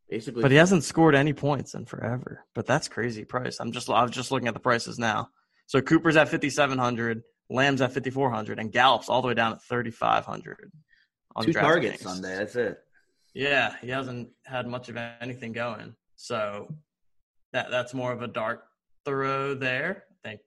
Basically, 0.08 0.42
But 0.42 0.50
he 0.50 0.56
hasn't 0.56 0.84
scored 0.84 1.14
any 1.14 1.32
points 1.32 1.74
in 1.74 1.86
forever. 1.86 2.44
But 2.54 2.66
that's 2.66 2.88
crazy 2.88 3.24
price. 3.24 3.58
I'm 3.60 3.72
just 3.72 3.88
I 3.88 4.02
was 4.02 4.10
just 4.10 4.30
looking 4.30 4.48
at 4.48 4.54
the 4.54 4.60
prices 4.60 4.98
now. 4.98 5.30
So 5.66 5.80
Cooper's 5.80 6.16
at 6.16 6.28
5700, 6.28 7.22
Lamb's 7.50 7.80
at 7.80 7.92
5400 7.92 8.58
and 8.58 8.70
Gallup's 8.70 9.08
all 9.08 9.22
the 9.22 9.28
way 9.28 9.34
down 9.34 9.52
at 9.52 9.62
3500 9.62 10.70
on 11.36 11.44
two 11.44 11.52
targets. 11.52 12.02
Sunday. 12.02 12.36
That's 12.36 12.56
it. 12.56 12.78
Yeah, 13.34 13.74
he 13.80 13.88
hasn't 13.88 14.28
had 14.44 14.66
much 14.66 14.88
of 14.88 14.96
anything 15.20 15.52
going. 15.52 15.94
So 16.16 16.68
that 17.52 17.70
that's 17.70 17.94
more 17.94 18.12
of 18.12 18.22
a 18.22 18.28
dark 18.28 18.64
throw 19.04 19.54
there. 19.54 20.04
I 20.10 20.28
think 20.28 20.40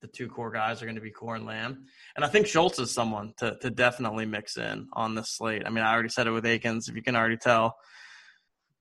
the 0.00 0.08
two 0.08 0.28
core 0.28 0.50
guys 0.50 0.82
are 0.82 0.86
going 0.86 0.96
to 0.96 1.00
be 1.00 1.10
Core 1.10 1.36
and 1.36 1.46
Lamb. 1.46 1.84
And 2.16 2.24
I 2.24 2.28
think 2.28 2.46
Schultz 2.46 2.78
is 2.78 2.90
someone 2.90 3.34
to, 3.38 3.56
to 3.60 3.70
definitely 3.70 4.26
mix 4.26 4.56
in 4.56 4.88
on 4.92 5.14
this 5.14 5.30
slate. 5.30 5.62
I 5.64 5.70
mean, 5.70 5.84
I 5.84 5.92
already 5.92 6.08
said 6.08 6.26
it 6.26 6.32
with 6.32 6.44
Akins, 6.44 6.88
if 6.88 6.96
you 6.96 7.02
can 7.02 7.16
already 7.16 7.36
tell. 7.36 7.76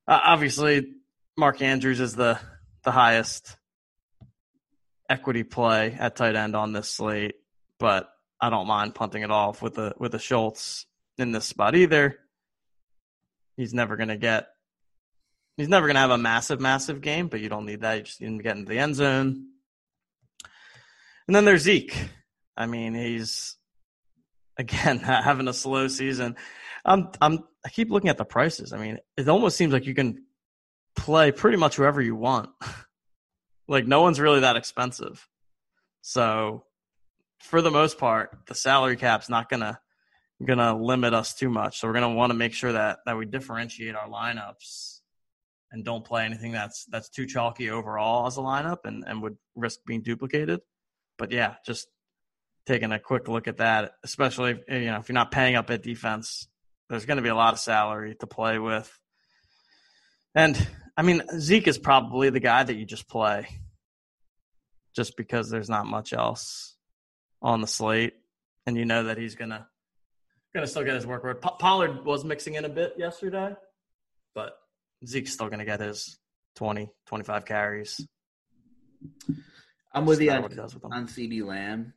Uh, 0.08 0.20
obviously, 0.24 0.94
Mark 1.38 1.62
Andrews 1.62 2.00
is 2.00 2.16
the, 2.16 2.40
the 2.84 2.92
highest 2.92 3.56
equity 5.10 5.44
play 5.44 5.96
at 6.00 6.16
tight 6.16 6.36
end 6.36 6.56
on 6.56 6.72
this 6.72 6.90
slate, 6.90 7.36
but 7.80 8.10
I 8.40 8.50
don't 8.50 8.68
mind 8.68 8.96
punting 8.96 9.24
it 9.24 9.32
off 9.32 9.62
with 9.62 9.76
the 9.76 9.94
with 9.98 10.16
a 10.16 10.20
Schultz 10.20 10.86
in 11.18 11.32
this 11.32 11.46
spot 11.46 11.76
either. 11.76 12.18
He's 13.58 13.74
never 13.74 13.98
going 13.98 14.10
to 14.10 14.18
get. 14.18 14.48
He's 15.58 15.70
never 15.70 15.86
going 15.86 15.96
to 15.96 16.02
have 16.02 16.12
a 16.12 16.18
massive, 16.18 16.60
massive 16.60 17.02
game, 17.02 17.28
but 17.28 17.42
you 17.42 17.50
don't 17.50 17.66
need 17.66 17.82
that. 17.82 17.98
You 17.98 18.04
just 18.04 18.22
need 18.22 18.38
to 18.38 18.44
get 18.44 18.58
into 18.58 18.70
the 18.70 18.80
end 18.80 18.96
zone. 18.96 19.48
And 21.28 21.36
then 21.36 21.46
there's 21.46 21.64
Zeke. 21.64 21.96
I 22.58 22.66
mean, 22.66 22.96
he's 22.96 23.58
again 24.58 25.00
having 25.00 25.48
a 25.48 25.54
slow 25.54 25.88
season. 25.88 26.36
I'm 26.86 27.10
I'm 27.22 27.44
I 27.66 27.70
keep 27.70 27.90
looking 27.90 28.10
at 28.10 28.18
the 28.18 28.26
prices. 28.26 28.74
I 28.74 28.78
mean, 28.78 28.98
it 29.18 29.28
almost 29.30 29.58
seems 29.58 29.74
like 29.74 29.86
you 29.86 29.94
can 29.94 30.26
play 30.96 31.32
pretty 31.32 31.58
much 31.58 31.76
whoever 31.76 32.02
you 32.02 32.16
want. 32.16 32.50
like 33.68 33.86
no 33.88 34.02
one's 34.02 34.20
really 34.20 34.42
that 34.42 34.56
expensive. 34.56 35.28
So 36.02 36.66
for 37.40 37.62
the 37.62 37.72
most 37.72 37.98
part, 37.98 38.38
the 38.48 38.56
salary 38.56 38.96
cap's 38.96 39.30
not 39.30 39.50
gonna 39.50 39.80
gonna 40.46 40.76
limit 40.76 41.14
us 41.14 41.34
too 41.34 41.50
much. 41.50 41.80
So 41.80 41.88
we're 41.88 41.94
gonna 41.94 42.14
want 42.14 42.32
to 42.32 42.38
make 42.38 42.54
sure 42.54 42.72
that 42.72 43.00
that 43.06 43.18
we 43.18 43.26
differentiate 43.26 43.96
our 43.96 44.08
lineups 44.08 45.00
and 45.72 45.86
don't 45.86 46.04
play 46.04 46.26
anything 46.26 46.52
that's 46.52 46.86
that's 46.86 47.10
too 47.10 47.26
chalky 47.26 47.70
overall 47.70 48.28
as 48.28 48.38
a 48.38 48.42
lineup 48.42 48.80
and, 48.86 49.04
and 49.08 49.22
would 49.22 49.38
risk 49.56 49.80
being 49.86 50.02
duplicated. 50.02 50.62
But 51.18 51.32
yeah, 51.32 51.56
just 51.66 51.88
taking 52.66 52.92
a 52.92 53.00
quick 53.00 53.28
look 53.28 53.48
at 53.48 53.58
that, 53.58 53.94
especially 54.04 54.60
you 54.68 54.86
know 54.86 54.98
if 54.98 55.10
you're 55.10 55.14
not 55.14 55.32
paying 55.32 55.56
up 55.56 55.70
at 55.70 55.84
defense, 55.84 56.48
there's 56.92 57.06
going 57.06 57.18
to 57.18 57.24
be 57.24 57.30
a 57.30 57.36
lot 57.36 57.54
of 57.54 57.60
salary 57.60 58.16
to 58.20 58.28
play 58.28 58.60
with. 58.60 59.00
And 60.36 60.68
I 60.98 61.04
mean, 61.04 61.24
Zeke 61.40 61.70
is 61.70 61.78
probably 61.78 62.30
the 62.30 62.42
guy 62.42 62.64
that 62.64 62.76
you 62.76 62.86
just 62.86 63.08
play, 63.08 63.48
just 64.94 65.16
because 65.16 65.50
there's 65.50 65.70
not 65.70 65.86
much 65.86 66.12
else 66.12 66.76
on 67.42 67.62
the 67.62 67.68
slate, 67.68 68.16
and 68.66 68.76
you 68.76 68.84
know 68.84 69.06
that 69.06 69.18
he's 69.18 69.36
gonna 69.36 69.68
gonna 70.54 70.68
still 70.68 70.84
get 70.84 70.96
his 70.96 71.06
workload. 71.06 71.40
Pollard 71.42 72.04
was 72.06 72.26
mixing 72.26 72.56
in 72.56 72.66
a 72.66 72.70
bit 72.70 72.96
yesterday, 72.98 73.56
but 74.36 74.54
Zeke's 75.06 75.32
still 75.32 75.48
gonna 75.48 75.66
get 75.66 75.80
his 75.80 76.20
20, 76.58 76.90
25 77.08 77.46
carries. 77.46 78.06
I'm 79.94 80.06
with 80.06 80.22
you 80.22 80.32
on, 80.32 80.44
on 80.44 81.08
CeeDee 81.08 81.46
Lamb. 81.46 81.94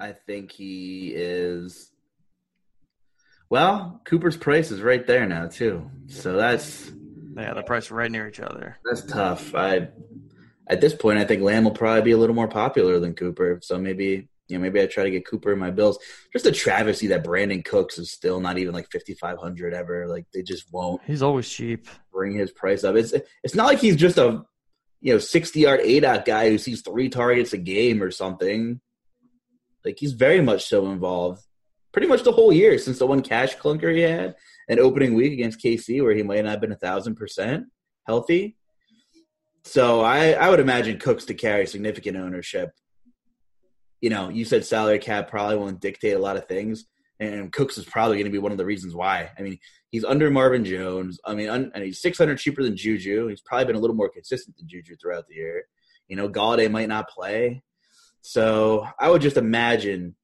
I 0.00 0.12
think 0.12 0.52
he 0.52 1.12
is. 1.14 1.90
Well, 3.50 4.00
Cooper's 4.04 4.36
price 4.36 4.70
is 4.70 4.82
right 4.82 5.06
there 5.06 5.26
now 5.26 5.46
too, 5.46 5.90
so 6.08 6.34
that's 6.34 6.90
yeah, 7.36 7.54
the 7.54 7.62
price 7.62 7.90
right 7.90 8.10
near 8.10 8.28
each 8.28 8.40
other. 8.40 8.78
That's 8.84 9.02
tough. 9.02 9.54
I 9.54 9.88
at 10.68 10.80
this 10.80 10.94
point, 10.94 11.18
I 11.18 11.24
think 11.24 11.42
Lamb 11.42 11.64
will 11.64 11.70
probably 11.70 12.02
be 12.02 12.10
a 12.10 12.18
little 12.18 12.34
more 12.34 12.48
popular 12.48 13.00
than 13.00 13.14
Cooper. 13.14 13.58
So 13.62 13.78
maybe 13.78 14.28
you 14.48 14.58
know 14.58 14.62
maybe 14.62 14.82
I 14.82 14.86
try 14.86 15.04
to 15.04 15.10
get 15.10 15.26
Cooper 15.26 15.52
in 15.52 15.58
my 15.58 15.70
bills. 15.70 15.98
Just 16.32 16.46
a 16.46 16.52
travesty 16.52 17.06
that 17.08 17.24
Brandin 17.24 17.64
Cooks 17.64 17.98
is 17.98 18.10
still 18.10 18.40
not 18.40 18.58
even 18.58 18.74
like 18.74 18.90
fifty 18.90 19.14
five 19.14 19.38
hundred 19.38 19.72
ever. 19.72 20.06
Like 20.06 20.26
they 20.34 20.42
just 20.42 20.72
won't. 20.72 21.00
He's 21.06 21.22
always 21.22 21.48
cheap. 21.48 21.88
Bring 22.12 22.34
his 22.34 22.50
price 22.50 22.84
up. 22.84 22.96
It's 22.96 23.14
it's 23.42 23.54
not 23.54 23.66
like 23.66 23.78
he's 23.78 23.96
just 23.96 24.18
a 24.18 24.44
you 25.00 25.14
know 25.14 25.18
sixty 25.18 25.60
yard 25.60 25.80
aDOT 25.80 26.26
guy 26.26 26.50
who 26.50 26.58
sees 26.58 26.82
three 26.82 27.08
targets 27.08 27.54
a 27.54 27.58
game 27.58 28.02
or 28.02 28.10
something. 28.10 28.80
Like 29.84 29.96
he's 29.98 30.12
very 30.12 30.42
much 30.42 30.66
so 30.66 30.90
involved. 30.90 31.42
Pretty 31.98 32.10
much 32.10 32.22
the 32.22 32.30
whole 32.30 32.52
year 32.52 32.78
since 32.78 33.00
the 33.00 33.08
one 33.08 33.22
cash 33.22 33.56
clunker 33.56 33.92
he 33.92 34.02
had 34.02 34.36
an 34.68 34.78
opening 34.78 35.14
week 35.14 35.32
against 35.32 35.60
KC 35.60 36.00
where 36.00 36.14
he 36.14 36.22
might 36.22 36.44
not 36.44 36.50
have 36.50 36.60
been 36.60 36.70
a 36.70 36.76
thousand 36.76 37.16
percent 37.16 37.66
healthy. 38.06 38.56
So 39.64 40.02
I, 40.02 40.30
I 40.30 40.48
would 40.48 40.60
imagine 40.60 41.00
Cooks 41.00 41.24
to 41.24 41.34
carry 41.34 41.66
significant 41.66 42.16
ownership. 42.16 42.70
You 44.00 44.10
know, 44.10 44.28
you 44.28 44.44
said 44.44 44.64
salary 44.64 45.00
cap 45.00 45.28
probably 45.28 45.56
won't 45.56 45.80
dictate 45.80 46.14
a 46.14 46.20
lot 46.20 46.36
of 46.36 46.46
things, 46.46 46.84
and 47.18 47.50
Cooks 47.52 47.78
is 47.78 47.84
probably 47.84 48.14
going 48.14 48.26
to 48.26 48.30
be 48.30 48.38
one 48.38 48.52
of 48.52 48.58
the 48.58 48.64
reasons 48.64 48.94
why. 48.94 49.32
I 49.36 49.42
mean, 49.42 49.58
he's 49.88 50.04
under 50.04 50.30
Marvin 50.30 50.64
Jones. 50.64 51.18
I 51.24 51.34
mean, 51.34 51.48
un, 51.48 51.72
and 51.74 51.82
he's 51.82 52.00
six 52.00 52.16
hundred 52.16 52.38
cheaper 52.38 52.62
than 52.62 52.76
Juju. 52.76 53.26
He's 53.26 53.40
probably 53.40 53.64
been 53.64 53.74
a 53.74 53.80
little 53.80 53.96
more 53.96 54.08
consistent 54.08 54.56
than 54.56 54.68
Juju 54.68 54.94
throughout 55.02 55.26
the 55.26 55.34
year. 55.34 55.64
You 56.06 56.14
know, 56.14 56.28
Golladay 56.28 56.70
might 56.70 56.88
not 56.88 57.08
play, 57.08 57.64
so 58.20 58.86
I 59.00 59.10
would 59.10 59.20
just 59.20 59.36
imagine 59.36 60.14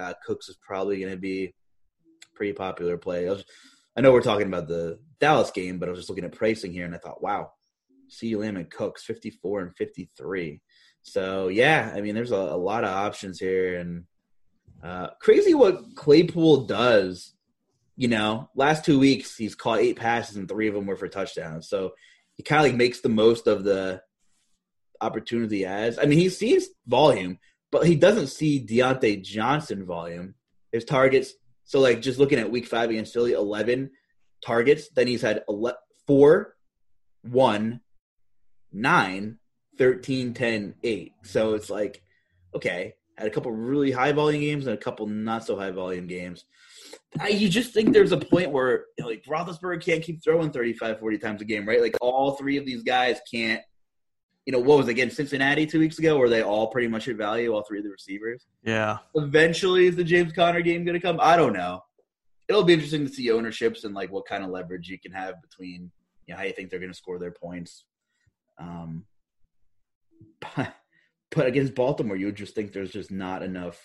uh, 0.00 0.14
Cooks 0.24 0.48
is 0.48 0.56
probably 0.60 0.98
going 0.98 1.12
to 1.12 1.18
be 1.18 1.54
pretty 2.34 2.52
popular 2.52 2.96
play. 2.96 3.28
I, 3.28 3.32
was, 3.32 3.44
I, 3.96 4.00
know 4.00 4.12
we're 4.12 4.22
talking 4.22 4.46
about 4.46 4.68
the 4.68 4.98
Dallas 5.18 5.50
game, 5.50 5.78
but 5.78 5.88
I 5.88 5.90
was 5.90 6.00
just 6.00 6.08
looking 6.08 6.24
at 6.24 6.32
pricing 6.32 6.72
here 6.72 6.84
and 6.84 6.94
I 6.94 6.98
thought, 6.98 7.22
wow, 7.22 7.52
C. 8.08 8.34
Lamb 8.36 8.56
and 8.56 8.70
Cooks, 8.70 9.04
54 9.04 9.60
and 9.62 9.76
53. 9.76 10.60
So, 11.02 11.48
yeah, 11.48 11.92
I 11.94 12.00
mean, 12.00 12.14
there's 12.14 12.32
a, 12.32 12.36
a 12.36 12.56
lot 12.56 12.84
of 12.84 12.90
options 12.90 13.38
here. 13.38 13.78
And 13.78 14.04
uh, 14.82 15.08
crazy 15.20 15.54
what 15.54 15.94
Claypool 15.96 16.66
does. 16.66 17.34
You 17.96 18.08
know, 18.08 18.48
last 18.54 18.84
two 18.84 18.98
weeks, 18.98 19.36
he's 19.36 19.54
caught 19.54 19.80
eight 19.80 19.96
passes 19.96 20.36
and 20.36 20.48
three 20.48 20.68
of 20.68 20.74
them 20.74 20.86
were 20.86 20.96
for 20.96 21.08
touchdowns. 21.08 21.68
So 21.68 21.92
he 22.34 22.42
kind 22.42 22.64
of 22.64 22.72
like 22.72 22.78
makes 22.78 23.02
the 23.02 23.10
most 23.10 23.46
of 23.46 23.64
the 23.64 24.00
opportunity 25.00 25.66
as. 25.66 25.98
I 25.98 26.04
mean, 26.04 26.18
he 26.18 26.30
sees 26.30 26.68
volume, 26.86 27.38
but 27.70 27.86
he 27.86 27.94
doesn't 27.94 28.28
see 28.28 28.64
Diontae 28.64 29.22
Johnson 29.22 29.86
volume. 29.86 30.34
His 30.72 30.84
targets 30.84 31.34
so 31.70 31.78
like 31.78 32.02
just 32.02 32.18
looking 32.18 32.40
at 32.40 32.50
week 32.50 32.66
five 32.66 32.90
against 32.90 33.12
Philly, 33.12 33.32
eleven 33.32 33.90
targets. 34.44 34.88
Then 34.88 35.06
he's 35.06 35.22
had 35.22 35.44
11, 35.48 35.78
4, 36.06 36.56
1, 37.22 37.80
9, 38.72 39.38
13, 39.78 40.34
10, 40.34 40.74
8. 40.82 41.12
So 41.22 41.54
it's 41.54 41.70
like, 41.70 42.02
okay, 42.56 42.94
had 43.16 43.28
a 43.28 43.30
couple 43.30 43.52
really 43.52 43.92
high 43.92 44.10
volume 44.10 44.40
games 44.40 44.66
and 44.66 44.74
a 44.74 44.80
couple 44.80 45.06
not 45.06 45.44
so 45.44 45.56
high 45.56 45.70
volume 45.70 46.08
games. 46.08 46.44
I, 47.20 47.28
you 47.28 47.48
just 47.48 47.72
think 47.72 47.92
there's 47.92 48.10
a 48.10 48.18
point 48.18 48.50
where 48.50 48.86
you 48.98 49.04
know, 49.04 49.06
like 49.06 49.24
Roethlisberger 49.28 49.80
can't 49.80 50.02
keep 50.02 50.24
throwing 50.24 50.50
35, 50.50 50.98
40 50.98 51.18
times 51.18 51.40
a 51.40 51.44
game, 51.44 51.68
right? 51.68 51.80
Like 51.80 51.96
all 52.00 52.32
three 52.32 52.56
of 52.56 52.66
these 52.66 52.82
guys 52.82 53.20
can't 53.32 53.62
you 54.50 54.56
know, 54.56 54.64
what 54.64 54.78
was 54.78 54.88
it, 54.88 54.90
against 54.90 55.14
Cincinnati 55.14 55.64
two 55.64 55.78
weeks 55.78 56.00
ago, 56.00 56.18
where 56.18 56.28
they 56.28 56.42
all 56.42 56.66
pretty 56.66 56.88
much 56.88 57.06
at 57.06 57.14
value, 57.14 57.54
all 57.54 57.62
three 57.62 57.78
of 57.78 57.84
the 57.84 57.90
receivers. 57.90 58.46
Yeah. 58.64 58.98
Eventually, 59.14 59.86
is 59.86 59.94
the 59.94 60.02
James 60.02 60.32
Conner 60.32 60.60
game 60.60 60.84
going 60.84 60.98
to 60.98 61.00
come? 61.00 61.20
I 61.22 61.36
don't 61.36 61.52
know. 61.52 61.84
It'll 62.48 62.64
be 62.64 62.72
interesting 62.72 63.06
to 63.06 63.12
see 63.12 63.30
ownerships 63.30 63.84
and 63.84 63.94
like 63.94 64.10
what 64.10 64.26
kind 64.26 64.42
of 64.42 64.50
leverage 64.50 64.88
you 64.88 64.98
can 64.98 65.12
have 65.12 65.40
between 65.40 65.92
you 66.26 66.34
know 66.34 66.38
how 66.38 66.42
you 66.42 66.52
think 66.52 66.68
they're 66.68 66.80
going 66.80 66.90
to 66.90 66.98
score 66.98 67.20
their 67.20 67.30
points. 67.30 67.84
Um, 68.58 69.04
but, 70.56 70.74
but 71.30 71.46
against 71.46 71.76
Baltimore, 71.76 72.16
you 72.16 72.26
would 72.26 72.34
just 72.34 72.56
think 72.56 72.72
there's 72.72 72.90
just 72.90 73.12
not 73.12 73.44
enough 73.44 73.80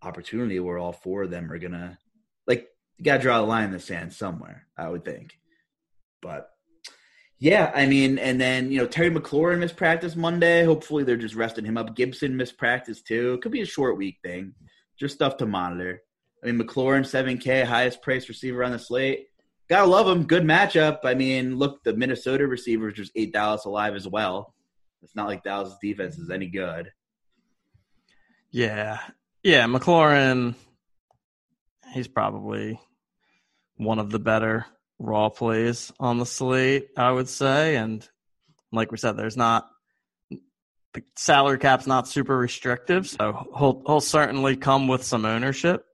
opportunity 0.00 0.60
where 0.60 0.78
all 0.78 0.92
four 0.92 1.24
of 1.24 1.32
them 1.32 1.50
are 1.50 1.58
gonna 1.58 1.98
like 2.46 2.68
you 2.98 3.04
got 3.04 3.16
to 3.16 3.22
draw 3.22 3.40
a 3.40 3.42
line 3.42 3.64
in 3.64 3.72
the 3.72 3.80
sand 3.80 4.12
somewhere. 4.12 4.68
I 4.76 4.88
would 4.88 5.04
think, 5.04 5.36
but 6.22 6.50
yeah, 7.40 7.70
I 7.74 7.86
mean, 7.86 8.18
and 8.18 8.40
then 8.40 8.72
you 8.72 8.78
know 8.78 8.86
Terry 8.86 9.10
McLaurin 9.10 9.60
missed 9.60 9.76
practice 9.76 10.16
Monday. 10.16 10.64
Hopefully 10.64 11.04
they're 11.04 11.16
just 11.16 11.36
resting 11.36 11.64
him 11.64 11.76
up. 11.76 11.94
Gibson 11.94 12.36
missed 12.36 12.58
practice 12.58 13.00
too. 13.00 13.38
Could 13.42 13.52
be 13.52 13.60
a 13.60 13.66
short 13.66 13.96
week 13.96 14.18
thing. 14.24 14.54
Just 14.98 15.14
stuff 15.14 15.36
to 15.36 15.46
monitor. 15.46 16.02
I 16.42 16.46
mean, 16.50 16.60
McLaurin 16.60 17.06
seven 17.06 17.38
K, 17.38 17.62
highest 17.62 18.02
priced 18.02 18.28
receiver 18.28 18.64
on 18.64 18.72
the 18.72 18.78
slate. 18.78 19.26
Gotta 19.68 19.86
love 19.86 20.08
him. 20.08 20.24
Good 20.24 20.42
matchup. 20.42 21.00
I 21.04 21.14
mean, 21.14 21.56
look, 21.56 21.84
the 21.84 21.94
Minnesota 21.94 22.46
receivers 22.46 22.94
just 22.94 23.12
ate 23.14 23.32
Dallas 23.32 23.66
alive 23.66 23.94
as 23.94 24.08
well. 24.08 24.54
It's 25.02 25.14
not 25.14 25.28
like 25.28 25.44
Dallas' 25.44 25.76
defense 25.80 26.18
is 26.18 26.30
any 26.30 26.48
good. 26.48 26.90
Yeah, 28.50 28.98
yeah, 29.44 29.66
McLaurin. 29.66 30.56
He's 31.92 32.08
probably 32.08 32.80
one 33.76 34.00
of 34.00 34.10
the 34.10 34.18
better 34.18 34.66
raw 34.98 35.28
plays 35.28 35.92
on 35.98 36.18
the 36.18 36.26
slate, 36.26 36.88
I 36.96 37.10
would 37.10 37.28
say. 37.28 37.76
And 37.76 38.06
like 38.72 38.90
we 38.90 38.98
said, 38.98 39.16
there's 39.16 39.36
not 39.36 39.68
the 40.94 41.02
salary 41.16 41.58
cap's 41.58 41.86
not 41.86 42.08
super 42.08 42.36
restrictive, 42.36 43.08
so 43.08 43.46
he'll 43.56 43.82
he'll 43.86 44.00
certainly 44.00 44.56
come 44.56 44.88
with 44.88 45.04
some 45.04 45.24
ownership, 45.24 45.84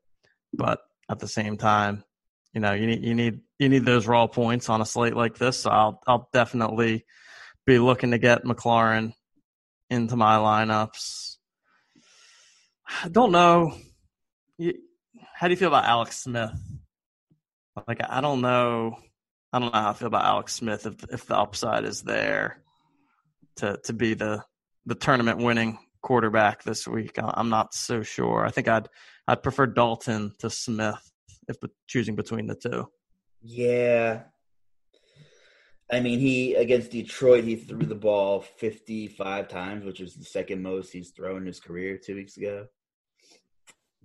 but 0.53 0.81
at 1.11 1.19
the 1.19 1.29
same 1.29 1.57
time, 1.57 2.05
you 2.53 2.61
know, 2.61 2.73
you 2.73 2.87
need 2.87 3.03
you 3.03 3.15
need 3.15 3.41
you 3.59 3.69
need 3.69 3.85
those 3.85 4.07
raw 4.07 4.27
points 4.27 4.69
on 4.69 4.81
a 4.81 4.87
slate 4.87 5.17
like 5.17 5.37
this. 5.37 5.59
So 5.61 5.71
I'll 5.71 6.01
I'll 6.07 6.29
definitely 6.33 7.05
be 7.67 7.79
looking 7.79 8.13
to 8.13 8.19
get 8.19 8.45
McLaurin 8.45 9.15
into 9.91 10.17
my 10.17 10.37
lineups. 10.37 11.37
I 13.03 13.09
don't 13.09 13.33
know. 13.33 13.77
How 15.35 15.49
do 15.49 15.53
you 15.53 15.57
feel 15.57 15.69
about 15.69 15.87
Alex 15.87 16.23
Smith? 16.23 16.53
Like 17.89 18.01
I 18.09 18.21
don't 18.21 18.41
know, 18.41 18.97
I 19.53 19.59
don't 19.59 19.73
know 19.73 19.81
how 19.81 19.91
I 19.91 19.93
feel 19.95 20.09
about 20.09 20.25
Alex 20.25 20.55
Smith 20.55 20.87
if 20.87 20.95
if 21.13 21.27
the 21.27 21.37
upside 21.37 21.85
is 21.85 22.03
there 22.03 22.63
to 23.57 23.79
to 23.85 23.93
be 23.93 24.15
the 24.15 24.45
the 24.87 24.95
tournament 24.95 25.39
winning 25.39 25.79
quarterback 26.03 26.63
this 26.63 26.87
week. 26.87 27.19
I'm 27.19 27.49
not 27.49 27.75
so 27.75 28.03
sure. 28.03 28.45
I 28.45 28.51
think 28.51 28.69
I'd 28.69 28.89
I'd 29.27 29.43
prefer 29.43 29.67
Dalton 29.67 30.33
to 30.39 30.51
Smith 30.51 31.11
if 31.49 31.57
choosing 31.87 32.15
between 32.15 32.47
the 32.47 32.55
two. 32.55 32.89
Yeah. 33.43 34.23
I 35.93 36.01
mean, 36.01 36.19
he 36.19 36.55
against 36.55 36.93
Detroit, 36.93 37.45
he 37.45 37.57
threw 37.57 37.85
the 37.85 37.95
ball 37.95 38.41
55 38.41 39.49
times, 39.49 39.85
which 39.85 40.01
is 40.01 40.15
the 40.15 40.25
second 40.25 40.63
most 40.63 40.93
he's 40.93 41.11
thrown 41.11 41.43
in 41.43 41.47
his 41.47 41.61
career 41.61 41.99
two 41.99 42.15
weeks 42.15 42.37
ago. 42.37 42.67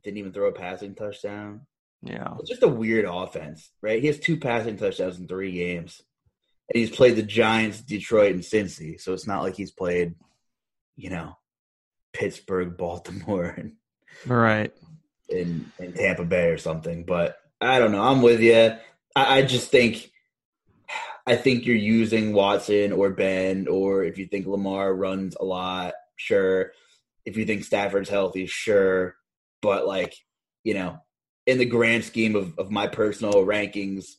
Didn't 0.04 0.18
even 0.18 0.34
throw 0.34 0.50
a 0.50 0.54
passing 0.54 0.94
touchdown. 0.96 1.62
Yeah. 2.02 2.36
It's 2.40 2.50
just 2.50 2.64
a 2.64 2.68
weird 2.68 3.06
offense, 3.06 3.72
right? 3.82 4.02
He 4.02 4.08
has 4.08 4.20
two 4.20 4.38
passing 4.38 4.78
touchdowns 4.78 5.20
in 5.20 5.28
three 5.28 5.52
games. 5.52 6.02
And 6.72 6.80
he's 6.80 6.96
played 6.96 7.16
the 7.16 7.24
Giants, 7.24 7.82
Detroit, 7.82 8.34
and 8.34 8.42
Cincy. 8.42 9.00
So 9.00 9.14
it's 9.14 9.28
not 9.28 9.42
like 9.42 9.56
he's 9.56 9.72
played, 9.72 10.16
you 10.96 11.10
know, 11.10 11.38
Pittsburgh, 12.14 12.78
Baltimore. 12.78 13.56
And, 13.58 13.74
right. 14.26 14.74
in, 15.30 15.72
in 15.80 15.94
Tampa 15.94 16.26
Bay 16.26 16.50
or 16.50 16.58
something. 16.58 17.06
But 17.06 17.38
I 17.60 17.80
don't 17.80 17.92
know. 17.92 18.04
I'm 18.04 18.22
with 18.22 18.42
you. 18.42 18.74
I, 19.16 19.40
I 19.40 19.42
just 19.42 19.72
think 19.72 20.12
I 21.30 21.36
think 21.36 21.68
you're 21.68 21.76
using 21.76 22.34
Watson 22.34 22.92
or 22.92 23.12
Ben, 23.12 23.68
or 23.68 24.04
if 24.04 24.18
you 24.18 24.26
think 24.26 24.48
Lamar 24.48 24.92
runs 24.92 25.36
a 25.40 25.46
lot, 25.46 25.94
sure. 26.16 26.72
If 27.24 27.38
you 27.38 27.46
think 27.46 27.64
Stafford's 27.64 28.10
healthy, 28.10 28.48
sure. 28.48 29.16
But 29.62 29.86
like, 29.86 30.16
you 30.64 30.74
know, 30.74 30.98
in 31.50 31.58
the 31.58 31.66
grand 31.66 32.04
scheme 32.04 32.36
of, 32.36 32.58
of 32.58 32.70
my 32.70 32.88
personal 32.88 33.34
rankings 33.46 34.16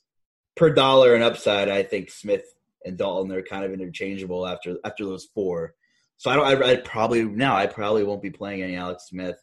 per 0.56 0.70
dollar 0.70 1.14
and 1.14 1.22
upside, 1.22 1.68
I 1.68 1.82
think 1.84 2.10
Smith 2.10 2.44
and 2.84 2.98
Dalton 2.98 3.32
are 3.32 3.42
kind 3.42 3.64
of 3.64 3.72
interchangeable 3.72 4.46
after 4.46 4.76
after 4.84 5.04
those 5.04 5.28
four. 5.34 5.74
So 6.16 6.30
I 6.30 6.36
don't. 6.36 6.62
I, 6.62 6.72
I 6.72 6.76
probably 6.76 7.24
now 7.24 7.56
I 7.56 7.66
probably 7.66 8.04
won't 8.04 8.22
be 8.22 8.30
playing 8.30 8.62
any 8.62 8.76
Alex 8.76 9.06
Smith. 9.08 9.36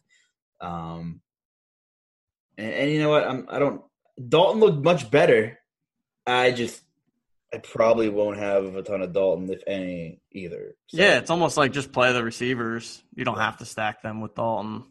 Um, 0.60 1.20
and, 2.56 2.72
and 2.72 2.90
you 2.90 3.00
know 3.00 3.10
what? 3.10 3.24
I'm. 3.24 3.46
I 3.48 3.58
don't. 3.58 3.82
Dalton 4.28 4.60
looked 4.60 4.84
much 4.84 5.10
better. 5.10 5.58
I 6.26 6.52
just. 6.52 6.82
I 7.52 7.56
probably 7.56 8.10
won't 8.10 8.36
have 8.36 8.76
a 8.76 8.82
ton 8.82 9.00
of 9.00 9.14
Dalton, 9.14 9.50
if 9.50 9.62
any, 9.66 10.20
either. 10.32 10.76
So, 10.88 10.98
yeah, 10.98 11.16
it's 11.16 11.30
almost 11.30 11.56
like 11.56 11.72
just 11.72 11.92
play 11.92 12.12
the 12.12 12.22
receivers. 12.22 13.02
You 13.14 13.24
don't 13.24 13.38
have 13.38 13.56
to 13.58 13.64
stack 13.64 14.02
them 14.02 14.20
with 14.20 14.34
Dalton. 14.34 14.84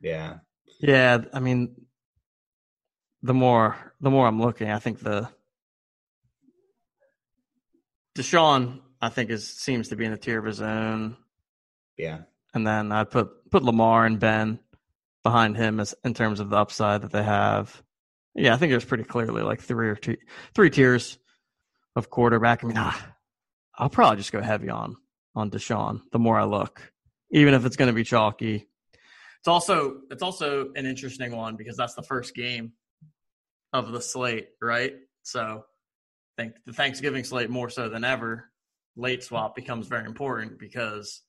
Yeah. 0.00 0.36
Yeah, 0.78 1.22
I 1.32 1.40
mean, 1.40 1.74
the 3.24 3.34
more 3.34 3.74
the 4.00 4.10
more 4.10 4.26
I'm 4.26 4.40
looking, 4.40 4.70
I 4.70 4.78
think 4.78 5.00
the 5.00 5.28
Deshaun, 8.16 8.80
I 9.00 9.08
think 9.08 9.30
is 9.30 9.48
seems 9.48 9.88
to 9.88 9.96
be 9.96 10.04
in 10.04 10.12
the 10.12 10.18
tier 10.18 10.38
of 10.38 10.44
his 10.44 10.60
own. 10.60 11.16
Yeah. 11.96 12.20
And 12.52 12.66
then 12.66 12.92
I 12.92 13.04
put 13.04 13.50
put 13.50 13.64
Lamar 13.64 14.04
and 14.04 14.20
Ben 14.20 14.60
behind 15.22 15.56
him 15.56 15.80
as 15.80 15.94
in 16.04 16.12
terms 16.12 16.38
of 16.38 16.50
the 16.50 16.56
upside 16.56 17.00
that 17.00 17.12
they 17.12 17.22
have. 17.22 17.82
Yeah, 18.34 18.52
I 18.52 18.58
think 18.58 18.70
there's 18.70 18.84
pretty 18.84 19.04
clearly 19.04 19.42
like 19.42 19.62
three 19.62 19.88
or 19.88 19.96
two 19.96 20.18
three 20.54 20.68
tiers 20.68 21.18
of 21.96 22.10
quarterback. 22.10 22.62
I 22.62 22.66
mean, 22.66 22.76
ah, 22.76 23.14
I'll 23.74 23.88
probably 23.88 24.18
just 24.18 24.32
go 24.32 24.42
heavy 24.42 24.68
on 24.68 24.96
on 25.34 25.50
Deshaun 25.50 26.02
the 26.12 26.18
more 26.18 26.38
I 26.38 26.44
look, 26.44 26.92
even 27.30 27.54
if 27.54 27.64
it's 27.64 27.76
going 27.76 27.88
to 27.88 27.94
be 27.94 28.04
chalky. 28.04 28.68
It's 29.38 29.48
also 29.48 30.00
it's 30.10 30.22
also 30.22 30.72
an 30.76 30.84
interesting 30.84 31.34
one 31.34 31.56
because 31.56 31.76
that's 31.78 31.94
the 31.94 32.02
first 32.02 32.34
game 32.34 32.72
of 33.74 33.90
the 33.90 34.00
slate, 34.00 34.48
right? 34.62 34.94
So 35.24 35.64
I 36.38 36.42
think 36.42 36.54
the 36.64 36.72
Thanksgiving 36.72 37.24
slate 37.24 37.50
more 37.50 37.68
so 37.68 37.88
than 37.88 38.04
ever, 38.04 38.50
late 38.96 39.24
swap 39.24 39.56
becomes 39.56 39.88
very 39.88 40.06
important 40.06 40.58
because 40.58 41.22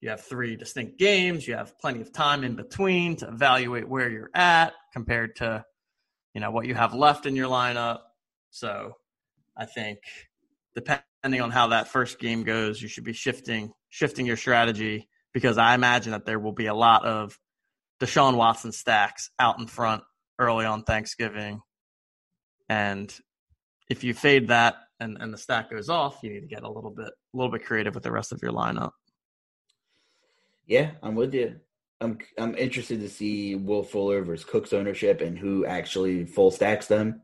you 0.00 0.08
have 0.08 0.22
three 0.22 0.56
distinct 0.56 0.98
games. 0.98 1.46
You 1.46 1.56
have 1.56 1.78
plenty 1.78 2.00
of 2.00 2.12
time 2.12 2.42
in 2.42 2.56
between 2.56 3.16
to 3.16 3.28
evaluate 3.28 3.88
where 3.88 4.08
you're 4.10 4.30
at 4.34 4.72
compared 4.92 5.36
to, 5.36 5.64
you 6.34 6.40
know, 6.40 6.50
what 6.50 6.66
you 6.66 6.74
have 6.74 6.94
left 6.94 7.26
in 7.26 7.36
your 7.36 7.48
lineup. 7.48 8.00
So 8.50 8.94
I 9.56 9.66
think 9.66 9.98
depending 10.74 11.42
on 11.42 11.50
how 11.50 11.68
that 11.68 11.88
first 11.88 12.18
game 12.18 12.44
goes, 12.44 12.80
you 12.80 12.88
should 12.88 13.04
be 13.04 13.12
shifting 13.12 13.72
shifting 13.90 14.26
your 14.26 14.36
strategy 14.36 15.08
because 15.32 15.56
I 15.56 15.74
imagine 15.74 16.12
that 16.12 16.24
there 16.24 16.38
will 16.40 16.52
be 16.52 16.66
a 16.66 16.74
lot 16.74 17.04
of 17.04 17.38
Deshaun 18.00 18.36
Watson 18.36 18.72
stacks 18.72 19.30
out 19.38 19.60
in 19.60 19.66
front 19.66 20.02
early 20.38 20.64
on 20.64 20.82
Thanksgiving. 20.82 21.60
And 22.68 23.14
if 23.90 24.04
you 24.04 24.14
fade 24.14 24.48
that 24.48 24.76
and, 25.00 25.16
and 25.20 25.32
the 25.32 25.38
stack 25.38 25.70
goes 25.70 25.88
off, 25.88 26.18
you 26.22 26.30
need 26.30 26.40
to 26.40 26.46
get 26.46 26.62
a 26.62 26.70
little 26.70 26.90
bit 26.90 27.08
a 27.08 27.36
little 27.36 27.52
bit 27.52 27.64
creative 27.64 27.94
with 27.94 28.04
the 28.04 28.12
rest 28.12 28.32
of 28.32 28.40
your 28.42 28.52
lineup. 28.52 28.92
Yeah, 30.66 30.92
I'm 31.02 31.14
with 31.14 31.34
you. 31.34 31.56
I'm 32.00 32.18
I'm 32.38 32.54
interested 32.56 33.00
to 33.00 33.08
see 33.08 33.54
Will 33.54 33.82
Fuller 33.82 34.22
versus 34.22 34.44
Cook's 34.44 34.72
ownership 34.72 35.20
and 35.20 35.38
who 35.38 35.66
actually 35.66 36.24
full 36.24 36.50
stacks 36.50 36.86
them. 36.86 37.22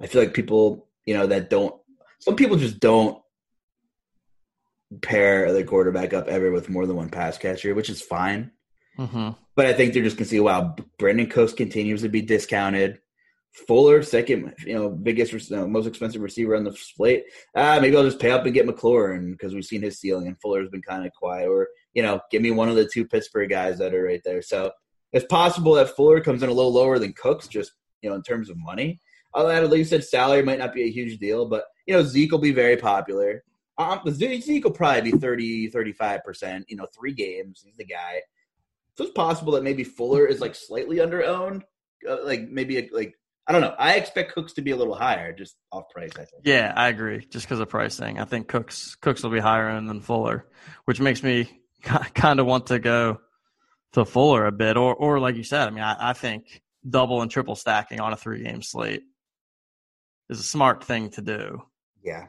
I 0.00 0.06
feel 0.06 0.22
like 0.22 0.34
people, 0.34 0.88
you 1.06 1.14
know, 1.14 1.26
that 1.26 1.50
don't 1.50 1.74
some 2.18 2.36
people 2.36 2.56
just 2.56 2.80
don't 2.80 3.20
pair 5.00 5.52
the 5.52 5.64
quarterback 5.64 6.12
up 6.12 6.28
ever 6.28 6.50
with 6.50 6.68
more 6.68 6.86
than 6.86 6.96
one 6.96 7.08
pass 7.08 7.38
catcher, 7.38 7.74
which 7.74 7.90
is 7.90 8.02
fine. 8.02 8.50
Mm-hmm. 8.98 9.30
But 9.54 9.66
I 9.66 9.72
think 9.72 9.92
they're 9.92 10.02
just 10.02 10.16
gonna 10.16 10.26
see, 10.26 10.40
wow, 10.40 10.76
Brandin 10.98 11.30
Cooks 11.30 11.52
continues 11.52 12.02
to 12.02 12.08
be 12.08 12.22
discounted. 12.22 13.00
Fuller, 13.52 14.02
second, 14.02 14.54
you 14.66 14.74
know, 14.74 14.88
biggest, 14.88 15.50
know, 15.50 15.68
most 15.68 15.86
expensive 15.86 16.22
receiver 16.22 16.56
on 16.56 16.64
the 16.64 16.72
slate. 16.72 17.24
Ah, 17.54 17.78
maybe 17.80 17.94
I'll 17.94 18.02
just 18.02 18.18
pay 18.18 18.30
up 18.30 18.46
and 18.46 18.54
get 18.54 18.66
McLaurin 18.66 19.32
because 19.32 19.54
we've 19.54 19.64
seen 19.64 19.82
his 19.82 19.98
ceiling, 19.98 20.26
and 20.26 20.40
Fuller's 20.40 20.70
been 20.70 20.80
kind 20.80 21.04
of 21.04 21.12
quiet. 21.12 21.48
Or 21.48 21.68
you 21.92 22.02
know, 22.02 22.20
give 22.30 22.40
me 22.40 22.50
one 22.50 22.70
of 22.70 22.76
the 22.76 22.88
two 22.88 23.06
Pittsburgh 23.06 23.50
guys 23.50 23.76
that 23.78 23.94
are 23.94 24.04
right 24.04 24.22
there. 24.24 24.40
So 24.40 24.72
it's 25.12 25.26
possible 25.26 25.74
that 25.74 25.94
Fuller 25.94 26.20
comes 26.20 26.42
in 26.42 26.48
a 26.48 26.52
little 26.52 26.72
lower 26.72 26.98
than 26.98 27.12
Cooks, 27.12 27.46
just 27.46 27.72
you 28.00 28.08
know, 28.08 28.16
in 28.16 28.22
terms 28.22 28.48
of 28.48 28.56
money. 28.56 29.00
I'll 29.34 29.48
add, 29.48 29.68
like 29.70 29.78
you 29.78 29.84
said, 29.84 30.04
salary 30.04 30.42
might 30.42 30.58
not 30.58 30.74
be 30.74 30.84
a 30.84 30.90
huge 30.90 31.18
deal, 31.18 31.46
but 31.46 31.64
you 31.86 31.94
know, 31.94 32.02
Zeke 32.02 32.32
will 32.32 32.38
be 32.38 32.52
very 32.52 32.76
popular. 32.78 33.44
Um, 33.76 34.00
Zeke 34.10 34.64
will 34.64 34.70
probably 34.70 35.12
be 35.12 35.18
30, 35.18 35.68
35 35.68 36.24
percent. 36.24 36.64
You 36.68 36.76
know, 36.76 36.86
three 36.98 37.12
games, 37.12 37.62
he's 37.64 37.76
the 37.76 37.84
guy. 37.84 38.22
So 38.94 39.04
it's 39.04 39.12
possible 39.12 39.52
that 39.52 39.62
maybe 39.62 39.84
Fuller 39.84 40.26
is 40.26 40.40
like 40.40 40.54
slightly 40.54 41.00
under 41.00 41.24
owned, 41.24 41.64
uh, 42.08 42.24
like 42.24 42.48
maybe 42.48 42.88
like 42.92 43.14
I 43.46 43.52
don't 43.52 43.60
know. 43.60 43.74
I 43.76 43.94
expect 43.94 44.32
Cooks 44.32 44.52
to 44.54 44.62
be 44.62 44.70
a 44.70 44.76
little 44.76 44.94
higher, 44.94 45.32
just 45.32 45.56
off 45.72 45.88
price. 45.90 46.12
I 46.14 46.24
think. 46.24 46.42
Yeah, 46.44 46.72
I 46.76 46.88
agree. 46.88 47.26
Just 47.28 47.46
because 47.46 47.58
of 47.58 47.68
pricing, 47.68 48.18
I 48.20 48.24
think 48.24 48.48
Cooks 48.48 48.94
Cooks 48.96 49.22
will 49.22 49.30
be 49.30 49.40
higher 49.40 49.74
than 49.74 50.00
Fuller, 50.00 50.46
which 50.84 51.00
makes 51.00 51.22
me 51.22 51.48
kind 51.82 52.38
of 52.38 52.46
want 52.46 52.66
to 52.66 52.78
go 52.78 53.20
to 53.94 54.04
Fuller 54.04 54.46
a 54.46 54.52
bit, 54.52 54.76
or 54.76 54.94
or 54.94 55.18
like 55.18 55.36
you 55.36 55.42
said, 55.42 55.66
I 55.66 55.70
mean, 55.70 55.82
I, 55.82 56.10
I 56.10 56.12
think 56.12 56.62
double 56.88 57.22
and 57.22 57.30
triple 57.30 57.56
stacking 57.56 58.00
on 58.00 58.12
a 58.12 58.16
three 58.16 58.44
game 58.44 58.62
slate 58.62 59.02
is 60.28 60.38
a 60.38 60.44
smart 60.44 60.84
thing 60.84 61.10
to 61.10 61.22
do. 61.22 61.62
Yeah, 62.02 62.26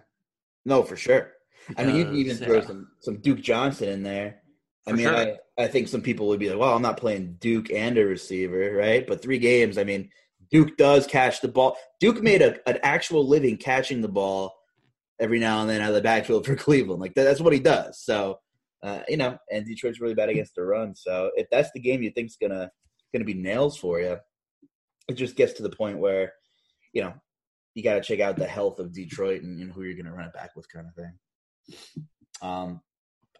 no, 0.66 0.84
for 0.84 0.95
sure. 0.95 1.32
Because, 1.68 1.86
I 1.86 1.88
mean, 1.88 1.95
you 1.95 2.05
can 2.05 2.16
even 2.16 2.38
throw 2.38 2.61
some 2.61 2.88
some 2.99 3.22
Duke 3.22 3.41
Johnson 3.41 3.89
in 3.89 4.03
there. 4.03 4.41
I 4.86 4.91
mean, 4.91 5.05
sure. 5.05 5.16
I, 5.16 5.38
I 5.57 5.68
think 5.68 5.88
some 5.88 6.01
people 6.01 6.28
would 6.28 6.39
be 6.39 6.49
like, 6.49 6.59
well, 6.59 6.76
I'm 6.76 6.82
not 6.82 6.97
playing 6.97 7.38
Duke 7.39 7.72
and 7.72 7.97
a 7.97 8.05
receiver, 8.05 8.74
right? 8.74 9.07
But 9.07 9.22
three 9.22 9.38
games, 9.38 9.78
I 9.78 9.86
mean, 9.86 10.09
Duke 10.54 10.78
does 10.78 11.08
catch 11.08 11.41
the 11.41 11.47
ball. 11.47 11.76
Duke 11.99 12.22
made 12.22 12.43
a, 12.43 12.56
an 12.70 12.78
actual 12.84 13.28
living 13.28 13.58
catching 13.58 14.01
the 14.01 14.08
ball 14.08 14.54
every 15.20 15.39
now 15.39 15.62
and 15.62 15.70
then 15.70 15.82
out 15.82 15.89
of 15.89 15.95
the 15.95 16.01
backfield 16.01 16.45
for 16.45 16.56
Cleveland. 16.56 17.01
Like 17.01 17.16
that, 17.16 17.24
that's 17.24 17.41
what 17.41 17.54
he 17.54 17.60
does. 17.60 17.99
So, 17.99 18.38
uh, 18.84 18.99
you 19.10 19.18
know, 19.18 19.36
and 19.51 19.66
Detroit's 19.66 19.99
really 19.99 20.14
bad 20.14 20.30
against 20.30 20.54
the 20.54 20.64
run. 20.64 20.95
So 20.95 21.32
if 21.36 21.47
that's 21.51 21.72
the 21.74 21.80
game 21.80 22.04
you 22.04 22.12
think's 22.12 22.38
gonna 22.38 22.70
gonna 23.12 23.26
be 23.26 23.34
nails 23.34 23.78
for 23.78 23.99
you, 23.99 24.18
it 25.08 25.16
just 25.16 25.36
gets 25.36 25.54
to 25.54 25.64
the 25.64 25.72
point 25.72 25.97
where, 25.97 26.34
you 26.93 27.01
know, 27.01 27.14
you 27.74 27.84
got 27.84 27.95
to 27.95 28.01
check 28.01 28.20
out 28.20 28.36
the 28.36 28.45
health 28.45 28.78
of 28.80 28.93
Detroit 28.93 29.41
and, 29.41 29.60
and 29.60 29.72
who 29.72 29.82
you're 29.82 29.97
gonna 29.97 30.16
run 30.16 30.28
it 30.28 30.34
back 30.34 30.56
with, 30.56 30.72
kind 30.72 30.86
of 30.86 30.93
thing. 30.93 32.08
Um, 32.43 32.82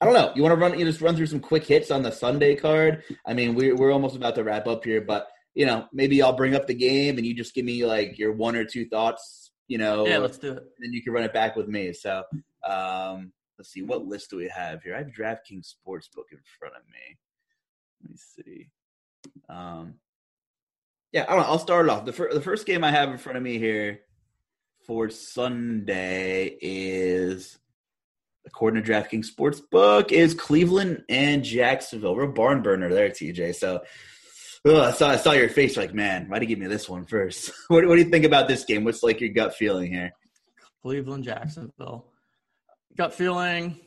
I 0.02 0.06
don't 0.06 0.16
know. 0.16 0.34
You 0.36 0.42
want 0.42 0.54
to 0.54 0.60
run? 0.60 0.80
You 0.80 0.86
just 0.86 1.02
run 1.02 1.16
through 1.16 1.28
some 1.28 1.40
quick 1.40 1.64
hits 1.64 1.92
on 1.92 2.02
the 2.02 2.12
Sunday 2.12 2.56
card. 2.56 3.04
I 3.28 3.34
mean, 3.36 3.54
we're 3.54 3.76
we're 3.76 3.92
almost 3.92 4.16
about 4.16 4.34
to 4.36 4.44
wrap 4.44 4.66
up 4.66 4.84
here, 4.84 5.02
but 5.02 5.28
you 5.56 5.66
know, 5.66 5.88
maybe 5.94 6.22
I'll 6.22 6.34
bring 6.34 6.56
up 6.56 6.68
the 6.68 6.74
game 6.74 7.18
and 7.18 7.26
you 7.26 7.34
just 7.34 7.54
give 7.54 7.66
me 7.66 7.86
like 7.86 8.18
your 8.18 8.34
one 8.34 8.56
or 8.56 8.66
two 8.66 8.88
thoughts, 8.88 9.52
you 9.68 9.78
know. 9.78 10.08
Yeah, 10.08 10.18
let's 10.18 10.38
do 10.38 10.54
it. 10.54 10.64
Then 10.80 10.94
you 10.94 11.04
can 11.04 11.14
run 11.14 11.24
it 11.24 11.34
back 11.34 11.56
with 11.56 11.68
me. 11.68 11.94
So, 11.94 12.24
um, 12.68 13.32
let's 13.58 13.72
see, 13.72 13.82
what 13.82 14.06
list 14.06 14.30
do 14.30 14.38
we 14.38 14.50
have 14.50 14.82
here? 14.82 14.96
I 14.96 15.00
have 15.00 15.08
DraftKings 15.08 15.74
Sportsbook 15.74 16.32
in 16.32 16.40
front 16.60 16.76
of 16.76 16.84
me. 16.92 17.18
Let 18.02 18.10
me 18.10 18.18
see. 18.18 18.70
Um, 19.50 19.96
yeah, 21.12 21.26
I 21.28 21.34
don't 21.34 21.44
know. 21.44 21.48
I'll 21.48 21.60
start 21.60 21.86
it 21.86 21.92
off. 21.92 22.06
The, 22.06 22.14
fir- 22.14 22.34
the 22.34 22.42
first 22.42 22.66
game 22.66 22.84
I 22.84 22.92
have 22.92 23.10
in 23.10 23.18
front 23.18 23.38
of 23.38 23.44
me 23.44 23.60
here 23.60 24.02
for 24.88 25.10
Sunday 25.12 26.58
is, 26.60 27.60
according 28.48 28.84
to 28.84 28.92
DraftKings 28.92 29.28
Sportsbook, 29.32 30.12
is 30.12 30.34
Cleveland 30.34 31.04
and 31.10 31.44
Jacksonville. 31.44 32.16
We're 32.16 32.24
a 32.24 32.34
barn 32.34 32.64
burner 32.64 32.90
there, 32.90 33.10
TJ. 33.10 33.56
So 33.56 33.82
Ugh, 34.66 34.76
I 34.76 34.92
saw 34.92 35.10
I 35.10 35.18
saw 35.18 35.34
your 35.34 35.50
face 35.50 35.76
like, 35.76 35.94
man, 35.94 36.30
why 36.30 36.40
did 36.40 36.50
you 36.50 36.56
give 36.56 36.64
me 36.64 36.70
this 36.70 36.88
one 36.88 37.06
first? 37.06 37.52
what, 37.68 37.86
what 37.86 37.96
do 37.96 38.02
you 38.02 38.10
think 38.10 38.24
about 38.24 38.48
this 38.48 38.64
game? 38.64 38.86
What's 38.86 39.04
like 39.04 39.20
your 39.20 39.32
gut 39.32 39.56
feeling 39.56 39.92
here? 39.92 40.12
Cleveland, 40.82 41.26
Jacksonville. 41.26 42.06
Gut 42.96 43.14
feeling. 43.14 43.78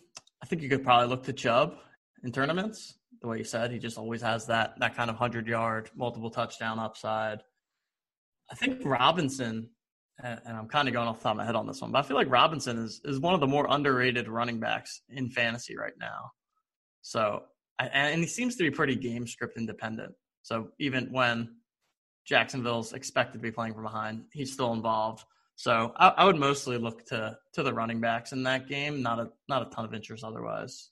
I 0.42 0.46
think 0.46 0.60
you 0.60 0.68
could 0.68 0.84
probably 0.84 1.08
look 1.08 1.22
to 1.24 1.32
Chubb 1.32 1.76
in 2.24 2.32
tournaments. 2.32 2.98
The 3.22 3.28
way 3.28 3.38
you 3.38 3.44
said, 3.44 3.70
he 3.70 3.78
just 3.78 3.96
always 3.96 4.20
has 4.20 4.46
that 4.46 4.74
that 4.80 4.94
kind 4.94 5.08
of 5.08 5.16
hundred 5.16 5.46
yard, 5.46 5.90
multiple 5.96 6.30
touchdown 6.30 6.78
upside. 6.78 7.40
I 8.50 8.54
think 8.54 8.82
Robinson, 8.84 9.70
and 10.22 10.40
I'm 10.46 10.68
kind 10.68 10.88
of 10.88 10.94
going 10.94 11.08
off 11.08 11.18
the 11.18 11.22
top 11.22 11.32
of 11.32 11.36
my 11.38 11.46
head 11.46 11.56
on 11.56 11.66
this 11.66 11.80
one, 11.80 11.90
but 11.90 12.00
I 12.00 12.02
feel 12.02 12.18
like 12.18 12.30
Robinson 12.30 12.76
is 12.78 13.00
is 13.06 13.18
one 13.18 13.32
of 13.32 13.40
the 13.40 13.46
more 13.46 13.66
underrated 13.70 14.28
running 14.28 14.60
backs 14.60 15.00
in 15.08 15.30
fantasy 15.30 15.74
right 15.74 15.94
now. 15.98 16.32
So, 17.00 17.44
and 17.78 18.20
he 18.20 18.26
seems 18.26 18.56
to 18.56 18.62
be 18.62 18.70
pretty 18.70 18.94
game 18.94 19.26
script 19.26 19.56
independent. 19.56 20.12
So 20.46 20.68
even 20.78 21.08
when 21.10 21.56
Jacksonville's 22.24 22.92
expected 22.92 23.38
to 23.38 23.42
be 23.42 23.50
playing 23.50 23.74
from 23.74 23.82
behind, 23.82 24.26
he's 24.32 24.52
still 24.52 24.72
involved. 24.74 25.24
So 25.56 25.92
I, 25.96 26.10
I, 26.10 26.24
would 26.24 26.36
mostly 26.36 26.78
look 26.78 27.04
to 27.06 27.36
to 27.54 27.64
the 27.64 27.74
running 27.74 28.00
backs 28.00 28.30
in 28.30 28.44
that 28.44 28.68
game. 28.68 29.02
Not 29.02 29.18
a 29.18 29.28
not 29.48 29.66
a 29.66 29.70
ton 29.74 29.84
of 29.84 29.92
interest 29.92 30.22
otherwise. 30.22 30.90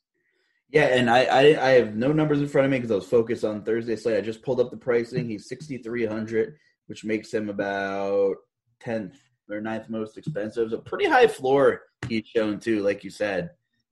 Yeah, 0.71 0.87
and 0.87 1.09
I, 1.09 1.25
I, 1.27 1.69
I 1.69 1.71
have 1.75 1.95
no 1.95 2.11
numbers 2.11 2.41
in 2.41 2.49
front 2.49 2.65
of 2.65 2.73
me 2.73 2.79
because 2.79 2.91
I 2.91 2.97
was 2.97 3.07
focused 3.07 3.45
on 3.45 3.63
Thursday 3.63 3.95
slate. 3.95 4.17
I 4.17 4.23
just 4.23 4.43
pulled 4.43 4.59
up 4.59 4.73
the 4.73 4.77
pricing. 4.77 5.29
He's 5.29 5.49
sixty 5.49 5.79
three 5.79 6.05
hundred, 6.05 6.57
which 6.87 7.05
makes 7.05 7.33
him 7.33 7.49
about 7.49 8.35
tenth 8.81 9.17
or 9.49 9.61
ninth 9.61 9.89
most 9.89 10.19
expensive. 10.19 10.71
So 10.71 10.79
pretty 10.79 11.07
high 11.07 11.29
floor 11.29 11.83
he's 12.09 12.27
shown 12.27 12.59
too, 12.59 12.83
like 12.83 13.05
you 13.05 13.11
said, 13.11 13.51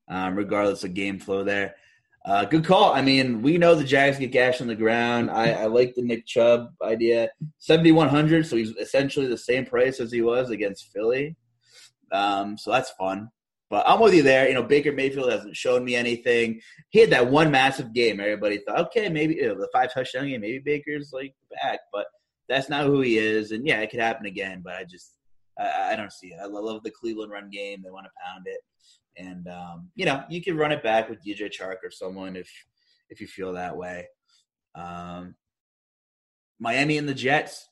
um, 0.09 0.35
regardless 0.35 0.83
of 0.83 0.95
game 0.95 1.21
flow 1.21 1.45
there. 1.45 1.77
Uh, 2.25 2.45
good 2.45 2.65
call. 2.65 2.93
I 2.93 3.03
mean, 3.03 3.43
we 3.43 3.59
know 3.59 3.75
the 3.75 3.83
Jags 3.83 4.19
get 4.19 4.31
gash 4.31 4.61
on 4.61 4.69
the 4.69 4.77
ground. 4.77 5.29
I, 5.29 5.51
I 5.53 5.67
like 5.67 5.95
the 5.95 6.03
Nick 6.03 6.25
Chubb 6.25 6.69
idea. 6.81 7.31
Seventy 7.59 7.91
one 7.91 8.09
hundred, 8.09 8.47
so 8.47 8.57
he's 8.57 8.71
essentially 8.77 9.27
the 9.27 9.37
same 9.37 9.67
price 9.67 9.99
as 9.99 10.13
he 10.13 10.23
was 10.23 10.51
against 10.51 10.93
Philly. 10.93 11.37
Um, 12.13 12.57
so 12.57 12.71
that's 12.71 12.91
fun. 12.91 13.29
But 13.71 13.89
I'm 13.89 14.01
with 14.01 14.15
you 14.15 14.23
there. 14.23 14.47
You 14.47 14.55
know, 14.55 14.63
Baker 14.63 14.93
Mayfield 14.93 15.33
hasn't 15.33 15.57
shown 15.57 15.83
me 15.83 15.97
anything. 15.97 16.61
He 16.91 17.01
had 17.01 17.11
that 17.11 17.31
one 17.31 17.51
massive 17.51 17.93
game. 17.95 18.21
Everybody 18.21 18.59
thought, 18.59 18.81
okay, 18.87 19.09
maybe 19.09 19.37
you 19.37 19.49
know, 19.49 19.55
the 19.55 19.69
five 19.73 19.93
touchdown 19.93 20.29
game, 20.29 20.43
maybe 20.43 20.59
Baker's 20.59 21.11
like 21.13 21.35
back, 21.51 21.81
but 21.93 22.07
that's 22.49 22.69
not 22.69 22.85
who 22.85 23.01
he 23.01 23.17
is. 23.19 23.51
And 23.51 23.67
yeah, 23.67 23.81
it 23.81 23.91
could 23.91 24.01
happen 24.01 24.27
again. 24.27 24.61
But 24.63 24.75
I 24.75 24.85
just, 24.85 25.15
I, 25.59 25.93
I 25.93 25.97
don't 25.97 26.13
see 26.13 26.29
it. 26.29 26.39
I 26.41 26.47
love 26.47 26.83
the 26.83 26.91
Cleveland 26.91 27.33
run 27.33 27.49
game. 27.51 27.81
They 27.83 27.91
want 27.91 28.05
to 28.05 28.13
pound 28.23 28.45
it, 28.47 28.61
and 29.17 29.47
um, 29.49 29.91
you 29.95 30.05
know, 30.05 30.25
you 30.29 30.43
can 30.43 30.57
run 30.57 30.73
it 30.73 30.83
back 30.83 31.09
with 31.09 31.25
DJ 31.25 31.51
Chark 31.51 31.77
or 31.85 31.91
someone 31.91 32.37
if 32.37 32.51
if 33.11 33.21
you 33.21 33.27
feel 33.27 33.53
that 33.55 33.77
way. 33.77 34.07
Um, 34.75 35.35
Miami 36.59 36.97
and 36.99 37.09
the 37.09 37.15
Jets 37.15 37.69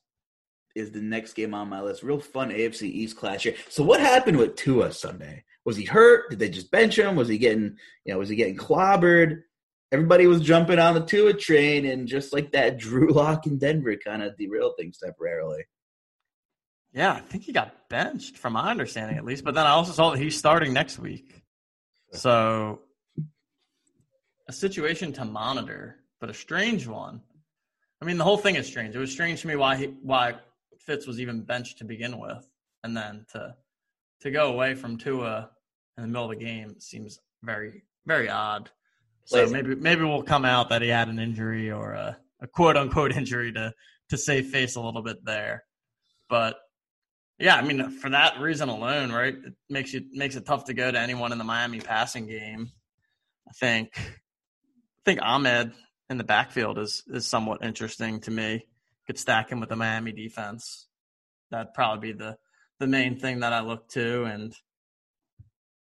is 0.75 0.91
the 0.91 1.01
next 1.01 1.35
game 1.35 1.55
on 1.55 1.69
my 1.69 1.81
list. 1.81 2.03
Real 2.03 2.21
fun 2.21 2.51
AFC 2.51 2.83
East 2.83 3.17
clash 3.17 3.45
here. 3.45 3.55
So 3.69 3.83
what 3.83 4.01
happened 4.01 4.37
with 4.37 4.57
Tua 4.57 4.93
Sunday? 4.93 5.45
Was 5.65 5.77
he 5.77 5.85
hurt? 5.85 6.31
Did 6.31 6.39
they 6.39 6.49
just 6.49 6.71
bench 6.71 6.99
him? 6.99 7.17
Was 7.17 7.29
he 7.29 7.39
getting, 7.39 7.77
you 8.05 8.13
know, 8.13 8.19
was 8.19 8.29
he 8.29 8.37
getting 8.37 8.57
clobbered? 8.57 9.43
Everybody 9.93 10.27
was 10.27 10.41
jumping 10.41 10.79
on 10.79 10.95
the 10.95 11.05
Tua 11.05 11.35
train, 11.35 11.87
and 11.87 12.07
just 12.07 12.33
like 12.33 12.53
that, 12.53 12.79
Drew 12.79 13.13
Lock 13.13 13.47
in 13.47 13.59
Denver 13.59 13.97
kind 13.97 14.23
of 14.23 14.37
derailed 14.37 14.75
things 14.79 14.99
temporarily. 14.99 15.65
Yeah, 16.93 17.13
I 17.13 17.21
think 17.21 17.45
he 17.45 17.53
got 17.53 17.89
benched, 17.89 18.37
from 18.37 18.55
my 18.55 18.71
understanding 18.71 19.17
at 19.17 19.25
least. 19.25 19.45
But 19.45 19.55
then 19.55 19.67
I 19.67 19.71
also 19.71 19.93
saw 19.93 20.11
that 20.11 20.19
he's 20.19 20.37
starting 20.37 20.73
next 20.73 20.99
week. 20.99 21.43
So 22.13 22.81
a 24.49 24.53
situation 24.53 25.13
to 25.15 25.25
monitor, 25.25 25.97
but 26.21 26.31
a 26.31 26.35
strange 26.35 26.87
one. 26.87 27.21
I 28.03 28.05
mean, 28.05 28.19
the 28.19 28.25
whole 28.25 28.39
thing 28.39 28.57
is 28.57 28.67
strange. 28.67 28.97
It 28.97 28.99
was 28.99 29.13
strange 29.13 29.43
to 29.43 29.47
me 29.47 29.55
why 29.55 29.77
he, 29.77 29.87
why 30.03 30.35
Fitz 30.81 31.07
was 31.07 31.21
even 31.21 31.43
benched 31.43 31.79
to 31.79 31.85
begin 31.85 32.19
with, 32.19 32.49
and 32.83 32.97
then 32.97 33.27
to 33.33 33.55
to 34.23 34.31
go 34.31 34.53
away 34.53 34.75
from 34.75 34.99
Tua 34.99 35.51
in 35.97 36.03
the 36.03 36.09
middle 36.09 36.31
of 36.31 36.37
the 36.37 36.45
game 36.45 36.81
seems 36.81 37.21
very 37.43 37.85
very 38.07 38.29
odd. 38.29 38.71
So 39.27 39.47
maybe 39.47 39.77
maybe 39.77 40.03
we'll 40.03 40.23
come 40.23 40.45
out 40.45 40.71
that 40.71 40.83
he 40.83 40.89
had 40.89 41.09
an 41.09 41.21
injury 41.21 41.71
or 41.71 41.93
a, 41.93 42.19
a 42.41 42.49
quote 42.49 42.77
unquote 42.77 43.13
injury 43.17 43.53
to 43.53 43.73
to 44.09 44.19
save 44.19 44.49
face 44.49 44.75
a 44.75 44.81
little 44.81 45.03
bit 45.03 45.25
there. 45.25 45.65
But 46.29 46.57
yeah, 47.41 47.57
I 47.57 47.63
mean 47.63 47.91
for 47.91 48.11
that 48.11 48.39
reason 48.39 48.69
alone, 48.69 49.11
right? 49.11 49.35
It 49.35 49.55
makes 49.69 49.93
you 49.95 50.03
makes 50.13 50.37
it 50.37 50.45
tough 50.45 50.67
to 50.67 50.75
go 50.75 50.91
to 50.91 50.99
anyone 50.99 51.33
in 51.33 51.39
the 51.39 51.45
Miami 51.45 51.81
passing 51.81 52.27
game. 52.27 52.71
I 53.49 53.53
think 53.53 53.93
I 53.97 55.03
think 55.05 55.21
Ahmed 55.23 55.73
in 56.11 56.19
the 56.19 56.25
backfield 56.25 56.79
is 56.79 57.03
is 57.09 57.27
somewhat 57.27 57.65
interesting 57.65 58.21
to 58.21 58.31
me. 58.31 58.67
Could 59.07 59.19
stack 59.19 59.51
him 59.51 59.59
with 59.59 59.71
the 59.71 59.77
Miami 59.77 60.13
defense. 60.13 60.87
That'd 61.51 61.73
probably 61.73 62.13
be 62.13 62.19
the 62.19 62.37
the 62.79 62.87
main 62.87 63.19
thing 63.19 63.41
that 63.41 63.53
I 63.53 63.61
look 63.61 63.89
to. 63.91 64.25
And 64.25 64.55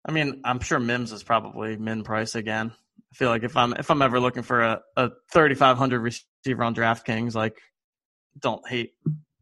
I 0.03 0.11
mean, 0.11 0.41
I'm 0.43 0.59
sure 0.59 0.79
Mims 0.79 1.11
is 1.11 1.23
probably 1.23 1.77
min 1.77 2.03
price 2.03 2.35
again. 2.35 2.71
I 2.71 3.15
feel 3.15 3.29
like 3.29 3.43
if 3.43 3.55
I'm 3.55 3.73
if 3.73 3.91
I'm 3.91 4.01
ever 4.01 4.19
looking 4.19 4.43
for 4.43 4.61
a, 4.61 4.81
a 4.97 5.11
3,500 5.31 5.99
receiver 5.99 6.63
on 6.63 6.73
DraftKings, 6.73 7.35
like 7.35 7.57
don't 8.39 8.67
hate 8.67 8.93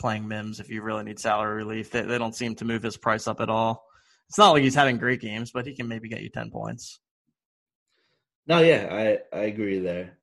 playing 0.04 0.28
Mims 0.28 0.60
if 0.60 0.70
you 0.70 0.82
really 0.82 1.06
need 1.06 1.18
salary 1.18 1.56
relief. 1.56 1.90
They, 1.90 2.02
they 2.02 2.18
don't 2.18 2.36
seem 2.36 2.56
to 2.56 2.66
move 2.66 2.84
his 2.84 2.98
price 2.98 3.26
up 3.26 3.40
at 3.40 3.50
all. 3.50 3.86
It's 4.28 4.38
not 4.38 4.52
like 4.52 4.62
he's 4.62 4.76
having 4.76 4.98
great 4.98 5.22
games, 5.22 5.52
but 5.52 5.66
he 5.66 5.74
can 5.74 5.88
maybe 5.88 6.10
get 6.10 6.22
you 6.22 6.30
10 6.30 6.52
points. 6.52 7.00
No, 8.46 8.60
yeah, 8.60 8.90
I, 8.92 9.38
I 9.38 9.44
agree 9.44 9.80
there. 9.80 10.18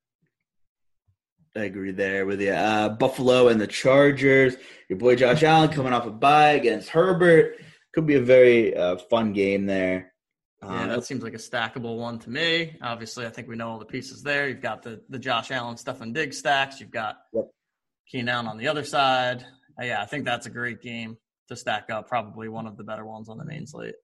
I 1.57 1.61
agree 1.61 1.93
there 1.93 2.27
with 2.27 2.43
you. 2.43 2.53
Uh, 2.53 2.91
Buffalo 2.91 3.49
and 3.49 3.59
the 3.59 3.67
Chargers. 3.67 4.55
Your 4.91 4.99
boy 4.99 5.17
Josh 5.17 5.43
Allen 5.43 5.71
coming 5.71 5.95
off 5.95 6.05
a 6.05 6.11
bye 6.11 6.51
against 6.51 6.91
Herbert. 6.91 7.57
Could 7.95 8.07
be 8.07 8.17
a 8.17 8.21
very 8.21 8.77
uh, 8.77 8.99
fun 8.99 9.33
game 9.33 9.65
there. 9.65 10.13
Yeah, 10.63 10.89
that 10.89 10.99
um, 10.99 11.03
seems 11.03 11.23
like 11.23 11.33
a 11.33 11.39
stackable 11.39 11.97
one 11.97 12.19
to 12.19 12.29
me. 12.29 12.77
Obviously, 12.83 13.25
I 13.25 13.31
think 13.31 13.49
we 13.49 13.57
know 13.57 13.71
all 13.71 13.79
the 13.79 13.87
pieces 13.87 14.23
there. 14.23 14.47
You've 14.47 14.61
got 14.61 14.83
the 14.83 15.01
the 15.09 15.19
Josh 15.19 15.51
Allen, 15.51 15.77
Stefon 15.77 16.13
Diggs 16.13 16.39
stacks. 16.39 16.81
You've 16.81 16.91
got 16.91 17.17
yep. 17.33 17.47
Keenan 18.07 18.29
Allen 18.29 18.47
on 18.47 18.59
the 18.59 18.69
other 18.69 18.85
side. 18.85 19.47
Uh, 19.81 19.85
yeah, 19.85 20.03
I 20.03 20.07
think 20.07 20.25
that's 20.25 20.47
a 20.47 20.51
great 20.51 20.83
game 20.83 21.17
to 21.49 21.57
stack 21.57 21.91
up. 21.91 22.09
Probably 22.09 22.49
one 22.49 22.67
of 22.67 22.77
the 22.77 22.85
better 22.85 23.05
ones 23.05 23.29
on 23.29 23.39
the 23.39 23.45
main 23.45 23.67
slate. 23.67 23.95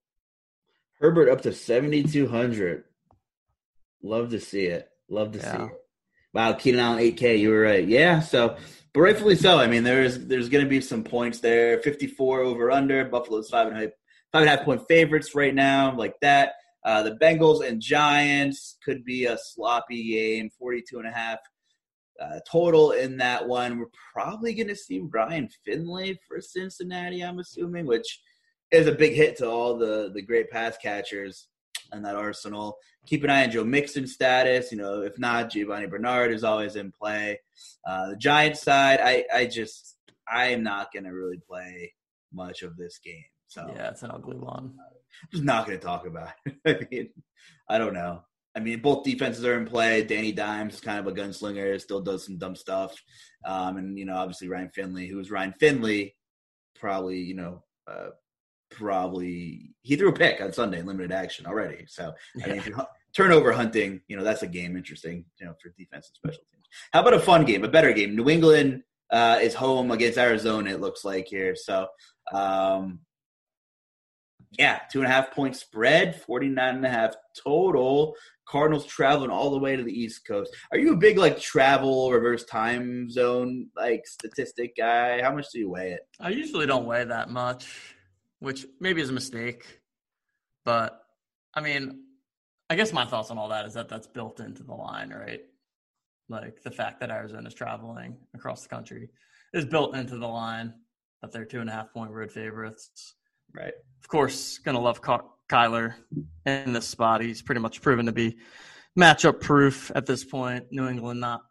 Herbert 0.99 1.29
up 1.29 1.41
to 1.41 1.53
seventy 1.53 2.03
two 2.03 2.27
hundred. 2.27 2.85
Love 4.01 4.31
to 4.31 4.39
see 4.39 4.65
it. 4.65 4.89
Love 5.09 5.33
to 5.33 5.39
yeah. 5.39 5.57
see 5.57 5.63
it. 5.63 5.71
Wow, 6.33 6.53
Keenan 6.53 6.81
Allen, 6.81 6.99
8K. 6.99 7.39
You 7.39 7.49
were 7.49 7.61
right. 7.61 7.87
Yeah, 7.87 8.19
so, 8.19 8.57
but 8.93 9.01
rightfully 9.01 9.35
so. 9.35 9.57
I 9.57 9.67
mean, 9.67 9.83
there's 9.83 10.19
there's 10.19 10.49
going 10.49 10.63
to 10.63 10.69
be 10.69 10.81
some 10.81 11.03
points 11.03 11.39
there. 11.39 11.79
54 11.81 12.41
over 12.41 12.71
under. 12.71 13.05
Buffalo's 13.05 13.49
five 13.49 13.67
and 13.67 13.77
a 13.77 13.79
half, 13.81 13.89
five 14.31 14.41
and 14.41 14.49
a 14.49 14.55
half 14.55 14.65
point 14.65 14.87
favorites 14.87 15.33
right 15.35 15.53
now, 15.55 15.95
like 15.95 16.15
that. 16.21 16.53
Uh, 16.83 17.03
the 17.03 17.15
Bengals 17.15 17.67
and 17.67 17.81
Giants 17.81 18.77
could 18.83 19.03
be 19.03 19.25
a 19.25 19.37
sloppy 19.37 20.11
game. 20.11 20.49
42 20.59 20.99
and 20.99 21.07
a 21.07 21.11
half 21.11 21.39
uh, 22.21 22.39
total 22.49 22.91
in 22.91 23.17
that 23.17 23.47
one. 23.47 23.77
We're 23.77 23.85
probably 24.13 24.53
going 24.53 24.67
to 24.67 24.75
see 24.75 24.99
Ryan 24.99 25.49
Finley 25.65 26.19
for 26.27 26.41
Cincinnati. 26.41 27.21
I'm 27.21 27.39
assuming, 27.39 27.85
which 27.85 28.21
is 28.71 28.87
a 28.87 28.91
big 28.91 29.13
hit 29.13 29.37
to 29.37 29.49
all 29.49 29.77
the 29.77 30.11
the 30.13 30.21
great 30.21 30.49
pass 30.49 30.77
catchers 30.77 31.47
in 31.93 32.01
that 32.03 32.15
arsenal. 32.15 32.77
Keep 33.05 33.23
an 33.23 33.29
eye 33.29 33.43
on 33.43 33.51
Joe 33.51 33.63
Mixon 33.63 34.07
status. 34.07 34.71
You 34.71 34.77
know, 34.77 35.01
if 35.01 35.17
not, 35.17 35.51
Giovani 35.51 35.89
Bernard 35.89 36.31
is 36.31 36.43
always 36.43 36.75
in 36.75 36.91
play. 36.91 37.39
Uh, 37.85 38.09
the 38.09 38.17
Giants 38.17 38.61
side, 38.61 38.99
I, 39.01 39.25
I 39.33 39.45
just, 39.45 39.97
I 40.31 40.47
am 40.47 40.63
not 40.63 40.91
going 40.91 41.05
to 41.05 41.11
really 41.11 41.39
play 41.47 41.93
much 42.33 42.63
of 42.63 42.75
this 42.75 42.99
game. 43.03 43.23
So 43.47 43.71
yeah, 43.73 43.89
it's 43.89 44.03
an 44.03 44.11
ugly 44.11 44.37
one. 44.37 44.75
I'm 44.77 45.29
just 45.31 45.43
not 45.43 45.65
going 45.65 45.79
to 45.79 45.85
talk 45.85 46.05
about 46.05 46.31
it. 46.45 46.55
I 46.65 46.93
mean, 46.93 47.09
I 47.69 47.77
don't 47.77 47.93
know. 47.93 48.23
I 48.57 48.59
mean, 48.59 48.79
both 48.79 49.03
defenses 49.03 49.45
are 49.45 49.55
in 49.55 49.67
play. 49.67 50.03
Danny 50.03 50.31
Dimes 50.31 50.73
is 50.73 50.79
kind 50.79 50.99
of 50.99 51.05
a 51.05 51.11
gunslinger, 51.11 51.79
still 51.79 52.01
does 52.01 52.25
some 52.25 52.39
dumb 52.39 52.55
stuff. 52.55 52.91
Um, 53.45 53.77
and, 53.77 53.99
you 53.99 54.05
know, 54.05 54.15
obviously 54.15 54.49
Ryan 54.49 54.71
Finley, 54.73 55.07
who 55.07 55.19
is 55.19 55.29
Ryan 55.29 55.53
Finley, 55.59 56.15
probably, 56.75 57.19
you 57.19 57.35
know, 57.35 57.63
uh, 57.87 58.09
probably 58.71 59.75
he 59.83 59.95
threw 59.95 60.09
a 60.09 60.13
pick 60.13 60.41
on 60.41 60.51
Sunday 60.51 60.79
in 60.79 60.87
limited 60.87 61.11
action 61.11 61.45
already. 61.45 61.85
So. 61.87 62.13
I 62.43 62.47
mean, 62.47 62.75
turnover 63.15 63.51
hunting, 63.51 64.01
you 64.07 64.17
know 64.17 64.23
that's 64.23 64.43
a 64.43 64.47
game 64.47 64.75
interesting, 64.75 65.25
you 65.39 65.45
know, 65.45 65.53
for 65.61 65.69
defense 65.77 66.09
and 66.09 66.15
special 66.15 66.43
teams. 66.51 66.65
How 66.93 67.01
about 67.01 67.13
a 67.13 67.19
fun 67.19 67.45
game, 67.45 67.63
a 67.63 67.67
better 67.67 67.93
game? 67.93 68.15
New 68.15 68.29
England 68.29 68.83
uh, 69.11 69.39
is 69.41 69.53
home 69.53 69.91
against 69.91 70.17
Arizona. 70.17 70.71
It 70.71 70.81
looks 70.81 71.05
like 71.05 71.27
here. 71.27 71.55
So 71.55 71.87
um, 72.33 72.99
yeah, 74.57 74.79
two 74.91 74.99
and 74.99 75.07
a 75.07 75.11
half 75.11 75.31
point 75.31 75.55
spread, 75.55 76.21
49 76.21 76.75
and 76.75 76.85
a 76.85 76.89
half 76.89 77.15
total. 77.43 78.15
Cardinals 78.47 78.85
traveling 78.85 79.29
all 79.29 79.51
the 79.51 79.59
way 79.59 79.75
to 79.75 79.83
the 79.83 79.91
East 79.91 80.25
Coast. 80.25 80.55
Are 80.71 80.77
you 80.77 80.93
a 80.93 80.97
big 80.97 81.17
like 81.17 81.39
travel 81.39 82.11
reverse 82.11 82.45
time 82.45 83.09
zone 83.09 83.67
like 83.75 84.07
statistic 84.07 84.75
guy? 84.77 85.21
How 85.21 85.33
much 85.33 85.47
do 85.51 85.59
you 85.59 85.69
weigh 85.69 85.91
it? 85.91 86.07
I 86.19 86.29
usually 86.29 86.65
don't 86.65 86.85
weigh 86.85 87.03
that 87.03 87.29
much 87.29 87.67
which 88.39 88.65
maybe 88.79 89.01
is 89.01 89.09
a 89.09 89.13
mistake. 89.13 89.79
But 90.65 91.01
I 91.53 91.61
mean, 91.61 92.03
I 92.69 92.75
guess 92.75 92.93
my 92.93 93.05
thoughts 93.05 93.31
on 93.31 93.37
all 93.37 93.49
that 93.49 93.65
is 93.65 93.73
that 93.73 93.89
that's 93.89 94.07
built 94.07 94.39
into 94.39 94.63
the 94.63 94.73
line, 94.73 95.09
right? 95.09 95.41
Like 96.29 96.61
the 96.61 96.71
fact 96.71 96.99
that 96.99 97.09
Arizona 97.09 97.47
is 97.47 97.53
traveling 97.53 98.17
across 98.35 98.63
the 98.63 98.69
country 98.69 99.09
is 99.53 99.65
built 99.65 99.95
into 99.95 100.17
the 100.17 100.27
line 100.27 100.73
that 101.21 101.31
they're 101.31 101.45
two 101.45 101.61
and 101.61 101.69
a 101.69 101.73
half 101.73 101.93
point 101.93 102.11
road 102.11 102.31
favorites. 102.31 103.15
Right. 103.55 103.73
Of 104.01 104.07
course, 104.09 104.57
gonna 104.57 104.79
love 104.79 105.01
Kyler 105.49 105.95
in 106.45 106.73
this 106.73 106.87
spot. 106.87 107.21
He's 107.21 107.41
pretty 107.41 107.61
much 107.61 107.81
proven 107.81 108.05
to 108.07 108.11
be 108.11 108.37
matchup 108.97 109.41
proof 109.41 109.91
at 109.95 110.05
this 110.05 110.23
point. 110.23 110.65
New 110.71 110.87
England 110.87 111.19
not 111.19 111.41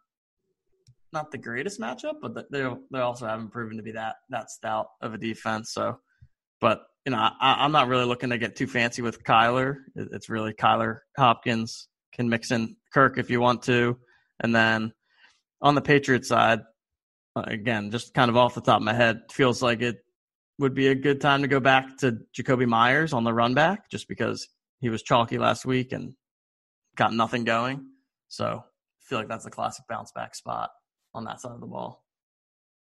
not 1.13 1.31
the 1.31 1.37
greatest 1.37 1.79
matchup, 1.79 2.15
but 2.21 2.51
they 2.51 2.67
they 2.91 2.99
also 2.99 3.25
haven't 3.25 3.49
proven 3.49 3.77
to 3.77 3.83
be 3.83 3.93
that 3.93 4.15
that 4.29 4.49
stout 4.49 4.87
of 5.01 5.13
a 5.13 5.17
defense. 5.17 5.71
So 5.71 5.97
but 6.59 6.81
you 7.05 7.11
know, 7.11 7.17
I, 7.17 7.63
am 7.63 7.71
not 7.71 7.87
really 7.87 8.05
looking 8.05 8.31
to 8.31 8.37
get 8.37 8.55
too 8.55 8.67
fancy 8.67 9.01
with 9.01 9.23
Kyler. 9.23 9.77
It's 9.95 10.29
really 10.29 10.53
Kyler 10.53 10.99
Hopkins 11.17 11.87
can 12.11 12.27
mix 12.27 12.51
in 12.51 12.75
Kirk 12.93 13.17
if 13.17 13.29
you 13.29 13.39
want 13.39 13.63
to, 13.63 13.97
and 14.41 14.53
then 14.53 14.91
on 15.61 15.75
the 15.75 15.81
Patriots 15.81 16.27
side, 16.27 16.59
uh, 17.35 17.43
again, 17.45 17.91
just 17.91 18.13
kind 18.13 18.29
of 18.29 18.37
off 18.37 18.55
the 18.55 18.61
top 18.61 18.81
of 18.81 18.83
my 18.83 18.93
head, 18.93 19.21
feels 19.31 19.61
like 19.61 19.81
it 19.81 19.97
would 20.59 20.73
be 20.73 20.87
a 20.87 20.95
good 20.95 21.21
time 21.21 21.41
to 21.41 21.47
go 21.47 21.59
back 21.59 21.97
to 21.97 22.19
Jakobi 22.35 22.67
Meyers 22.67 23.13
on 23.13 23.23
the 23.23 23.33
run 23.33 23.53
back, 23.53 23.89
just 23.89 24.07
because 24.07 24.47
he 24.79 24.89
was 24.89 25.03
chalky 25.03 25.37
last 25.37 25.65
week 25.65 25.91
and 25.91 26.13
got 26.95 27.13
nothing 27.13 27.43
going. 27.43 27.85
So 28.27 28.63
I 28.63 29.01
feel 29.01 29.19
like 29.19 29.27
that's 29.27 29.45
a 29.45 29.51
classic 29.51 29.85
bounce 29.87 30.11
back 30.11 30.35
spot 30.35 30.71
on 31.13 31.25
that 31.25 31.39
side 31.41 31.53
of 31.53 31.61
the 31.61 31.67
ball. 31.67 32.03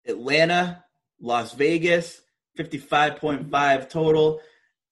Atlanta, 0.06 0.84
Las 1.20 1.54
Vegas, 1.54 2.20
55.5 2.58 3.88
total. 3.88 4.40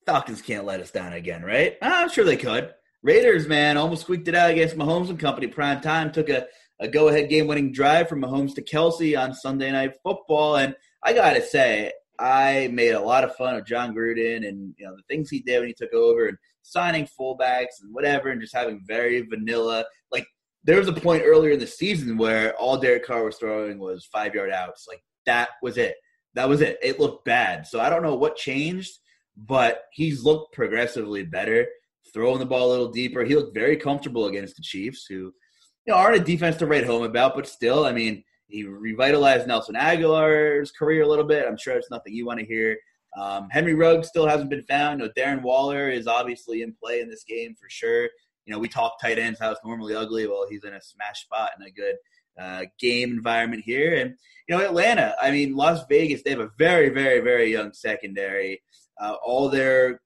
Falcons 0.07 0.43
can't 0.43 0.67
let 0.67 0.81
us 0.81 0.91
down 0.91 1.13
again, 1.13 1.43
right? 1.43 1.77
I'm 1.81 2.11
sure 2.11 2.25
they 2.25 2.37
could. 2.37 2.75
Raiders, 3.03 3.47
man, 3.47 3.77
almost 3.77 4.03
squeaked 4.03 4.29
it 4.29 4.35
out 4.35 4.51
against 4.51 4.77
Mahomes 4.77 5.11
and 5.11 5.19
company. 5.19 5.47
Prime 5.47 5.81
time 5.81 6.11
took 6.11 6.29
a, 6.29 6.47
a 6.81 6.89
go 6.89 7.09
ahead 7.09 7.29
game 7.29 7.47
winning 7.47 7.73
drive 7.73 8.09
from 8.09 8.23
Mahomes 8.23 8.55
to 8.55 8.63
Kelce 8.63 9.19
on 9.19 9.35
Sunday 9.35 9.71
Night 9.71 9.95
Football. 10.03 10.57
And 10.57 10.75
I 11.03 11.13
got 11.13 11.35
to 11.35 11.43
say, 11.43 11.93
I 12.19 12.69
made 12.73 12.93
a 12.93 13.01
lot 13.01 13.25
of 13.25 13.35
fun 13.37 13.57
of 13.57 13.67
Jon 13.67 13.95
Gruden 13.95 14.47
and 14.49 14.75
you 14.79 14.87
know 14.87 14.97
the 14.97 15.03
things 15.09 15.31
he 15.31 15.41
did 15.41 15.61
when 15.61 15.69
he 15.69 15.75
took 15.75 15.93
over 15.93 16.27
and 16.27 16.39
signing 16.63 17.09
fullbacks 17.19 17.83
and 17.83 17.93
whatever 17.93 18.31
and 18.31 18.41
just 18.41 18.55
having 18.55 18.83
very 18.87 19.23
vanilla. 19.23 19.85
Like 20.13 20.27
there 20.65 20.79
was 20.79 20.89
a 20.89 20.93
point 20.93 21.23
earlier 21.25 21.53
in 21.53 21.61
the 21.61 21.67
season 21.67 22.17
where 22.17 22.55
all 22.57 22.79
Derek 22.79 23.07
Carr 23.07 23.25
was 23.25 23.37
throwing 23.37 23.79
was 23.79 24.07
five 24.07 24.35
yard 24.35 24.51
outs. 24.51 24.87
Like 24.89 25.03
that 25.27 25.51
was 25.63 25.77
it. 25.77 25.97
That 26.35 26.49
was 26.49 26.61
it. 26.61 26.79
It 26.83 26.99
looked 26.99 27.25
bad. 27.25 27.67
So 27.67 27.81
I 27.81 27.91
don't 27.91 28.03
know 28.03 28.17
what 28.17 28.37
changed, 28.37 28.93
but 29.37 29.83
he's 29.93 30.25
looked 30.25 30.55
progressively 30.55 31.23
better, 31.23 31.67
throwing 32.13 32.39
the 32.39 32.47
ball 32.47 32.69
a 32.69 32.71
little 32.71 32.91
deeper. 32.91 33.25
He 33.25 33.37
looked 33.37 33.55
very 33.55 33.77
comfortable 33.77 34.27
against 34.27 34.57
the 34.57 34.63
Chiefs, 34.63 35.07
who 35.09 35.15
you 35.15 35.93
know 35.93 35.95
aren't 35.95 36.21
a 36.21 36.25
defense 36.25 36.57
to 36.57 36.67
write 36.67 36.87
home 36.87 37.03
about, 37.03 37.35
but 37.35 37.47
still, 37.47 37.85
I 37.85 37.93
mean, 37.93 38.25
he 38.49 38.65
revitalized 38.65 39.47
Nelson 39.47 39.75
Agholor's 39.75 40.71
career 40.71 41.03
a 41.03 41.09
little 41.09 41.25
bit. 41.25 41.47
I'm 41.47 41.57
sure 41.57 41.77
it's 41.77 41.91
nothing 41.91 42.15
you 42.15 42.27
want 42.27 42.41
to 42.41 42.47
hear. 42.47 42.77
Um, 43.17 43.49
Henry 43.51 43.75
Ruggs 43.75 44.09
still 44.09 44.27
hasn't 44.27 44.51
been 44.51 44.65
found. 44.65 45.01
You 45.01 45.07
know, 45.07 45.13
Darren 45.17 45.43
Waller 45.43 45.89
is 45.89 46.07
obviously 46.07 46.63
in 46.63 46.75
play 46.75 47.01
in 47.01 47.09
this 47.09 47.25
game 47.25 47.55
for 47.55 47.69
sure. 47.69 48.05
You 48.45 48.53
know, 48.53 48.59
we 48.59 48.69
talk 48.69 49.01
tight 49.01 49.19
ends 49.19 49.41
how 49.41 49.53
it's 49.53 49.61
normally 49.65 49.95
ugly. 49.95 50.27
Well, 50.27 50.47
he's 50.49 50.65
in 50.65 50.75
a 50.75 50.81
smash 50.81 51.23
spot 51.23 51.53
in 51.59 51.67
a 51.67 51.71
good 51.71 51.95
uh, 52.39 52.67
game 52.79 53.11
environment 53.11 53.63
here. 53.65 53.97
And 53.97 54.15
you 54.49 54.57
know, 54.57 54.65
Atlanta. 54.65 55.15
I 55.21 55.31
mean, 55.31 55.57
Las 55.57 55.87
Vegas. 55.89 56.23
They 56.23 56.31
have 56.31 56.41
a 56.41 56.51
very, 56.59 56.91
very, 56.91 57.21
very 57.21 57.51
young 57.51 57.73
secondary. 57.73 58.63
Uh, 59.01 59.15
all 59.25 59.49
their, 59.49 60.01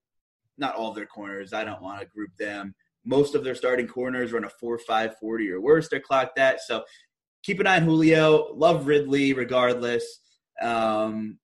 not 0.56 0.76
all 0.76 0.92
their 0.92 1.06
corners. 1.06 1.52
I 1.52 1.64
don't 1.64 1.82
want 1.82 2.00
to 2.00 2.06
group 2.06 2.30
them. 2.38 2.74
Most 3.04 3.34
of 3.34 3.42
their 3.42 3.54
starting 3.54 3.88
corners 3.88 4.32
run 4.32 4.44
a 4.44 4.50
four 4.50 4.78
five 4.78 5.18
forty 5.18 5.50
or 5.50 5.60
worse. 5.60 5.88
They're 5.88 5.98
clocked 5.98 6.38
at. 6.38 6.60
So 6.60 6.84
keep 7.42 7.60
an 7.60 7.66
eye 7.66 7.76
on 7.76 7.84
Julio. 7.84 8.54
Love 8.54 8.86
Ridley, 8.86 9.32
regardless. 9.32 10.20
Um, 10.60 11.38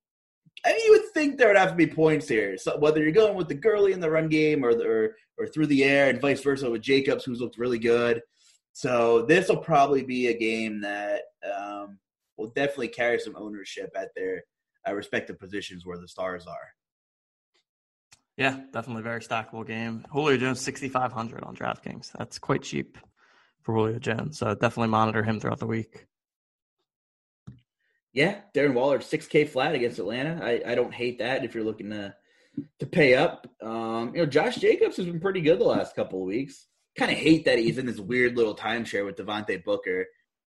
I 0.66 0.72
mean, 0.72 0.80
you 0.86 0.92
would 0.92 1.12
think 1.12 1.36
there 1.36 1.48
would 1.48 1.56
have 1.56 1.70
to 1.70 1.76
be 1.76 1.86
points 1.86 2.28
here. 2.28 2.56
So 2.56 2.78
whether 2.78 3.02
you're 3.02 3.12
going 3.12 3.36
with 3.36 3.48
the 3.48 3.54
Gurley 3.54 3.92
in 3.92 4.00
the 4.00 4.10
run 4.10 4.28
game 4.28 4.64
or, 4.64 4.70
or 4.70 5.16
or 5.36 5.46
through 5.46 5.66
the 5.66 5.84
air, 5.84 6.08
and 6.08 6.20
vice 6.20 6.42
versa 6.42 6.70
with 6.70 6.82
Jacobs, 6.82 7.24
who's 7.24 7.40
looked 7.40 7.58
really 7.58 7.78
good. 7.78 8.22
So 8.72 9.22
this 9.22 9.48
will 9.48 9.56
probably 9.56 10.04
be 10.04 10.28
a 10.28 10.38
game 10.38 10.80
that 10.82 11.22
um, 11.44 11.98
will 12.36 12.50
definitely 12.50 12.88
carry 12.88 13.18
some 13.18 13.36
ownership 13.36 13.90
at 13.96 14.10
their 14.14 14.44
uh, 14.88 14.94
respective 14.94 15.38
positions 15.38 15.84
where 15.84 15.98
the 15.98 16.08
stars 16.08 16.46
are. 16.46 16.68
Yeah, 18.36 18.60
definitely 18.72 19.02
very 19.02 19.20
stackable 19.20 19.66
game. 19.66 20.04
Julio 20.10 20.36
Jones, 20.36 20.60
6,500 20.60 21.44
on 21.44 21.54
DraftKings. 21.54 22.10
That's 22.18 22.38
quite 22.38 22.62
cheap 22.62 22.98
for 23.64 23.74
Julio 23.74 23.98
Jones. 23.98 24.38
So 24.38 24.54
definitely 24.54 24.88
monitor 24.88 25.22
him 25.22 25.40
throughout 25.40 25.58
the 25.58 25.66
week. 25.66 26.06
Yeah, 28.12 28.36
Darren 28.54 28.74
Waller, 28.74 29.00
6K 29.00 29.48
flat 29.48 29.74
against 29.74 29.98
Atlanta. 29.98 30.40
I, 30.40 30.62
I 30.70 30.74
don't 30.76 30.94
hate 30.94 31.18
that 31.18 31.44
if 31.44 31.54
you're 31.54 31.64
looking 31.64 31.90
to 31.90 32.14
to 32.78 32.86
pay 32.86 33.16
up. 33.16 33.48
Um, 33.60 34.12
you 34.14 34.20
know, 34.20 34.26
Josh 34.26 34.56
Jacobs 34.56 34.96
has 34.96 35.06
been 35.06 35.18
pretty 35.18 35.40
good 35.40 35.58
the 35.58 35.64
last 35.64 35.96
couple 35.96 36.20
of 36.20 36.28
weeks. 36.28 36.68
Kind 36.96 37.10
of 37.10 37.18
hate 37.18 37.44
that 37.46 37.58
he's 37.58 37.78
in 37.78 37.86
this 37.86 37.98
weird 37.98 38.36
little 38.36 38.54
timeshare 38.54 39.04
with 39.04 39.16
Devontae 39.16 39.64
Booker. 39.64 40.06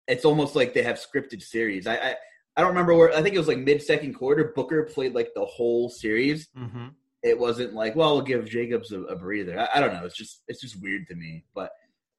It's 0.07 0.23
almost 0.23 0.55
like 0.55 0.73
they 0.73 0.83
have 0.83 0.97
scripted 0.97 1.41
series. 1.41 1.85
I, 1.85 1.95
I 1.95 2.15
I 2.55 2.61
don't 2.61 2.71
remember 2.71 2.93
where. 2.93 3.13
I 3.13 3.21
think 3.21 3.35
it 3.35 3.37
was 3.37 3.47
like 3.47 3.59
mid 3.59 3.81
second 3.81 4.15
quarter. 4.15 4.51
Booker 4.55 4.83
played 4.83 5.13
like 5.13 5.31
the 5.33 5.45
whole 5.45 5.89
series. 5.89 6.49
Mm-hmm. 6.57 6.87
It 7.23 7.37
wasn't 7.37 7.73
like, 7.73 7.95
well, 7.95 8.15
we'll 8.15 8.25
give 8.25 8.49
Jacobs 8.49 8.91
a, 8.91 9.01
a 9.03 9.15
breather. 9.15 9.59
I, 9.59 9.69
I, 9.75 9.79
don't 9.79 9.93
know. 9.93 10.05
It's 10.05 10.17
just 10.17 10.43
it's 10.47 10.61
just 10.61 10.81
weird 10.81 11.07
to 11.07 11.15
me. 11.15 11.45
But 11.55 11.71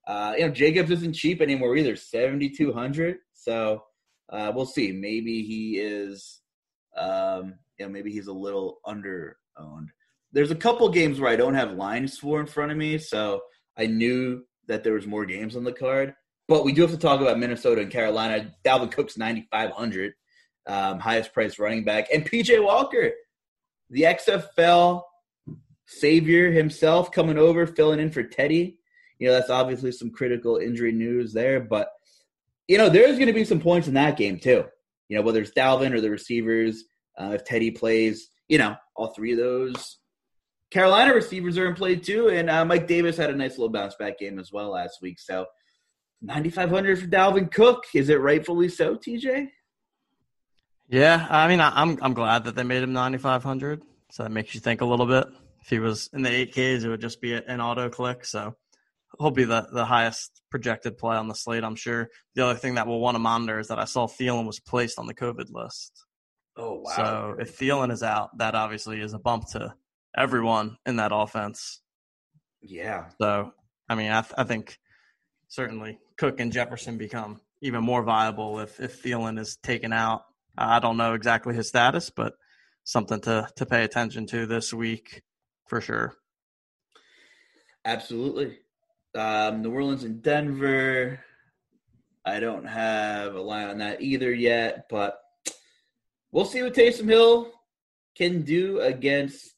uh, 0.06 0.34
you 0.36 0.46
know, 0.46 0.52
Jacobs 0.52 0.90
isn't 0.90 1.14
cheap 1.14 1.40
anymore 1.40 1.76
either. 1.76 1.96
Seventy 1.96 2.50
two 2.50 2.72
hundred. 2.72 3.18
So 3.34 3.82
uh, 4.30 4.52
we'll 4.54 4.66
see. 4.66 4.92
Maybe 4.92 5.42
he 5.42 5.78
is. 5.78 6.40
Um, 6.96 7.54
you 7.78 7.86
know, 7.86 7.92
maybe 7.92 8.12
he's 8.12 8.26
a 8.26 8.32
little 8.32 8.80
under 8.84 9.36
owned. 9.56 9.90
There's 10.32 10.50
a 10.50 10.56
couple 10.56 10.88
games 10.88 11.18
where 11.18 11.30
I 11.30 11.36
don't 11.36 11.54
have 11.54 11.72
lines 11.72 12.18
for 12.18 12.40
in 12.40 12.46
front 12.46 12.70
of 12.70 12.78
me, 12.78 12.98
so 12.98 13.40
I 13.76 13.86
knew 13.86 14.42
that 14.68 14.84
there 14.84 14.92
was 14.92 15.06
more 15.06 15.24
games 15.24 15.56
on 15.56 15.64
the 15.64 15.72
card. 15.72 16.14
But 16.46 16.64
we 16.64 16.72
do 16.72 16.82
have 16.82 16.90
to 16.90 16.98
talk 16.98 17.20
about 17.20 17.38
Minnesota 17.38 17.80
and 17.80 17.90
Carolina. 17.90 18.52
Dalvin 18.64 18.90
Cook's 18.90 19.16
9,500, 19.16 20.12
um, 20.66 20.98
highest 20.98 21.32
price 21.32 21.58
running 21.58 21.84
back, 21.84 22.08
and 22.12 22.28
PJ 22.28 22.62
Walker, 22.62 23.12
the 23.88 24.02
XFL 24.02 25.02
savior 25.86 26.50
himself, 26.50 27.10
coming 27.10 27.38
over, 27.38 27.66
filling 27.66 28.00
in 28.00 28.10
for 28.10 28.22
Teddy. 28.22 28.79
You 29.20 29.28
know, 29.28 29.34
that's 29.34 29.50
obviously 29.50 29.92
some 29.92 30.10
critical 30.10 30.56
injury 30.56 30.90
news 30.90 31.32
there, 31.32 31.60
but 31.60 31.90
you 32.66 32.78
know, 32.78 32.88
there's 32.88 33.16
going 33.16 33.28
to 33.28 33.32
be 33.32 33.44
some 33.44 33.60
points 33.60 33.86
in 33.86 33.94
that 33.94 34.16
game 34.16 34.40
too. 34.40 34.64
You 35.08 35.16
know, 35.16 35.22
whether 35.22 35.40
it's 35.40 35.52
Dalvin 35.52 35.92
or 35.92 36.00
the 36.00 36.10
receivers, 36.10 36.84
uh, 37.16 37.32
if 37.34 37.44
Teddy 37.44 37.70
plays, 37.70 38.28
you 38.48 38.58
know, 38.58 38.76
all 38.96 39.08
three 39.14 39.32
of 39.32 39.38
those 39.38 40.00
Carolina 40.70 41.12
receivers 41.12 41.58
are 41.58 41.66
in 41.66 41.74
play 41.74 41.96
too, 41.96 42.28
and 42.28 42.48
uh, 42.48 42.64
Mike 42.64 42.86
Davis 42.86 43.16
had 43.16 43.30
a 43.30 43.36
nice 43.36 43.52
little 43.52 43.70
bounce 43.70 43.96
back 43.96 44.18
game 44.18 44.38
as 44.38 44.52
well 44.52 44.70
last 44.70 44.98
week. 45.02 45.18
So, 45.18 45.46
9,500 46.22 47.00
for 47.00 47.06
Dalvin 47.06 47.50
Cook. 47.50 47.84
Is 47.94 48.08
it 48.08 48.20
rightfully 48.20 48.68
so, 48.68 48.96
TJ? 48.96 49.48
Yeah, 50.88 51.26
I 51.28 51.48
mean, 51.48 51.60
I, 51.60 51.72
I'm 51.74 51.98
I'm 52.02 52.14
glad 52.14 52.44
that 52.44 52.54
they 52.54 52.62
made 52.62 52.82
him 52.82 52.92
9,500. 52.92 53.82
So 54.10 54.22
that 54.22 54.30
makes 54.30 54.54
you 54.54 54.60
think 54.60 54.80
a 54.80 54.84
little 54.84 55.06
bit. 55.06 55.26
If 55.60 55.70
he 55.70 55.78
was 55.78 56.08
in 56.12 56.22
the 56.22 56.30
8Ks, 56.30 56.84
it 56.84 56.88
would 56.88 57.00
just 57.00 57.20
be 57.20 57.34
an 57.34 57.60
auto 57.60 57.88
click. 57.88 58.24
So 58.24 58.56
he'll 59.18 59.30
be 59.30 59.44
the, 59.44 59.68
the 59.72 59.84
highest 59.84 60.42
projected 60.50 60.98
play 60.98 61.16
on 61.16 61.28
the 61.28 61.34
slate, 61.34 61.64
I'm 61.64 61.76
sure. 61.76 62.08
The 62.34 62.44
other 62.44 62.58
thing 62.58 62.74
that 62.74 62.86
we'll 62.86 63.00
want 63.00 63.14
to 63.14 63.20
monitor 63.20 63.58
is 63.58 63.68
that 63.68 63.78
I 63.78 63.84
saw 63.84 64.06
Thielen 64.06 64.46
was 64.46 64.60
placed 64.60 64.98
on 64.98 65.06
the 65.06 65.14
COVID 65.14 65.50
list. 65.50 66.04
Oh, 66.56 66.80
wow. 66.84 66.92
So 66.96 67.36
if 67.38 67.58
Thielen 67.58 67.90
is 67.90 68.02
out, 68.02 68.36
that 68.38 68.54
obviously 68.54 69.00
is 69.00 69.14
a 69.14 69.18
bump 69.18 69.48
to 69.52 69.74
everyone 70.16 70.76
in 70.86 70.96
that 70.96 71.12
offense. 71.12 71.80
Yeah. 72.60 73.06
So, 73.20 73.52
I 73.88 73.94
mean, 73.94 74.10
I, 74.10 74.22
th- 74.22 74.34
I 74.36 74.44
think 74.44 74.78
certainly 75.48 75.98
Cook 76.18 76.40
and 76.40 76.52
Jefferson 76.52 76.98
become 76.98 77.40
even 77.62 77.82
more 77.82 78.02
viable 78.02 78.60
if, 78.60 78.80
if 78.80 79.02
Thielen 79.02 79.38
is 79.38 79.56
taken 79.62 79.92
out. 79.92 80.22
I 80.58 80.80
don't 80.80 80.96
know 80.96 81.14
exactly 81.14 81.54
his 81.54 81.68
status, 81.68 82.10
but 82.10 82.34
something 82.84 83.20
to, 83.22 83.48
to 83.56 83.66
pay 83.66 83.84
attention 83.84 84.26
to 84.26 84.46
this 84.46 84.74
week 84.74 85.22
for 85.68 85.80
sure. 85.80 86.14
Absolutely. 87.84 88.58
Um, 89.14 89.62
New 89.62 89.72
Orleans 89.72 90.04
and 90.04 90.22
Denver. 90.22 91.20
I 92.24 92.40
don't 92.40 92.66
have 92.66 93.34
a 93.34 93.40
line 93.40 93.68
on 93.68 93.78
that 93.78 94.02
either 94.02 94.32
yet, 94.32 94.86
but 94.88 95.20
we'll 96.32 96.44
see 96.44 96.62
what 96.62 96.74
Taysom 96.74 97.08
Hill 97.08 97.50
can 98.16 98.42
do 98.42 98.80
against, 98.80 99.50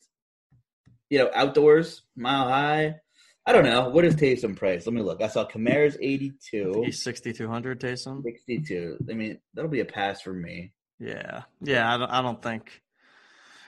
you 1.11 1.18
know, 1.18 1.30
outdoors, 1.34 2.03
mile 2.16 2.48
high. 2.48 2.96
I 3.44 3.53
don't 3.53 3.64
know. 3.64 3.88
What 3.88 4.05
is 4.05 4.14
Taysom 4.14 4.57
price? 4.57 4.86
Let 4.86 4.94
me 4.94 5.03
look. 5.03 5.20
I 5.20 5.26
saw 5.26 5.48
Kamara's 5.48 5.96
82. 6.00 6.82
He's 6.84 7.03
6,200, 7.03 7.80
Taysom. 7.80 8.22
62. 8.22 8.98
I 9.11 9.14
mean, 9.14 9.38
that'll 9.53 9.70
be 9.70 9.80
a 9.80 9.84
pass 9.84 10.22
for 10.22 10.32
me. 10.32 10.72
Yeah. 11.00 11.42
Yeah, 11.61 11.92
I 11.92 11.98
don't, 11.98 12.11
I 12.11 12.22
don't 12.22 12.40
think. 12.40 12.80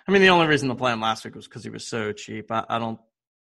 I 0.07 0.13
mean, 0.13 0.23
the 0.23 0.29
only 0.29 0.47
reason 0.47 0.69
to 0.69 0.77
play 0.77 0.93
him 0.93 1.01
last 1.01 1.25
week 1.25 1.35
was 1.35 1.49
because 1.49 1.65
he 1.65 1.71
was 1.71 1.87
so 1.87 2.13
cheap. 2.13 2.53
I, 2.53 2.65
I 2.69 2.79
don't. 2.79 3.01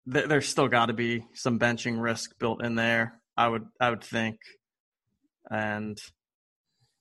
There's 0.06 0.48
still 0.48 0.68
got 0.68 0.86
to 0.86 0.92
be 0.92 1.24
some 1.34 1.58
benching 1.58 2.00
risk 2.00 2.38
built 2.38 2.64
in 2.64 2.74
there. 2.74 3.20
I 3.36 3.48
would, 3.48 3.66
I 3.80 3.90
would 3.90 4.04
think, 4.04 4.36
and 5.50 5.98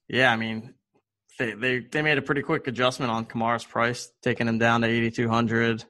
yeah, 0.08 0.32
I 0.32 0.36
mean, 0.36 0.74
they 1.39 1.54
they 1.54 1.80
they 1.80 2.02
made 2.02 2.18
a 2.18 2.22
pretty 2.22 2.41
quick 2.41 2.68
adjustment 2.68 3.12
on 3.12 3.26
Kamara's 3.26 3.66
price, 3.66 4.12
taking 4.22 4.47
him 4.47 4.58
down 4.58 4.82
to 4.82 4.88
8,200. 4.88 5.84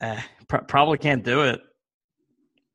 Eh, 0.00 0.20
pr- 0.48 0.56
probably 0.58 0.98
can't 0.98 1.24
do 1.24 1.42
it. 1.42 1.60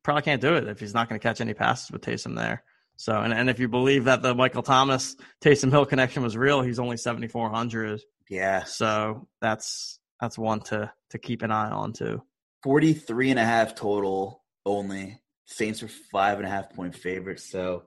Probably 0.04 0.24
can't 0.24 0.42
do 0.42 0.56
it 0.56 0.68
if 0.68 0.80
he's 0.80 0.94
not 0.94 1.08
going 1.08 1.20
to 1.20 1.24
catch 1.24 1.42
any 1.42 1.54
passes 1.54 1.92
with 1.92 2.02
Taysom 2.02 2.36
there. 2.36 2.64
So, 2.98 3.20
and, 3.20 3.34
and 3.34 3.50
if 3.50 3.60
you 3.60 3.68
believe 3.68 4.06
that 4.06 4.22
the 4.22 4.36
Michael 4.36 4.64
Thomas 4.64 5.16
Taysom 5.44 5.72
Hill 5.72 5.86
connection 5.86 6.24
was 6.24 6.36
real, 6.38 6.62
he's 6.62 6.80
only 6.80 6.98
7,400. 6.98 8.02
Yeah. 8.30 8.64
So 8.64 9.28
that's 9.42 10.00
that's 10.20 10.38
one 10.38 10.62
to 10.62 10.92
to 11.10 11.18
keep 11.20 11.42
an 11.42 11.52
eye 11.52 11.70
on 11.70 11.94
too. 11.94 12.22
43 12.64 13.32
and 13.32 13.40
a 13.40 13.46
half 13.46 13.76
total 13.76 14.44
only. 14.66 15.20
Saints 15.46 15.84
are 15.84 15.90
five 16.12 16.38
and 16.38 16.48
a 16.48 16.50
half 16.50 16.74
point 16.74 16.96
favorites. 16.96 17.50
So 17.50 17.84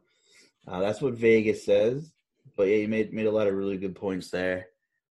uh, 0.66 0.80
that's 0.80 1.00
what 1.00 1.14
Vegas 1.14 1.64
says. 1.64 2.12
But 2.56 2.64
yeah, 2.64 2.76
you 2.76 2.88
made 2.88 3.12
made 3.12 3.26
a 3.26 3.32
lot 3.32 3.46
of 3.46 3.54
really 3.54 3.78
good 3.78 3.94
points 3.94 4.30
there. 4.30 4.66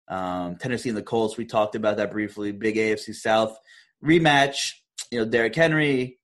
Um, 0.08 0.56
Tennessee 0.56 0.90
and 0.90 0.98
the 0.98 1.04
Colts, 1.04 1.38
we 1.38 1.46
talked 1.46 1.76
about 1.76 1.98
that 1.98 2.12
briefly. 2.12 2.52
Big 2.52 2.76
AFC 2.76 3.14
South 3.14 3.58
rematch. 4.04 4.74
You 5.12 5.20
know, 5.20 5.26
Derrick 5.26 5.56
Henry 5.56 6.20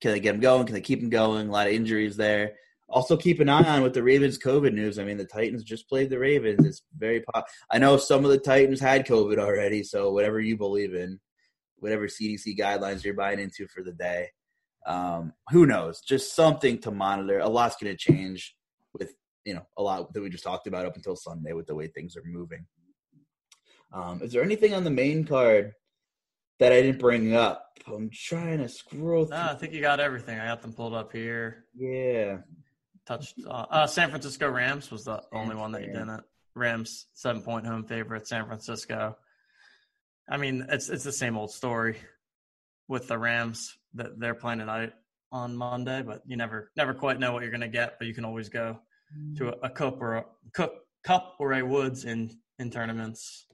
Can 0.00 0.12
they 0.12 0.20
get 0.20 0.34
him 0.34 0.40
going? 0.40 0.66
Can 0.66 0.74
they 0.74 0.80
keep 0.80 1.02
him 1.02 1.10
going? 1.10 1.48
A 1.48 1.52
lot 1.52 1.66
of 1.66 1.72
injuries 1.72 2.16
there. 2.16 2.54
Also, 2.88 3.18
keep 3.18 3.38
an 3.40 3.50
eye 3.50 3.68
on 3.76 3.82
with 3.82 3.92
the 3.92 4.02
Ravens 4.02 4.38
COVID 4.38 4.72
news. 4.72 4.98
I 4.98 5.04
mean, 5.04 5.18
the 5.18 5.24
Titans 5.24 5.62
just 5.62 5.88
played 5.88 6.08
the 6.08 6.18
Ravens. 6.18 6.64
It's 6.64 6.82
very 6.96 7.20
pop. 7.20 7.46
I 7.70 7.78
know 7.78 7.98
some 7.98 8.24
of 8.24 8.30
the 8.30 8.38
Titans 8.38 8.80
had 8.80 9.06
COVID 9.06 9.38
already, 9.38 9.82
so 9.82 10.10
whatever 10.10 10.40
you 10.40 10.56
believe 10.56 10.94
in, 10.94 11.20
whatever 11.78 12.06
CDC 12.06 12.58
guidelines 12.58 13.04
you're 13.04 13.14
buying 13.14 13.38
into 13.38 13.66
for 13.68 13.82
the 13.82 13.92
day, 13.92 14.28
um, 14.86 15.32
who 15.50 15.66
knows? 15.66 16.00
Just 16.00 16.34
something 16.34 16.78
to 16.80 16.90
monitor. 16.90 17.38
A 17.38 17.48
lot's 17.48 17.76
going 17.76 17.94
to 17.94 17.98
change 17.98 18.54
with 18.92 19.12
you 19.44 19.54
know 19.54 19.66
a 19.76 19.82
lot 19.82 20.12
that 20.12 20.22
we 20.22 20.30
just 20.30 20.44
talked 20.44 20.66
about 20.66 20.86
up 20.86 20.96
until 20.96 21.16
Sunday 21.16 21.52
with 21.52 21.66
the 21.66 21.74
way 21.74 21.86
things 21.88 22.16
are 22.16 22.22
moving. 22.24 22.66
Um, 23.92 24.20
is 24.22 24.32
there 24.32 24.42
anything 24.42 24.74
on 24.74 24.84
the 24.84 24.90
main 24.90 25.24
card 25.24 25.72
that 26.58 26.72
I 26.72 26.82
didn't 26.82 27.00
bring 27.00 27.34
up? 27.34 27.64
I'm 27.86 28.10
trying 28.12 28.58
to 28.58 28.68
scroll. 28.68 29.26
No, 29.28 29.36
I 29.36 29.54
think 29.54 29.72
you 29.72 29.80
got 29.80 30.00
everything. 30.00 30.38
I 30.38 30.46
got 30.46 30.60
them 30.60 30.72
pulled 30.72 30.94
up 30.94 31.12
here. 31.12 31.64
Yeah. 31.74 32.38
Touched. 33.06 33.36
Uh, 33.46 33.64
uh, 33.70 33.86
San 33.86 34.10
Francisco 34.10 34.50
Rams 34.50 34.90
was 34.90 35.04
the 35.04 35.22
only 35.32 35.56
one 35.56 35.72
that 35.72 35.82
you 35.82 35.92
didn't. 35.92 36.22
Rams 36.54 37.06
seven 37.14 37.40
point 37.40 37.66
home 37.66 37.84
favorite. 37.84 38.26
San 38.26 38.46
Francisco. 38.46 39.16
I 40.30 40.36
mean, 40.36 40.66
it's 40.68 40.88
it's 40.88 41.04
the 41.04 41.12
same 41.12 41.36
old 41.36 41.50
story 41.50 41.96
with 42.88 43.08
the 43.08 43.18
Rams 43.18 43.76
that 43.94 44.18
they're 44.18 44.34
playing 44.34 44.58
tonight 44.58 44.92
on 45.32 45.56
Monday, 45.56 46.02
but 46.02 46.22
you 46.26 46.36
never 46.36 46.70
never 46.76 46.94
quite 46.94 47.18
know 47.18 47.32
what 47.32 47.42
you're 47.42 47.50
going 47.50 47.60
to 47.60 47.68
get. 47.68 47.98
But 47.98 48.08
you 48.08 48.14
can 48.14 48.24
always 48.24 48.48
go 48.48 48.78
to 49.36 49.48
a, 49.48 49.66
a 49.66 49.70
Kupp 49.70 50.00
or 50.00 50.16
a 50.16 50.24
Kupp, 50.52 50.74
Kupp 51.04 51.36
or 51.38 51.54
a 51.54 51.62
Woods 51.62 52.04
in 52.04 52.38
in 52.58 52.70
tournaments, 52.70 53.46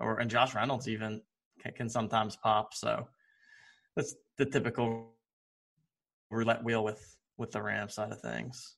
or 0.00 0.18
and 0.18 0.30
Josh 0.30 0.54
Reynolds 0.54 0.88
even 0.88 1.22
can, 1.62 1.72
can 1.72 1.88
sometimes 1.88 2.36
pop. 2.36 2.74
So 2.74 3.08
that's 3.96 4.14
the 4.36 4.46
typical 4.46 5.14
roulette 6.30 6.62
wheel 6.62 6.84
with 6.84 7.16
with 7.36 7.52
the 7.52 7.62
Ram 7.62 7.88
side 7.88 8.12
of 8.12 8.20
things. 8.20 8.74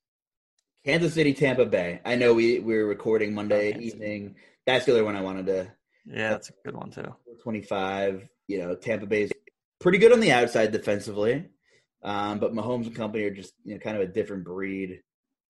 Kansas 0.84 1.14
City, 1.14 1.34
Tampa 1.34 1.66
Bay. 1.66 2.00
I 2.04 2.14
know 2.14 2.32
we 2.32 2.60
we 2.60 2.76
are 2.76 2.86
recording 2.86 3.34
Monday 3.34 3.74
oh, 3.76 3.80
evening. 3.80 4.36
That's 4.66 4.86
the 4.86 4.92
other 4.92 5.04
one 5.04 5.16
I 5.16 5.20
wanted 5.20 5.46
to. 5.46 5.72
Yeah, 6.06 6.30
that's 6.30 6.50
a 6.50 6.54
good 6.64 6.74
one 6.74 6.90
too. 6.90 7.14
Twenty 7.42 7.62
five. 7.62 8.28
You 8.48 8.58
know, 8.58 8.74
Tampa 8.74 9.06
Bay's 9.06 9.30
pretty 9.80 9.98
good 9.98 10.12
on 10.12 10.20
the 10.20 10.32
outside 10.32 10.72
defensively, 10.72 11.46
um, 12.02 12.38
but 12.38 12.52
Mahomes 12.52 12.86
and 12.86 12.96
company 12.96 13.24
are 13.24 13.34
just 13.34 13.54
you 13.64 13.74
know 13.74 13.80
kind 13.80 13.96
of 13.96 14.02
a 14.02 14.12
different 14.12 14.44
breed 14.44 15.00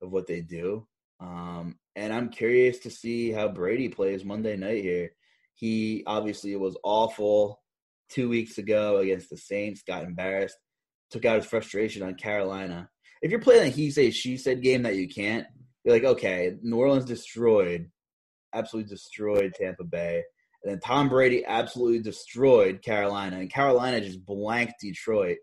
of 0.02 0.10
what 0.10 0.26
they 0.26 0.40
do. 0.40 0.86
Um, 1.20 1.76
and 1.96 2.12
I'm 2.12 2.30
curious 2.30 2.78
to 2.80 2.90
see 2.90 3.30
how 3.30 3.48
Brady 3.48 3.88
plays 3.88 4.24
Monday 4.24 4.56
night 4.56 4.82
here. 4.82 5.10
He 5.54 6.02
obviously 6.06 6.56
was 6.56 6.78
awful 6.82 7.60
two 8.08 8.28
weeks 8.28 8.58
ago 8.58 8.98
against 8.98 9.30
the 9.30 9.36
Saints, 9.36 9.82
got 9.82 10.04
embarrassed, 10.04 10.56
took 11.10 11.24
out 11.24 11.36
his 11.36 11.46
frustration 11.46 12.02
on 12.02 12.14
Carolina. 12.14 12.88
If 13.22 13.30
you're 13.30 13.40
playing 13.40 13.66
a 13.66 13.70
he 13.70 13.90
say 13.90 14.10
she 14.10 14.36
said 14.36 14.62
game 14.62 14.82
that 14.82 14.96
you 14.96 15.08
can't, 15.08 15.46
you're 15.84 15.94
like, 15.94 16.04
okay, 16.04 16.54
New 16.62 16.76
Orleans 16.76 17.04
destroyed, 17.04 17.90
absolutely 18.54 18.88
destroyed 18.88 19.54
Tampa 19.54 19.84
Bay. 19.84 20.22
And 20.62 20.72
then 20.72 20.80
Tom 20.80 21.08
Brady 21.08 21.44
absolutely 21.44 22.00
destroyed 22.00 22.82
Carolina, 22.82 23.38
and 23.38 23.50
Carolina 23.50 24.00
just 24.00 24.24
blanked 24.24 24.74
Detroit. 24.80 25.38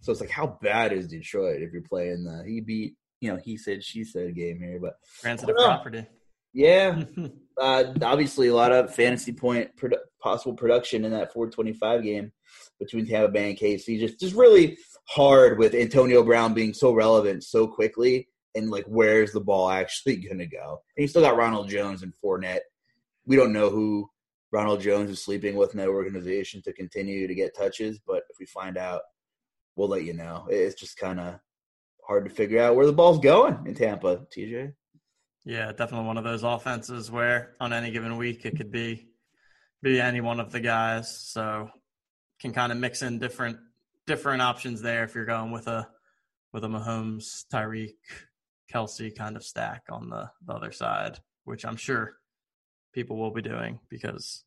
So 0.00 0.12
it's 0.12 0.20
like, 0.20 0.30
how 0.30 0.58
bad 0.62 0.92
is 0.92 1.08
Detroit 1.08 1.62
if 1.62 1.72
you're 1.72 1.82
playing 1.82 2.24
the 2.24 2.44
he 2.46 2.60
beat, 2.60 2.94
you 3.20 3.30
know, 3.30 3.38
he 3.42 3.56
said 3.56 3.82
she 3.82 4.04
said 4.04 4.34
game 4.34 4.58
here, 4.58 4.78
but 4.80 4.94
transitive 5.20 5.56
property. 5.56 6.06
Yeah, 6.52 7.04
uh, 7.60 7.84
obviously 8.02 8.48
a 8.48 8.54
lot 8.54 8.72
of 8.72 8.94
fantasy 8.94 9.32
point 9.32 9.76
produ- 9.76 9.98
possible 10.20 10.54
production 10.54 11.04
in 11.04 11.12
that 11.12 11.32
425 11.32 12.02
game 12.02 12.32
between 12.78 13.06
Tampa 13.06 13.30
Bay 13.30 13.50
and 13.50 13.58
KC. 13.58 14.00
Just 14.00 14.18
just 14.18 14.34
really 14.34 14.78
hard 15.04 15.58
with 15.58 15.74
Antonio 15.74 16.22
Brown 16.22 16.54
being 16.54 16.74
so 16.74 16.92
relevant 16.92 17.44
so 17.44 17.66
quickly, 17.66 18.28
and 18.54 18.70
like 18.70 18.84
where's 18.86 19.32
the 19.32 19.40
ball 19.40 19.70
actually 19.70 20.16
gonna 20.16 20.46
go? 20.46 20.80
And 20.96 21.02
you 21.02 21.08
still 21.08 21.22
got 21.22 21.36
Ronald 21.36 21.68
Jones 21.68 22.02
and 22.02 22.12
Fournette. 22.22 22.60
We 23.26 23.36
don't 23.36 23.52
know 23.52 23.70
who 23.70 24.10
Ronald 24.52 24.80
Jones 24.80 25.10
is 25.10 25.22
sleeping 25.22 25.54
with 25.54 25.72
that 25.72 25.88
organization 25.88 26.60
to 26.62 26.72
continue 26.72 27.26
to 27.26 27.34
get 27.34 27.56
touches, 27.56 28.00
but 28.04 28.24
if 28.30 28.38
we 28.38 28.46
find 28.46 28.76
out, 28.76 29.02
we'll 29.76 29.88
let 29.88 30.04
you 30.04 30.12
know. 30.12 30.46
It's 30.50 30.74
just 30.74 30.96
kind 30.96 31.20
of 31.20 31.38
hard 32.06 32.24
to 32.24 32.34
figure 32.34 32.60
out 32.60 32.74
where 32.74 32.86
the 32.86 32.92
ball's 32.92 33.20
going 33.20 33.64
in 33.66 33.74
Tampa, 33.74 34.26
TJ. 34.36 34.72
Yeah, 35.44 35.72
definitely 35.72 36.06
one 36.06 36.18
of 36.18 36.24
those 36.24 36.42
offenses 36.42 37.10
where 37.10 37.54
on 37.60 37.72
any 37.72 37.90
given 37.90 38.16
week 38.16 38.44
it 38.44 38.56
could 38.56 38.70
be 38.70 39.06
be 39.82 40.00
any 40.00 40.20
one 40.20 40.40
of 40.40 40.52
the 40.52 40.60
guys. 40.60 41.16
So 41.16 41.70
can 42.40 42.52
kind 42.52 42.72
of 42.72 42.78
mix 42.78 43.02
in 43.02 43.18
different 43.18 43.58
different 44.06 44.42
options 44.42 44.82
there 44.82 45.04
if 45.04 45.14
you're 45.14 45.24
going 45.24 45.52
with 45.52 45.68
a 45.68 45.88
with 46.52 46.64
a 46.64 46.68
Mahomes, 46.68 47.44
Tyreek, 47.52 47.94
Kelce 48.72 49.16
kind 49.16 49.36
of 49.36 49.44
stack 49.44 49.84
on 49.90 50.10
the, 50.10 50.28
the 50.44 50.52
other 50.52 50.72
side, 50.72 51.18
which 51.44 51.64
I'm 51.64 51.76
sure 51.76 52.16
people 52.92 53.16
will 53.16 53.30
be 53.30 53.42
doing 53.42 53.78
because 53.88 54.44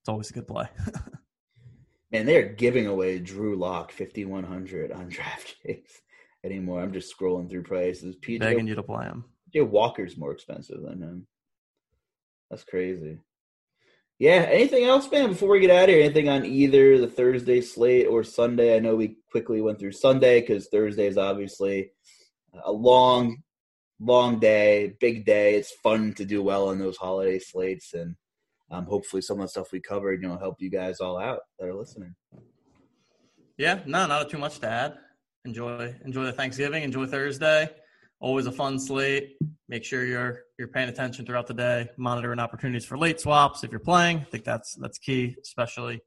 it's 0.00 0.08
always 0.08 0.30
a 0.30 0.34
good 0.34 0.46
play. 0.46 0.66
Man, 2.12 2.26
they're 2.26 2.48
giving 2.48 2.86
away 2.86 3.18
Drew 3.18 3.56
Lock 3.56 3.90
5100 3.90 4.92
on 4.92 5.10
DraftKings 5.10 5.90
anymore. 6.44 6.80
I'm 6.80 6.92
just 6.92 7.16
scrolling 7.16 7.50
through 7.50 7.64
prices. 7.64 8.16
PJ, 8.16 8.40
Begging 8.40 8.68
you 8.68 8.74
to 8.74 8.82
play 8.82 9.04
him. 9.04 9.24
PJ 9.54 9.68
Walker's 9.68 10.16
more 10.16 10.32
expensive 10.32 10.82
than 10.82 11.02
him. 11.02 11.26
That's 12.50 12.64
crazy. 12.64 13.18
Yeah. 14.18 14.46
Anything 14.48 14.84
else, 14.84 15.10
man? 15.10 15.30
Before 15.30 15.48
we 15.48 15.60
get 15.60 15.70
out 15.70 15.88
of 15.88 15.88
here, 15.88 16.04
anything 16.04 16.28
on 16.28 16.44
either 16.44 16.98
the 16.98 17.08
Thursday 17.08 17.60
slate 17.60 18.06
or 18.06 18.22
Sunday? 18.22 18.76
I 18.76 18.78
know 18.78 18.94
we 18.94 19.16
quickly 19.30 19.60
went 19.60 19.80
through 19.80 19.92
Sunday 19.92 20.40
because 20.40 20.68
Thursday 20.68 21.06
is 21.06 21.18
obviously 21.18 21.90
a 22.64 22.70
long, 22.70 23.42
long 24.00 24.38
day, 24.38 24.94
big 25.00 25.24
day. 25.24 25.54
It's 25.54 25.72
fun 25.82 26.14
to 26.14 26.24
do 26.24 26.42
well 26.42 26.68
on 26.68 26.78
those 26.78 26.96
holiday 26.96 27.38
slates, 27.38 27.94
and 27.94 28.16
um, 28.70 28.86
hopefully, 28.86 29.22
some 29.22 29.38
of 29.40 29.44
the 29.44 29.48
stuff 29.48 29.72
we 29.72 29.80
covered, 29.80 30.22
you 30.22 30.28
know, 30.28 30.38
help 30.38 30.56
you 30.60 30.70
guys 30.70 31.00
all 31.00 31.18
out 31.18 31.40
that 31.58 31.68
are 31.68 31.74
listening. 31.74 32.14
Yeah, 33.56 33.80
no, 33.86 34.06
not 34.06 34.30
too 34.30 34.38
much 34.38 34.58
to 34.60 34.68
add. 34.68 34.94
Enjoy, 35.44 35.94
enjoy 36.04 36.24
the 36.24 36.32
Thanksgiving. 36.32 36.82
Enjoy 36.82 37.06
Thursday 37.06 37.68
always 38.24 38.46
a 38.46 38.52
fun 38.52 38.78
slate. 38.78 39.36
Make 39.68 39.84
sure 39.84 40.04
you're 40.04 40.44
you're 40.58 40.68
paying 40.68 40.88
attention 40.88 41.26
throughout 41.26 41.46
the 41.46 41.54
day, 41.54 41.88
monitoring 41.96 42.38
opportunities 42.38 42.84
for 42.84 42.96
late 42.96 43.20
swaps 43.20 43.64
if 43.64 43.70
you're 43.70 43.80
playing. 43.80 44.18
I 44.20 44.24
think 44.24 44.44
that's 44.44 44.74
that's 44.76 44.98
key, 44.98 45.36
especially 45.42 46.00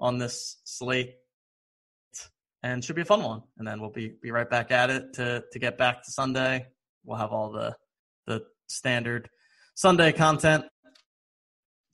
on 0.00 0.18
this 0.18 0.56
slate. 0.64 1.14
And 2.62 2.82
should 2.82 2.96
be 2.96 3.02
a 3.02 3.06
fun 3.06 3.22
one. 3.22 3.42
And 3.58 3.68
then 3.68 3.80
we'll 3.80 3.90
be 3.90 4.14
be 4.20 4.30
right 4.30 4.48
back 4.48 4.70
at 4.72 4.90
it 4.90 5.12
to 5.14 5.44
to 5.52 5.58
get 5.58 5.78
back 5.78 6.02
to 6.04 6.10
Sunday. 6.10 6.66
We'll 7.04 7.18
have 7.18 7.32
all 7.32 7.52
the 7.52 7.76
the 8.26 8.42
standard 8.68 9.28
Sunday 9.74 10.12
content 10.12 10.64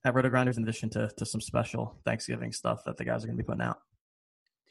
at 0.04 0.14
Roto 0.14 0.30
Grinders 0.30 0.56
in 0.56 0.62
addition 0.62 0.88
to 0.90 1.10
to 1.16 1.26
some 1.26 1.40
special 1.40 1.98
Thanksgiving 2.04 2.52
stuff 2.52 2.84
that 2.86 2.96
the 2.96 3.04
guys 3.04 3.24
are 3.24 3.26
going 3.26 3.36
to 3.36 3.42
be 3.42 3.46
putting 3.46 3.62
out. 3.62 3.78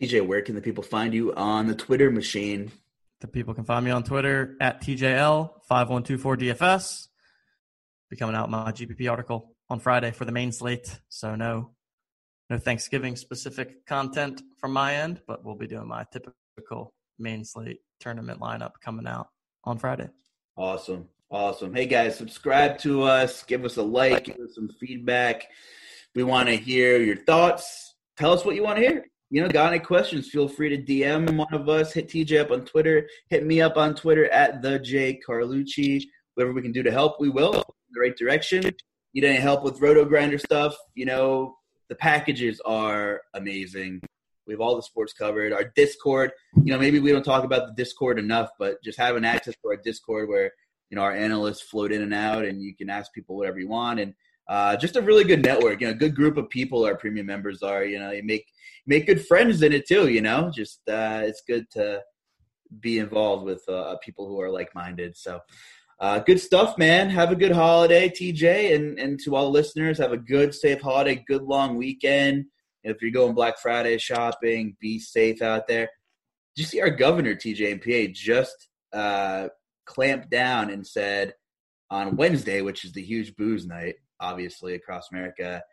TJ, 0.02 0.26
where 0.26 0.42
can 0.42 0.56
the 0.56 0.62
people 0.62 0.84
find 0.84 1.14
you 1.14 1.36
on 1.36 1.68
the 1.68 1.76
Twitter 1.76 2.10
machine? 2.10 2.72
The 3.20 3.28
people 3.28 3.54
can 3.54 3.66
find 3.66 3.84
me 3.84 3.92
on 3.92 4.04
Twitter 4.04 4.56
at 4.62 4.82
TJL5124DFS. 4.82 7.10
Be 8.10 8.16
coming 8.16 8.36
out 8.36 8.50
my 8.50 8.72
GPP 8.72 9.12
article 9.12 9.58
on 9.70 9.80
Friday 9.80 10.12
for 10.12 10.24
the 10.24 10.32
main 10.32 10.54
slate. 10.54 11.02
So 11.10 11.36
no 11.36 11.72
no 12.50 12.58
Thanksgiving 12.58 13.16
specific 13.16 13.86
content 13.86 14.42
from 14.58 14.74
my 14.74 14.96
end, 14.96 15.22
but 15.28 15.46
we'll 15.46 15.56
be 15.56 15.68
doing 15.68 15.88
my 15.88 16.06
typical 16.12 16.94
main 17.20 17.46
slate 17.46 17.82
tournament 18.00 18.40
lineup 18.40 18.72
coming 18.82 19.06
out 19.06 19.28
on 19.64 19.78
Friday. 19.78 20.10
Awesome. 20.60 21.08
Awesome. 21.32 21.74
Hey 21.74 21.86
guys, 21.86 22.18
subscribe 22.18 22.78
to 22.80 23.04
us, 23.04 23.44
give 23.44 23.64
us 23.64 23.78
a 23.78 23.82
like, 23.82 24.26
give 24.26 24.36
us 24.36 24.56
some 24.56 24.70
feedback. 24.80 25.48
We 26.16 26.24
want 26.24 26.50
to 26.50 26.58
hear 26.58 27.00
your 27.00 27.16
thoughts. 27.16 27.96
Tell 28.18 28.34
us 28.34 28.44
what 28.44 28.56
you 28.56 28.64
want 28.64 28.78
to 28.78 28.86
hear 28.86 29.06
you 29.30 29.42
know, 29.42 29.48
got 29.48 29.72
any 29.72 29.80
questions, 29.80 30.30
feel 30.30 30.48
free 30.48 30.70
to 30.70 30.84
DM 30.84 31.38
one 31.38 31.54
of 31.54 31.70
us. 31.70 31.94
Hit 31.94 32.10
TJ 32.10 32.42
up 32.42 32.52
on 32.52 32.66
Twitter. 32.66 33.08
Hit 33.30 33.46
me 33.46 33.62
up 33.62 33.78
on 33.78 33.94
Twitter 33.94 34.26
at 34.32 34.62
the 34.62 34.80
J 34.80 35.20
Carlucci. 35.26 36.04
Whatever 36.34 36.54
we 36.54 36.62
can 36.62 36.72
do 36.72 36.84
to 36.84 36.92
help, 36.92 37.20
we 37.20 37.30
will. 37.30 37.64
The 37.92 38.02
right 38.02 38.18
direction. 38.18 38.64
You 39.14 39.22
need 39.22 39.28
any 39.28 39.40
help 39.40 39.64
with 39.64 39.80
Roto 39.82 40.06
Grinder 40.06 40.40
stuff? 40.40 40.76
You 40.96 41.06
know, 41.06 41.56
the 41.90 41.96
packages 41.96 42.60
are 42.66 43.22
amazing. 43.34 44.02
We 44.50 44.54
have 44.56 44.62
all 44.62 44.76
the 44.76 44.82
sports 44.82 45.14
covered. 45.14 45.54
Our 45.54 45.66
Discord, 45.76 46.32
you 46.64 46.74
know, 46.74 46.80
maybe 46.80 46.98
we 47.00 47.12
don't 47.12 47.24
talk 47.24 47.44
about 47.44 47.68
the 47.68 47.74
Discord 47.76 48.18
enough, 48.18 48.50
but 48.58 48.84
just 48.84 48.98
having 48.98 49.24
access 49.24 49.54
to 49.54 49.68
our 49.70 49.78
Discord 49.78 50.28
where, 50.28 50.52
you 50.90 50.96
know, 50.96 51.04
our 51.04 51.16
analysts 51.16 51.62
float 51.62 51.92
in 51.92 52.02
and 52.02 52.16
out 52.16 52.46
and 52.46 52.60
you 52.60 52.76
can 52.76 52.90
ask 52.90 53.14
people 53.14 53.38
whatever 53.38 53.60
you 53.60 53.68
want. 53.68 54.00
And 54.00 54.16
uh, 54.48 54.76
just 54.76 54.96
a 54.96 55.02
really 55.04 55.24
good 55.24 55.46
network. 55.46 55.82
You 55.82 55.88
know, 55.88 55.94
good 55.94 56.16
group 56.16 56.36
of 56.36 56.50
people 56.50 56.84
our 56.84 56.96
premium 56.96 57.28
members 57.28 57.62
are. 57.62 57.86
You 57.86 58.00
know, 58.00 58.10
you 58.10 58.24
make 58.24 58.48
make 58.88 59.06
good 59.06 59.24
friends 59.28 59.62
in 59.62 59.72
it 59.72 59.88
too. 59.88 60.08
You 60.10 60.22
know, 60.22 60.50
just 60.52 60.80
uh, 60.90 61.22
it's 61.24 61.44
good 61.48 61.70
to 61.74 62.02
be 62.80 62.98
involved 62.98 63.46
with 63.46 63.62
uh, 63.70 63.98
people 64.04 64.28
who 64.28 64.42
are 64.42 64.50
like 64.50 64.74
minded. 64.74 65.16
So. 65.16 65.40
Uh, 66.02 66.18
good 66.18 66.40
stuff, 66.40 66.78
man. 66.78 67.10
Have 67.10 67.30
a 67.30 67.36
good 67.36 67.52
holiday, 67.52 68.08
TJ, 68.08 68.74
and 68.74 68.98
and 68.98 69.20
to 69.20 69.36
all 69.36 69.44
the 69.44 69.52
listeners, 69.52 69.98
have 69.98 70.14
a 70.14 70.18
good, 70.18 70.56
safe 70.56 70.80
holiday, 70.80 71.22
good 71.28 71.42
long 71.42 71.76
weekend. 71.76 72.46
If 72.84 73.02
you're 73.02 73.12
going 73.12 73.34
Black 73.34 73.60
Friday 73.60 73.98
shopping, 73.98 74.76
be 74.80 75.00
safe 75.00 75.42
out 75.42 75.68
there 75.68 75.90
you 76.60 76.66
see 76.66 76.82
our 76.82 76.90
governor 76.90 77.36
TJMPA 77.36 78.14
just 78.14 78.68
uh, 78.92 79.48
clamped 79.86 80.30
down 80.30 80.70
and 80.70 80.86
said 80.86 81.34
on 81.90 82.18
Wednesday, 82.18 82.62
which 82.62 82.84
is 82.84 82.92
the 82.92 83.02
huge 83.02 83.36
booze 83.36 83.66
night, 83.66 83.96
obviously 84.20 84.76
across 84.76 85.10
America, 85.12 85.64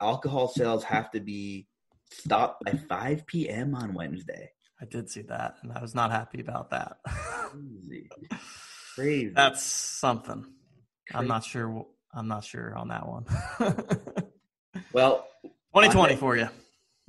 alcohol 0.00 0.48
sales 0.48 0.84
have 0.84 1.10
to 1.10 1.20
be 1.20 1.66
stopped 2.10 2.64
by 2.64 2.72
5 2.88 3.26
p.m. 3.26 3.74
on 3.74 3.94
Wednesday. 3.94 4.50
I 4.80 4.84
did 4.84 5.10
see 5.10 5.22
that, 5.22 5.56
and 5.62 5.72
I 5.72 5.82
was 5.82 5.94
not 5.94 6.12
happy 6.12 6.40
about 6.40 6.70
that. 6.70 6.98
Crazy. 7.04 8.08
Crazy. 8.94 9.32
That's 9.34 9.62
something. 9.62 10.46
I'm 11.12 11.26
not 11.26 11.44
sure. 11.44 11.84
I'm 12.14 12.28
not 12.28 12.44
sure 12.44 12.76
on 12.76 12.88
that 12.88 13.06
one. 13.08 13.26
well, 14.92 15.26
2020 15.74 16.16
for 16.16 16.36
you. 16.36 16.48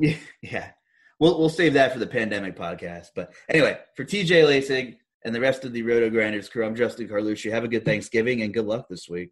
Yeah, 0.02 0.16
yeah. 0.42 0.72
We'll 1.20 1.38
we'll 1.38 1.50
save 1.50 1.74
that 1.74 1.92
for 1.92 2.00
the 2.00 2.08
pandemic 2.08 2.56
podcast. 2.56 3.08
But 3.14 3.34
anyway, 3.50 3.78
for 3.98 4.06
TJ 4.06 4.48
Lasing 4.48 4.96
and 5.26 5.36
the 5.36 5.42
rest 5.42 5.66
of 5.66 5.74
the 5.74 5.82
Roto 5.82 6.10
Grinders 6.10 6.48
crew, 6.48 6.66
I'm 6.66 6.74
Justin 6.74 7.10
Carlucci. 7.10 7.52
Have 7.52 7.66
a 7.66 7.68
good 7.68 7.84
Thanksgiving 7.84 8.42
and 8.42 8.54
good 8.54 8.64
luck 8.64 8.88
this 8.90 9.10
week. 9.10 9.32